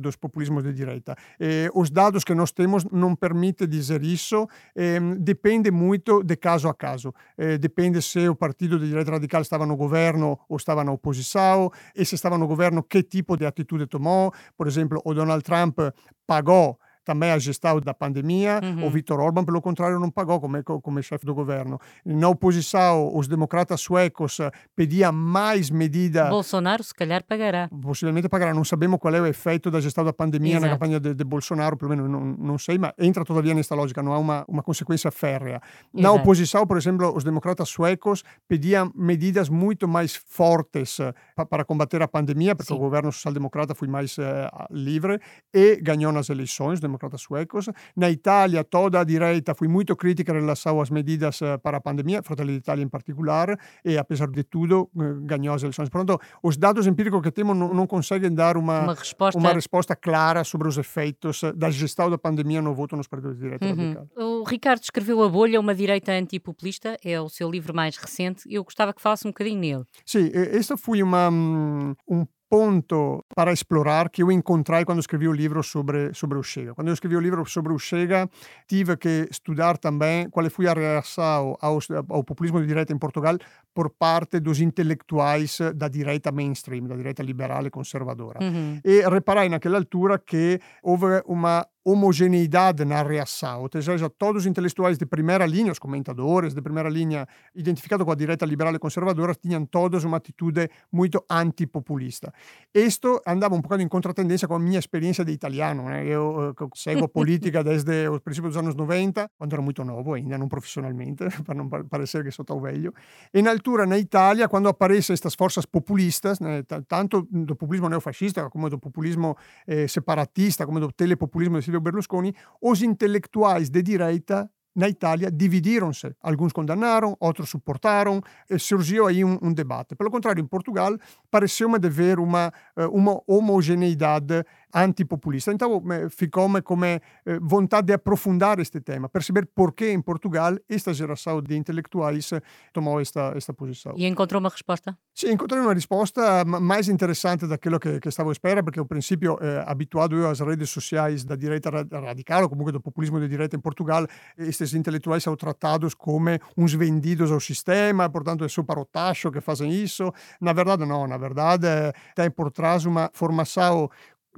dos 0.00 0.16
populismos 0.16 0.62
de 0.62 0.72
direita. 0.72 1.16
Eh, 1.40 1.68
os 1.74 1.90
dados 1.90 2.24
que 2.24 2.35
nós 2.35 2.52
temos 2.52 2.85
não 2.90 3.14
permitem 3.14 3.68
dizer 3.68 4.02
isso, 4.02 4.48
eh, 4.74 5.00
depende 5.18 5.70
muito 5.70 6.22
de 6.22 6.37
caso 6.37 6.68
a 6.68 6.74
caso. 6.74 7.14
Eh, 7.38 7.59
depende 7.59 8.02
se 8.02 8.28
o 8.28 8.35
partido 8.35 8.78
de 8.78 8.88
direita 8.88 9.12
radical 9.12 9.42
estava 9.42 9.66
no 9.66 9.76
governo 9.76 10.38
ou 10.48 10.56
estava 10.56 10.85
na 10.85 10.92
oposição, 10.92 11.70
e 11.92 12.04
se 12.04 12.16
stava 12.16 12.36
no 12.36 12.46
governo 12.46 12.82
che 12.84 13.06
tipo 13.06 13.36
di 13.36 13.44
attitudine 13.44 13.88
tomò. 13.88 14.30
Per 14.54 14.66
esempio, 14.66 15.00
o 15.04 15.12
Donald 15.12 15.42
Trump 15.42 15.92
pagò 16.24 16.76
também 17.07 17.31
a 17.31 17.38
gestão 17.38 17.81
da 17.81 17.95
pandemia. 17.95 18.61
Uhum. 18.62 18.87
O 18.87 18.90
Viktor 18.90 19.21
Orban, 19.21 19.45
pelo 19.45 19.62
contrário, 19.62 19.99
não 20.01 20.11
pagou 20.11 20.40
como, 20.40 20.62
como 20.62 21.03
chefe 21.03 21.25
do 21.25 21.35
governo. 21.35 21.79
Na 22.05 22.29
oposição, 22.29 23.16
os 23.16 23.29
democratas 23.29 23.81
suecos 23.81 24.38
pediam 24.75 25.12
mais 25.12 25.71
medidas. 25.71 26.29
Bolsonaro, 26.29 26.83
se 26.83 26.92
calhar, 26.95 27.23
pagará. 27.25 27.69
Possivelmente 27.81 28.29
pagará. 28.29 28.53
Não 28.53 28.64
sabemos 28.64 28.99
qual 28.99 29.14
é 29.14 29.21
o 29.21 29.27
efeito 29.27 29.71
da 29.71 29.81
gestão 29.81 30.05
da 30.05 30.12
pandemia 30.12 30.57
Exato. 30.57 30.66
na 30.66 30.73
campanha 30.73 30.99
de, 31.01 31.14
de 31.14 31.25
Bolsonaro, 31.25 31.77
pelo 31.77 31.90
menos 31.90 32.11
não, 32.11 32.21
não 32.21 32.59
sei, 32.59 32.77
mas 32.77 32.92
entra 32.99 33.25
todavia 33.25 33.55
nesta 33.55 33.75
lógica, 33.75 34.03
não 34.03 34.12
há 34.12 34.19
uma, 34.19 34.45
uma 34.49 34.62
consequência 34.62 35.11
férrea. 35.12 35.61
Na 35.95 36.01
Exato. 36.09 36.16
oposição, 36.16 36.66
por 36.66 36.77
exemplo, 36.77 37.14
os 37.16 37.23
democratas 37.23 37.69
suecos 37.69 38.25
pediam 38.49 38.90
medidas 38.97 39.49
muito 39.49 39.87
mais 39.87 40.16
fortes 40.16 40.99
eh, 40.99 41.14
pa- 41.37 41.47
para 41.47 41.64
combater 41.64 42.03
a 42.03 42.09
pandemia, 42.09 42.55
porque 42.57 42.73
Sim. 42.73 42.79
o 42.79 42.79
governo 42.81 43.12
social-democrata 43.12 43.75
foi 43.75 43.87
mais 43.87 44.16
eh, 44.19 44.51
livre 44.71 45.21
e 45.55 45.77
ganhou 45.77 46.11
nas 46.11 46.29
eleições, 46.29 46.75
os 46.75 46.81
democratas 46.96 47.20
suecos. 47.20 47.68
Na 47.94 48.11
Itália, 48.11 48.64
toda 48.64 49.00
a 49.00 49.04
direita 49.04 49.54
foi 49.54 49.68
muito 49.68 49.94
crítica 49.94 50.32
em 50.32 50.40
relação 50.40 50.80
às 50.80 50.90
medidas 50.90 51.38
para 51.62 51.76
a 51.76 51.80
pandemia, 51.80 52.22
Fratelli 52.22 52.54
d'Italia 52.54 52.85
em 52.85 52.88
particular, 52.88 53.56
e 53.85 53.96
apesar 53.98 54.28
de 54.28 54.42
tudo, 54.42 54.90
eh, 54.98 55.14
ganhou 55.22 55.54
as 55.54 55.62
eleições. 55.62 55.88
Portanto, 55.88 56.20
os 56.42 56.56
dados 56.56 56.87
empíricos 56.87 57.20
que 57.22 57.30
temos 57.30 57.56
não, 57.56 57.72
não 57.72 57.87
conseguem 57.87 58.32
dar 58.35 58.56
uma, 58.56 58.82
Uma 58.82 58.94
resposta. 58.94 59.38
uma 59.38 59.52
resposta 59.52 59.94
clara 59.96 60.42
sobre 60.44 60.68
os 60.68 60.78
efeitos 60.78 61.42
da 61.54 61.70
gestão 61.70 62.11
da 62.11 62.18
pandemia 62.18 62.61
no 62.62 62.74
voto 62.74 62.96
nos 62.96 63.06
partidos 63.09 63.37
de 63.37 63.42
direita 63.42 63.66
Uhum. 63.66 63.76
radical. 63.76 64.06
O 64.16 64.44
Ricardo 64.44 64.82
escreveu 64.82 65.22
A 65.22 65.28
Bolha, 65.28 65.61
uma 65.61 65.74
direita 65.74 66.12
antipopulista, 66.12 66.96
é 67.04 67.20
o 67.20 67.28
seu 67.28 67.50
livro 67.50 67.74
mais 67.74 67.96
recente. 67.96 68.42
Eu 68.48 68.64
gostava 68.64 68.92
que 68.92 69.02
falasse 69.02 69.26
um 69.26 69.30
bocadinho 69.30 69.59
nele. 69.61 69.85
Sì, 70.04 70.18
e- 70.32 70.46
questo 70.50 70.76
fu 70.76 70.94
uma, 71.02 71.30
mm, 71.30 71.94
un 72.09 72.26
ponto 72.48 73.24
para 73.35 73.52
explorar 73.52 74.09
que 74.11 74.22
eu 74.22 74.30
encontrei 74.30 74.85
quando 74.85 75.00
escrevi 75.00 75.28
o 75.28 75.32
livro 75.32 75.62
sobre, 75.62 76.12
sobre 76.14 76.38
o 76.38 76.42
Chega. 76.42 76.74
Quando 76.74 76.88
eu 76.88 76.94
escrevi 76.94 77.16
o 77.16 77.20
livro 77.20 77.44
sobre 77.46 77.72
o 77.72 77.78
Chega, 77.78 78.28
tive 78.66 78.96
que 78.96 79.28
estudar 79.30 79.78
também 79.78 80.28
qual 80.30 80.48
foi 80.50 80.66
a 80.66 80.72
reação 80.72 81.56
ao, 81.61 81.78
ao 82.09 82.24
populismo 82.24 82.61
de 82.61 82.66
direita 82.66 82.92
em 82.92 82.98
Portugal 82.98 83.37
por 83.74 83.90
parte 83.90 84.40
dos 84.40 84.61
intelectuais 84.61 85.59
da 85.74 85.88
direita 85.88 86.30
mainstream, 86.32 86.87
da 86.87 86.96
direita 86.96 87.22
liberal 87.22 87.66
e 87.66 87.70
conservadora. 87.70 88.42
Uhum. 88.42 88.80
E 88.85 89.00
reparai 89.09 89.48
naquela 89.48 89.78
altura 89.78 90.18
que 90.18 90.61
houve 90.82 91.22
uma 91.26 91.66
homogeneidade 91.87 92.85
na 92.85 93.01
reação, 93.01 93.62
ou 93.62 93.70
seja, 93.81 94.11
todos 94.11 94.42
os 94.42 94.46
intelectuais 94.46 94.99
de 94.99 95.07
primeira 95.07 95.46
linha, 95.46 95.70
os 95.70 95.79
comentadores 95.79 96.53
de 96.53 96.61
primeira 96.61 96.88
linha 96.88 97.29
identificados 97.55 98.05
com 98.05 98.11
a 98.11 98.14
direita 98.16 98.44
liberal 98.44 98.75
e 98.75 98.79
conservadora, 98.79 99.33
tinham 99.37 99.64
todos 99.64 100.03
uma 100.03 100.16
atitude 100.16 100.68
muito 100.90 101.25
antipopulista. 101.31 102.33
Isto 102.75 103.22
andava 103.25 103.55
um 103.55 103.61
pouco 103.62 103.81
em 103.81 103.87
contratendência 103.87 104.49
com 104.49 104.55
a 104.55 104.59
minha 104.59 104.81
experiência 104.81 105.25
de 105.25 105.31
italiano. 105.31 105.85
Né? 105.85 106.05
Eu 106.07 106.55
eh, 106.61 106.66
seguo 106.75 107.09
política 107.09 107.62
desde 107.62 108.09
os 108.09 108.18
princípios 108.18 108.55
dos 108.55 108.62
anos 108.62 108.75
90, 108.75 109.31
quando 109.38 109.53
ero 109.53 109.62
muito 109.62 109.85
novo 109.85 110.14
ainda, 110.14 110.37
não 110.37 110.49
profissionalmente, 110.49 111.22
para 111.46 111.55
não 111.55 111.68
pa- 111.68 111.85
parecer 111.85 112.25
que 112.25 112.33
sou 112.33 112.44
tão 112.44 112.61
velho. 112.61 112.92
E 113.33 113.40
na 113.40 113.53
altura, 113.53 113.87
na 113.87 113.96
Itália, 113.96 114.49
quando 114.49 114.68
aparecem 114.68 115.14
estas 115.14 115.37
forças 115.37 115.64
populistas, 115.64 116.40
né, 116.40 116.64
ta- 116.64 116.83
tanto 116.83 117.22
do 117.31 117.55
populismo 117.55 117.88
neofascista 117.88 118.51
come 118.51 118.68
do 118.68 118.79
populismo 118.79 119.37
eh, 119.68 119.87
separatista, 119.87 120.66
come 120.66 120.81
do 120.81 120.90
telepopulismo 120.90 121.61
de 121.61 121.75
Silvio 121.76 121.80
Berlusconi, 121.80 122.34
os 122.60 122.82
intelectuais 122.82 123.68
de 123.68 123.82
direita 123.82 124.50
na 124.74 124.88
Itália 124.88 125.30
dividiram-se. 125.30 126.14
Alguns 126.22 126.52
condenaram, 126.52 127.16
outros 127.18 127.48
suportaram, 127.48 128.20
e 128.48 128.58
surgiu 128.58 129.06
aí 129.06 129.24
um, 129.24 129.38
um 129.40 129.52
debate. 129.52 129.94
Pelo 129.94 130.10
contrário, 130.10 130.42
em 130.42 130.46
Portugal, 130.46 130.92
pareceu-me 131.30 131.76
haver 131.76 132.18
uma, 132.18 132.52
eh, 132.76 132.86
uma 132.88 133.22
homogeneidade 133.26 134.44
antipopulista. 134.72 135.52
Então, 135.52 135.83
ficou-me 136.11 136.62
come 136.62 137.00
eh, 137.24 137.38
vontade 137.40 137.87
de 137.88 137.92
aprofundar 137.94 138.59
este 138.61 138.81
tema, 138.81 139.09
perceber 139.09 139.46
por 139.55 139.72
que 139.72 139.90
em 139.90 140.00
Portugal 140.00 140.57
esta 140.68 140.92
geração 140.92 141.42
de 141.42 141.57
intelectuais 141.57 142.31
tomou 142.72 143.00
esta, 143.00 143.33
esta 143.37 143.52
posição. 143.52 143.94
E 143.96 144.07
encontrou 144.07 144.40
uma 144.40 144.50
resposta? 144.50 144.96
Sì, 145.12 145.31
encontrei 145.31 145.61
una 145.62 145.72
risposta 145.72 146.44
ma- 146.44 146.61
mais 146.61 146.88
interessante 146.88 147.46
da 147.46 147.59
quello 147.59 147.79
che, 147.79 147.98
che 147.98 148.11
stavo 148.11 148.31
a 148.31 148.35
sperare, 148.35 148.62
perché 148.62 148.81
al 148.81 148.87
principio 148.87 149.38
eh, 149.38 149.62
abituato 149.64 150.14
io 150.14 150.29
às 150.29 150.40
redes 150.40 150.68
sociais 150.68 151.24
da 151.24 151.37
direita 151.37 151.70
ra- 151.70 151.87
radical, 151.88 152.42
ou 152.42 152.48
comunque 152.50 152.70
do 152.70 152.81
populismo 152.81 153.18
de 153.18 153.26
direita 153.26 153.57
em 153.57 153.61
Portugal, 153.61 154.07
estes 154.37 154.74
intelectuais 154.74 155.22
são 155.22 155.35
tratados 155.35 155.94
como 155.94 156.37
uns 156.55 156.74
vendidos 156.74 157.33
ao 157.33 157.40
sistema, 157.40 158.11
portanto 158.11 158.44
é 158.44 158.48
só 158.48 158.62
para 158.62 158.79
o 158.79 158.85
tacho 158.85 159.31
que 159.31 159.40
fazem 159.40 159.72
isso. 159.72 160.12
Na 160.38 160.52
verdade, 160.52 160.85
não, 160.85 161.07
na 161.07 161.16
verdade, 161.16 161.66
tem 162.14 162.31
por 162.31 162.50
trás 162.50 162.85
uma 162.85 163.11
formação 163.14 163.88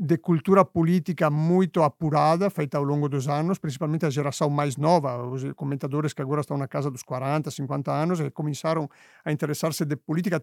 de 0.00 0.16
cultura 0.18 0.64
política 0.64 1.30
muito 1.30 1.82
apurada, 1.82 2.48
feita 2.50 2.78
ao 2.78 2.84
longo 2.84 3.08
dos 3.08 3.28
anos, 3.28 3.58
principalmente 3.58 4.06
a 4.06 4.10
geração 4.10 4.48
mais 4.48 4.76
nova, 4.76 5.24
os 5.24 5.42
comentadores 5.54 6.12
que 6.12 6.22
agora 6.22 6.40
estão 6.40 6.56
na 6.56 6.68
casa 6.68 6.90
dos 6.90 7.02
40, 7.02 7.50
50 7.50 7.92
anos 7.92 8.20
e 8.20 8.30
começaram 8.30 8.88
a 9.24 9.32
interessar-se 9.32 9.84
de 9.84 9.96
política 9.96 10.42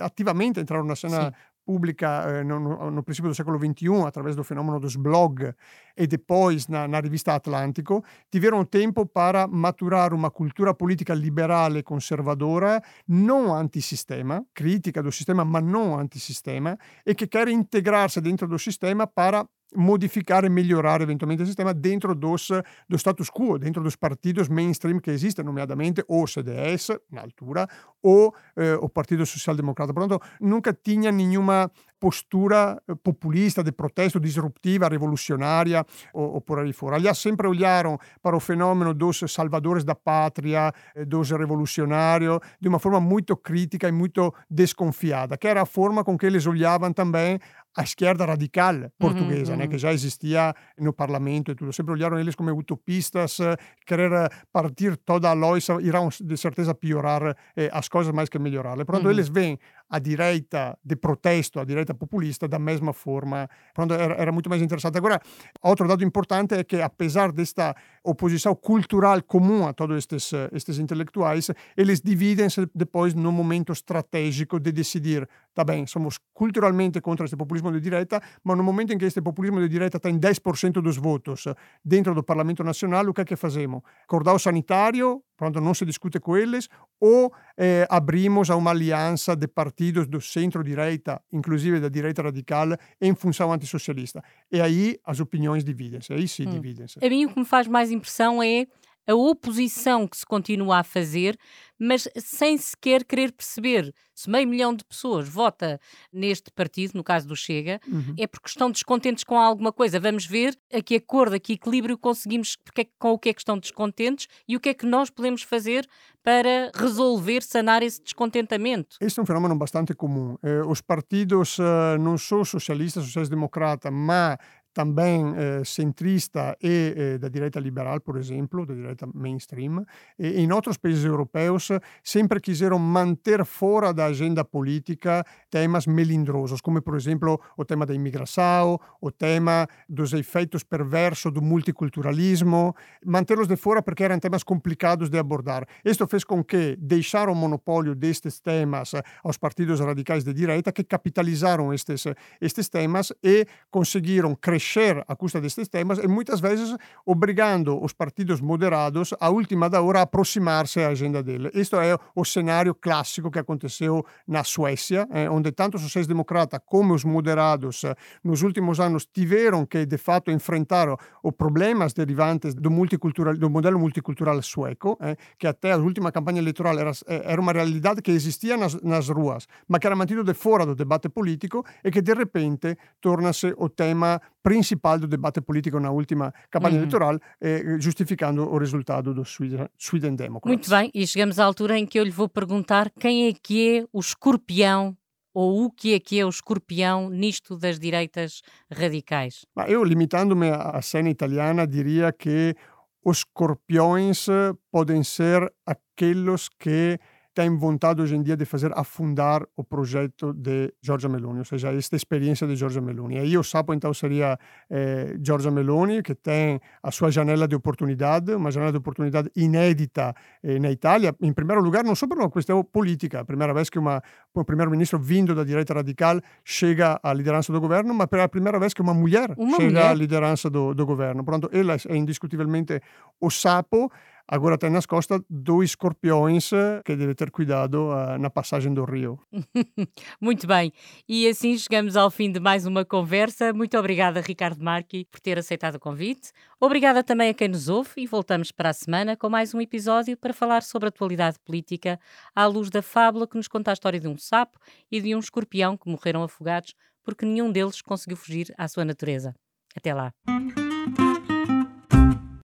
ativamente, 0.00 0.60
entraram 0.60 0.84
na 0.84 0.96
cena 0.96 1.26
Sim. 1.26 1.32
Pública 1.68 2.24
eh, 2.26 2.44
no, 2.44 2.58
no, 2.58 2.90
no 2.90 3.02
princípio 3.02 3.28
do 3.28 3.34
século 3.34 3.58
XXI, 3.58 4.06
através 4.06 4.34
do 4.34 4.42
fenômeno 4.42 4.80
dos 4.80 4.96
blog 4.96 5.52
e 5.94 6.06
depois 6.06 6.66
na, 6.66 6.88
na 6.88 6.98
rivista 6.98 7.34
Atlântico, 7.34 8.02
tiveram 8.30 8.64
tempo 8.64 9.04
para 9.04 9.46
maturar 9.46 10.14
uma 10.14 10.30
cultura 10.30 10.72
política 10.72 11.12
liberal 11.12 11.76
e 11.76 11.82
conservadora, 11.82 12.82
não 13.06 13.54
antissistema, 13.54 14.42
crítica 14.54 15.02
do 15.02 15.12
sistema, 15.12 15.44
ma 15.44 15.60
não 15.60 15.98
antissistema, 15.98 16.78
e 17.04 17.14
che 17.14 17.26
quer 17.28 17.48
integrarsi 17.48 18.22
dentro 18.22 18.48
do 18.48 18.58
sistema 18.58 19.06
para 19.06 19.46
modificar 19.74 20.44
e 20.44 20.48
melhorar 20.48 21.00
eventualmente 21.00 21.42
il 21.42 21.46
sistema 21.46 21.72
dentro 21.74 22.14
dos, 22.14 22.50
do 22.86 22.96
status 22.96 23.30
quo, 23.30 23.58
dentro 23.58 23.82
dos 23.82 23.96
partidos 23.96 24.48
mainstream 24.48 25.00
che 25.00 25.12
esistono, 25.12 25.48
nomeadamente 25.48 26.02
o 26.08 26.26
CDS, 26.26 26.96
in 27.10 27.18
altura, 27.18 27.68
o 28.00 28.32
eh, 28.56 28.74
o 28.80 28.88
Partito 28.88 29.24
Social 29.24 29.56
Democrata. 29.56 29.92
Portanto, 29.92 30.22
nunca 30.40 30.72
tinha 30.72 31.10
nenhuma 31.12 31.70
postura 31.98 32.80
eh, 32.88 32.94
populista, 32.94 33.62
de 33.62 33.72
protesto, 33.72 34.20
disruptiva, 34.20 34.88
revolucionária 34.88 35.84
ou, 36.12 36.34
ou 36.34 36.40
por 36.40 36.58
aí. 36.58 36.72
Aliás, 36.92 37.18
sempre 37.18 37.46
olharam 37.46 37.98
para 38.22 38.36
o 38.36 38.40
fenômeno 38.40 38.94
dos 38.94 39.24
salvadores 39.28 39.84
da 39.84 39.94
pátria, 39.94 40.72
eh, 40.94 41.04
dos 41.04 41.30
revolucionários, 41.30 42.38
de 42.60 42.68
uma 42.68 42.78
forma 42.78 43.00
muito 43.00 43.36
crítica 43.36 43.88
e 43.88 43.92
muito 43.92 44.32
desconfiada, 44.48 45.36
que 45.36 45.48
era 45.48 45.62
a 45.62 45.66
forma 45.66 46.04
com 46.04 46.16
que 46.16 46.26
eles 46.26 46.46
olhavam 46.46 46.92
também 46.92 47.38
a 47.76 47.82
esquerda 47.82 48.24
radical 48.24 48.90
portuguesa, 48.98 49.52
uhum. 49.52 49.58
né, 49.58 49.66
que 49.68 49.78
já 49.78 49.92
existia 49.92 50.54
no 50.78 50.92
parlamento 50.92 51.52
e 51.52 51.54
tudo. 51.54 51.72
Sempre 51.72 51.92
olharam 51.92 52.18
eles 52.18 52.34
como 52.34 52.50
utopistas, 52.50 53.38
querer 53.86 54.10
partir 54.52 54.96
toda 54.96 55.30
a 55.30 55.32
loiça, 55.32 55.80
irão 55.80 56.08
de 56.08 56.36
certeza 56.36 56.74
piorar 56.74 57.36
eh, 57.56 57.70
as 57.72 57.88
coisas 57.88 58.12
mais 58.12 58.28
que 58.28 58.38
melhorá-las. 58.38 58.84
Portanto, 58.84 59.04
Uhum. 59.06 59.12
eles 59.12 59.28
veem 59.28 59.58
a 59.88 59.98
direita 59.98 60.78
de 60.84 60.96
protesto, 60.96 61.60
a 61.60 61.64
direita 61.64 61.94
populista, 61.94 62.46
da 62.46 62.58
mesma 62.58 62.92
forma. 62.92 63.48
Portanto, 63.74 63.98
era, 63.98 64.14
era 64.14 64.32
muito 64.32 64.50
mais 64.50 64.60
interessante. 64.60 64.98
Agora, 64.98 65.20
outro 65.62 65.88
dado 65.88 66.04
importante 66.04 66.54
é 66.54 66.64
que, 66.64 66.80
apesar 66.80 67.32
desta 67.32 67.74
oposição 68.04 68.54
cultural 68.54 69.22
comum 69.22 69.66
a 69.66 69.72
todos 69.72 69.96
estes, 69.98 70.32
estes 70.52 70.78
intelectuais, 70.78 71.50
eles 71.76 72.00
dividem-se 72.00 72.68
depois 72.74 73.14
no 73.14 73.32
momento 73.32 73.72
estratégico 73.72 74.60
de 74.60 74.72
decidir, 74.72 75.28
tá 75.54 75.64
bem, 75.64 75.86
somos 75.86 76.18
culturalmente 76.34 77.00
contra 77.00 77.24
este 77.24 77.36
populismo 77.36 77.72
de 77.72 77.80
direita, 77.80 78.20
mas 78.44 78.56
no 78.56 78.62
momento 78.62 78.92
em 78.92 78.98
que 78.98 79.04
este 79.04 79.20
populismo 79.22 79.60
de 79.60 79.68
direita 79.68 79.98
tem 79.98 80.18
10% 80.18 80.82
dos 80.82 80.96
votos 80.96 81.44
dentro 81.84 82.14
do 82.14 82.22
Parlamento 82.22 82.62
Nacional, 82.62 83.08
o 83.08 83.14
que 83.14 83.22
é 83.22 83.24
que 83.24 83.36
fazemos? 83.36 83.82
Cordão 84.06 84.38
sanitário, 84.38 85.22
pronto, 85.36 85.60
não 85.60 85.72
se 85.72 85.84
discute 85.84 86.20
com 86.20 86.36
eles, 86.36 86.68
ou 87.00 87.32
eh, 87.58 87.86
abrimos 87.90 88.48
a 88.50 88.56
uma 88.56 88.70
aliança 88.70 89.34
de 89.34 89.48
partidos 89.48 90.06
do 90.06 90.20
centro-direita, 90.20 91.20
inclusive 91.32 91.80
da 91.80 91.88
direita 91.88 92.22
radical, 92.22 92.68
em 93.00 93.14
função 93.14 93.52
antissocialista. 93.52 94.22
E 94.50 94.60
aí 94.60 94.96
as 95.04 95.18
opiniões 95.18 95.64
dividem-se, 95.64 96.12
aí 96.12 96.28
sim 96.28 96.46
Hum. 96.46 96.52
dividem-se. 96.52 97.04
A 97.04 97.10
mim 97.10 97.24
o 97.24 97.30
que 97.30 97.38
me 97.40 97.44
faz 97.44 97.66
mais 97.66 97.90
impressão 97.90 98.40
é 98.42 98.66
a 99.08 99.14
oposição 99.14 100.06
que 100.06 100.16
se 100.16 100.26
continua 100.26 100.78
a 100.78 100.84
fazer, 100.84 101.38
mas 101.78 102.08
sem 102.16 102.58
sequer 102.58 103.04
querer 103.04 103.32
perceber 103.32 103.94
se 104.14 104.28
meio 104.28 104.48
milhão 104.48 104.74
de 104.74 104.84
pessoas 104.84 105.28
vota 105.28 105.80
neste 106.12 106.50
partido, 106.50 106.92
no 106.96 107.04
caso 107.04 107.26
do 107.28 107.36
Chega, 107.36 107.80
Uhum. 107.86 108.14
é 108.18 108.26
porque 108.26 108.48
estão 108.48 108.68
descontentes 108.68 109.22
com 109.22 109.38
alguma 109.38 109.72
coisa. 109.72 110.00
Vamos 110.00 110.26
ver 110.26 110.58
a 110.72 110.82
que 110.82 110.96
acordo, 110.96 111.36
a 111.36 111.38
que 111.38 111.52
equilíbrio 111.52 111.96
conseguimos, 111.96 112.56
porque 112.56 112.80
é 112.80 112.86
com 112.98 113.12
o 113.12 113.18
que 113.18 113.28
é 113.28 113.32
que 113.32 113.40
estão 113.40 113.56
descontentes 113.56 114.26
e 114.48 114.56
o 114.56 114.60
que 114.60 114.70
é 114.70 114.74
que 114.74 114.84
nós 114.84 115.08
podemos 115.08 115.42
fazer 115.42 115.88
para 116.22 116.70
resolver, 116.74 117.42
sanar 117.44 117.80
esse 117.82 118.02
descontentamento. 118.02 118.96
Este 119.00 119.20
é 119.20 119.22
um 119.22 119.26
fenômeno 119.26 119.56
bastante 119.56 119.94
comum. 119.94 120.36
Eh, 120.42 120.62
os 120.66 120.80
partidos 120.80 121.56
eh, 121.60 121.96
não 121.98 122.18
só 122.18 122.44
socialistas, 122.44 123.04
sociais-democratas, 123.04 123.92
mas 123.92 124.36
também 124.72 125.34
eh, 125.36 125.62
centrista 125.64 126.56
e 126.62 126.94
eh, 126.96 127.18
da 127.18 127.28
direita 127.28 127.58
liberal, 127.58 128.00
por 128.00 128.16
exemplo, 128.16 128.64
da 128.64 128.74
direita 128.74 129.08
mainstream, 129.12 129.84
e 130.18 130.40
em 130.40 130.52
outros 130.52 130.76
países 130.76 131.04
europeus 131.04 131.68
sempre 132.02 132.40
quiseram 132.40 132.78
manter 132.78 133.44
fora 133.44 133.92
da 133.92 134.06
agenda 134.06 134.44
política 134.44 135.24
temas 135.50 135.86
melindrosos, 135.86 136.60
como 136.60 136.80
por 136.80 136.94
exemplo 136.96 137.40
o 137.56 137.64
tema 137.64 137.84
da 137.84 137.94
imigração, 137.94 138.78
o 139.00 139.10
tema 139.10 139.66
dos 139.88 140.12
efeitos 140.12 140.62
perversos 140.62 141.32
do 141.32 141.42
multiculturalismo, 141.42 142.74
mantê-los 143.04 143.48
de 143.48 143.56
fora 143.56 143.82
porque 143.82 144.04
eram 144.04 144.18
temas 144.18 144.44
complicados 144.44 145.10
de 145.10 145.18
abordar. 145.18 145.66
Isto 145.84 146.06
fez 146.06 146.22
com 146.22 146.44
que 146.44 146.76
deixaram 146.78 147.32
o 147.32 147.36
monopólio 147.36 147.94
destes 147.94 148.38
temas 148.38 148.92
aos 149.24 149.36
partidos 149.36 149.80
radicais 149.80 150.22
de 150.22 150.32
direita 150.32 150.70
que 150.70 150.84
capitalizaram 150.84 151.72
estes, 151.74 152.04
estes 152.40 152.68
temas 152.68 153.12
e 153.22 153.46
conseguiram 153.70 154.34
crescer 154.34 154.57
crescer 154.58 155.04
a 155.06 155.14
custa 155.14 155.40
destes 155.40 155.68
temas 155.68 155.98
e 155.98 156.08
muitas 156.08 156.40
vezes 156.40 156.76
obrigando 157.06 157.80
os 157.80 157.92
partidos 157.92 158.40
moderados 158.40 159.14
a 159.20 159.30
última 159.30 159.70
da 159.70 159.80
hora 159.80 160.00
a 160.00 160.02
aproximar-se 160.02 160.80
à 160.80 160.88
agenda 160.88 161.22
dele. 161.22 161.48
Isto 161.54 161.76
é 161.76 161.96
o 162.14 162.24
cenário 162.24 162.74
clássico 162.74 163.30
que 163.30 163.38
aconteceu 163.38 164.04
na 164.26 164.42
Suécia, 164.42 165.06
eh, 165.12 165.30
onde 165.30 165.52
tanto 165.52 165.76
os 165.76 165.82
sociais-democratas 165.82 166.60
como 166.66 166.92
os 166.92 167.04
moderados 167.04 167.84
eh, 167.84 167.94
nos 168.24 168.42
últimos 168.42 168.80
anos 168.80 169.06
tiveram 169.06 169.64
que, 169.64 169.86
de 169.86 169.96
fato, 169.96 170.30
enfrentar 170.30 170.88
os 171.22 171.32
problemas 171.32 171.92
derivantes 171.92 172.54
do, 172.54 172.70
multicultural, 172.70 173.36
do 173.36 173.48
modelo 173.48 173.78
multicultural 173.78 174.42
sueco, 174.42 174.98
eh, 175.00 175.16
que 175.38 175.46
até 175.46 175.72
a 175.72 175.76
última 175.76 176.10
campanha 176.10 176.40
eleitoral 176.40 176.76
era, 176.76 176.90
eh, 177.06 177.22
era 177.24 177.40
uma 177.40 177.52
realidade 177.52 178.02
que 178.02 178.10
existia 178.10 178.56
nas, 178.56 178.74
nas 178.82 179.08
ruas, 179.08 179.46
mas 179.68 179.80
que 179.80 179.86
era 179.86 179.94
mantido 179.94 180.24
de 180.24 180.34
fora 180.34 180.66
do 180.66 180.74
debate 180.74 181.08
político 181.08 181.64
e 181.84 181.90
que, 181.92 182.02
de 182.02 182.14
repente, 182.14 182.76
torna-se 183.00 183.54
o 183.56 183.68
tema 183.68 184.20
principal 184.48 184.98
do 184.98 185.06
debate 185.06 185.42
político 185.42 185.78
na 185.78 185.90
última 185.90 186.32
campanha 186.50 186.76
uhum. 186.76 186.80
eleitoral, 186.80 187.18
eh, 187.38 187.76
justificando 187.78 188.48
o 188.48 188.56
resultado 188.56 189.12
do 189.12 189.22
Sweden, 189.22 189.68
Sweden 189.76 190.16
Democrats. 190.16 190.48
Muito 190.48 190.70
bem, 190.70 190.90
e 190.94 191.06
chegamos 191.06 191.38
à 191.38 191.44
altura 191.44 191.76
em 191.78 191.84
que 191.84 192.00
eu 192.00 192.04
lhe 192.04 192.10
vou 192.10 192.30
perguntar 192.30 192.90
quem 192.98 193.28
é 193.28 193.32
que 193.34 193.78
é 193.78 193.86
o 193.92 194.00
escorpião 194.00 194.96
ou 195.34 195.66
o 195.66 195.70
que 195.70 195.92
é 195.92 196.00
que 196.00 196.18
é 196.18 196.24
o 196.24 196.30
escorpião 196.30 197.10
nisto 197.10 197.58
das 197.58 197.78
direitas 197.78 198.40
radicais? 198.72 199.44
Eu, 199.66 199.84
limitando-me 199.84 200.48
à 200.48 200.80
cena 200.80 201.10
italiana, 201.10 201.66
diria 201.66 202.10
que 202.10 202.56
os 203.04 203.18
escorpiões 203.18 204.26
podem 204.72 205.04
ser 205.04 205.52
aqueles 205.66 206.48
que 206.58 206.98
tem 207.38 207.56
vontade 207.56 208.02
hoje 208.02 208.16
em 208.16 208.22
dia 208.24 208.36
de 208.36 208.44
fazer 208.44 208.72
afundar 208.74 209.46
o 209.56 209.62
projeto 209.62 210.32
de 210.32 210.74
Giorgia 210.82 211.08
Meloni, 211.08 211.38
ou 211.38 211.44
seja, 211.44 211.72
esta 211.72 211.94
experiência 211.94 212.48
de 212.48 212.56
Giorgia 212.56 212.80
Meloni. 212.80 213.14
E 213.14 213.18
aí 213.20 213.38
o 213.38 213.44
sapo 213.44 213.72
então 213.72 213.94
seria 213.94 214.36
eh, 214.68 215.16
Giorgia 215.22 215.48
Meloni, 215.48 216.02
que 216.02 216.16
tem 216.16 216.60
a 216.82 216.90
sua 216.90 217.12
janela 217.12 217.46
de 217.46 217.54
oportunidade, 217.54 218.34
uma 218.34 218.50
janela 218.50 218.72
de 218.72 218.78
oportunidade 218.78 219.30
inédita 219.36 220.16
eh, 220.42 220.58
na 220.58 220.68
Itália, 220.72 221.14
em 221.22 221.32
primeiro 221.32 221.62
lugar 221.62 221.84
não 221.84 221.94
só 221.94 222.08
por 222.08 222.18
uma 222.18 222.28
questão 222.28 222.64
política, 222.64 223.20
a 223.20 223.24
primeira 223.24 223.54
vez 223.54 223.70
que 223.70 223.78
uma, 223.78 224.02
um 224.34 224.42
primeiro-ministro 224.42 224.98
vindo 224.98 225.32
da 225.32 225.44
direita 225.44 225.74
radical 225.74 226.20
chega 226.44 226.98
à 227.00 227.14
liderança 227.14 227.52
do 227.52 227.60
governo, 227.60 227.94
mas 227.94 228.08
pela 228.08 228.28
primeira 228.28 228.58
vez 228.58 228.74
que 228.74 228.82
uma 228.82 228.94
mulher 228.94 229.32
uma 229.38 229.58
chega 229.58 229.68
mulher. 229.68 229.86
à 229.86 229.94
liderança 229.94 230.50
do, 230.50 230.74
do 230.74 230.84
governo. 230.84 231.22
Portanto, 231.22 231.48
ela 231.52 231.76
é 231.88 231.96
indiscutivelmente 231.96 232.80
o 233.20 233.30
sapo 233.30 233.88
Agora 234.30 234.58
tem 234.58 234.68
nas 234.68 234.84
costas 234.84 235.22
dois 235.30 235.70
escorpiões 235.70 236.52
eh, 236.52 236.82
que 236.84 236.94
deve 236.94 237.14
ter 237.14 237.30
cuidado 237.30 237.88
uh, 237.88 238.18
na 238.18 238.28
passagem 238.28 238.74
do 238.74 238.84
rio. 238.84 239.18
Muito 240.20 240.46
bem. 240.46 240.70
E 241.08 241.26
assim 241.26 241.56
chegamos 241.56 241.96
ao 241.96 242.10
fim 242.10 242.30
de 242.30 242.38
mais 242.38 242.66
uma 242.66 242.84
conversa. 242.84 243.54
Muito 243.54 243.78
obrigada, 243.78 244.20
Ricardo 244.20 244.62
Marchi, 244.62 245.06
por 245.10 245.18
ter 245.18 245.38
aceitado 245.38 245.76
o 245.76 245.80
convite. 245.80 246.30
Obrigada 246.60 247.02
também 247.02 247.30
a 247.30 247.34
quem 247.34 247.48
nos 247.48 247.70
ouve 247.70 247.90
e 247.96 248.06
voltamos 248.06 248.52
para 248.52 248.68
a 248.68 248.74
semana 248.74 249.16
com 249.16 249.30
mais 249.30 249.54
um 249.54 249.62
episódio 249.62 250.14
para 250.14 250.34
falar 250.34 250.62
sobre 250.62 250.88
a 250.88 250.90
atualidade 250.90 251.38
política 251.38 251.98
à 252.36 252.44
luz 252.44 252.68
da 252.68 252.82
fábula 252.82 253.26
que 253.26 253.36
nos 253.38 253.48
conta 253.48 253.70
a 253.70 253.72
história 253.72 253.98
de 253.98 254.08
um 254.08 254.18
sapo 254.18 254.58
e 254.92 255.00
de 255.00 255.14
um 255.14 255.20
escorpião 255.20 255.74
que 255.74 255.88
morreram 255.88 256.22
afogados 256.22 256.74
porque 257.02 257.24
nenhum 257.24 257.50
deles 257.50 257.80
conseguiu 257.80 258.18
fugir 258.18 258.54
à 258.58 258.68
sua 258.68 258.84
natureza. 258.84 259.34
Até 259.74 259.94
lá. 259.94 260.12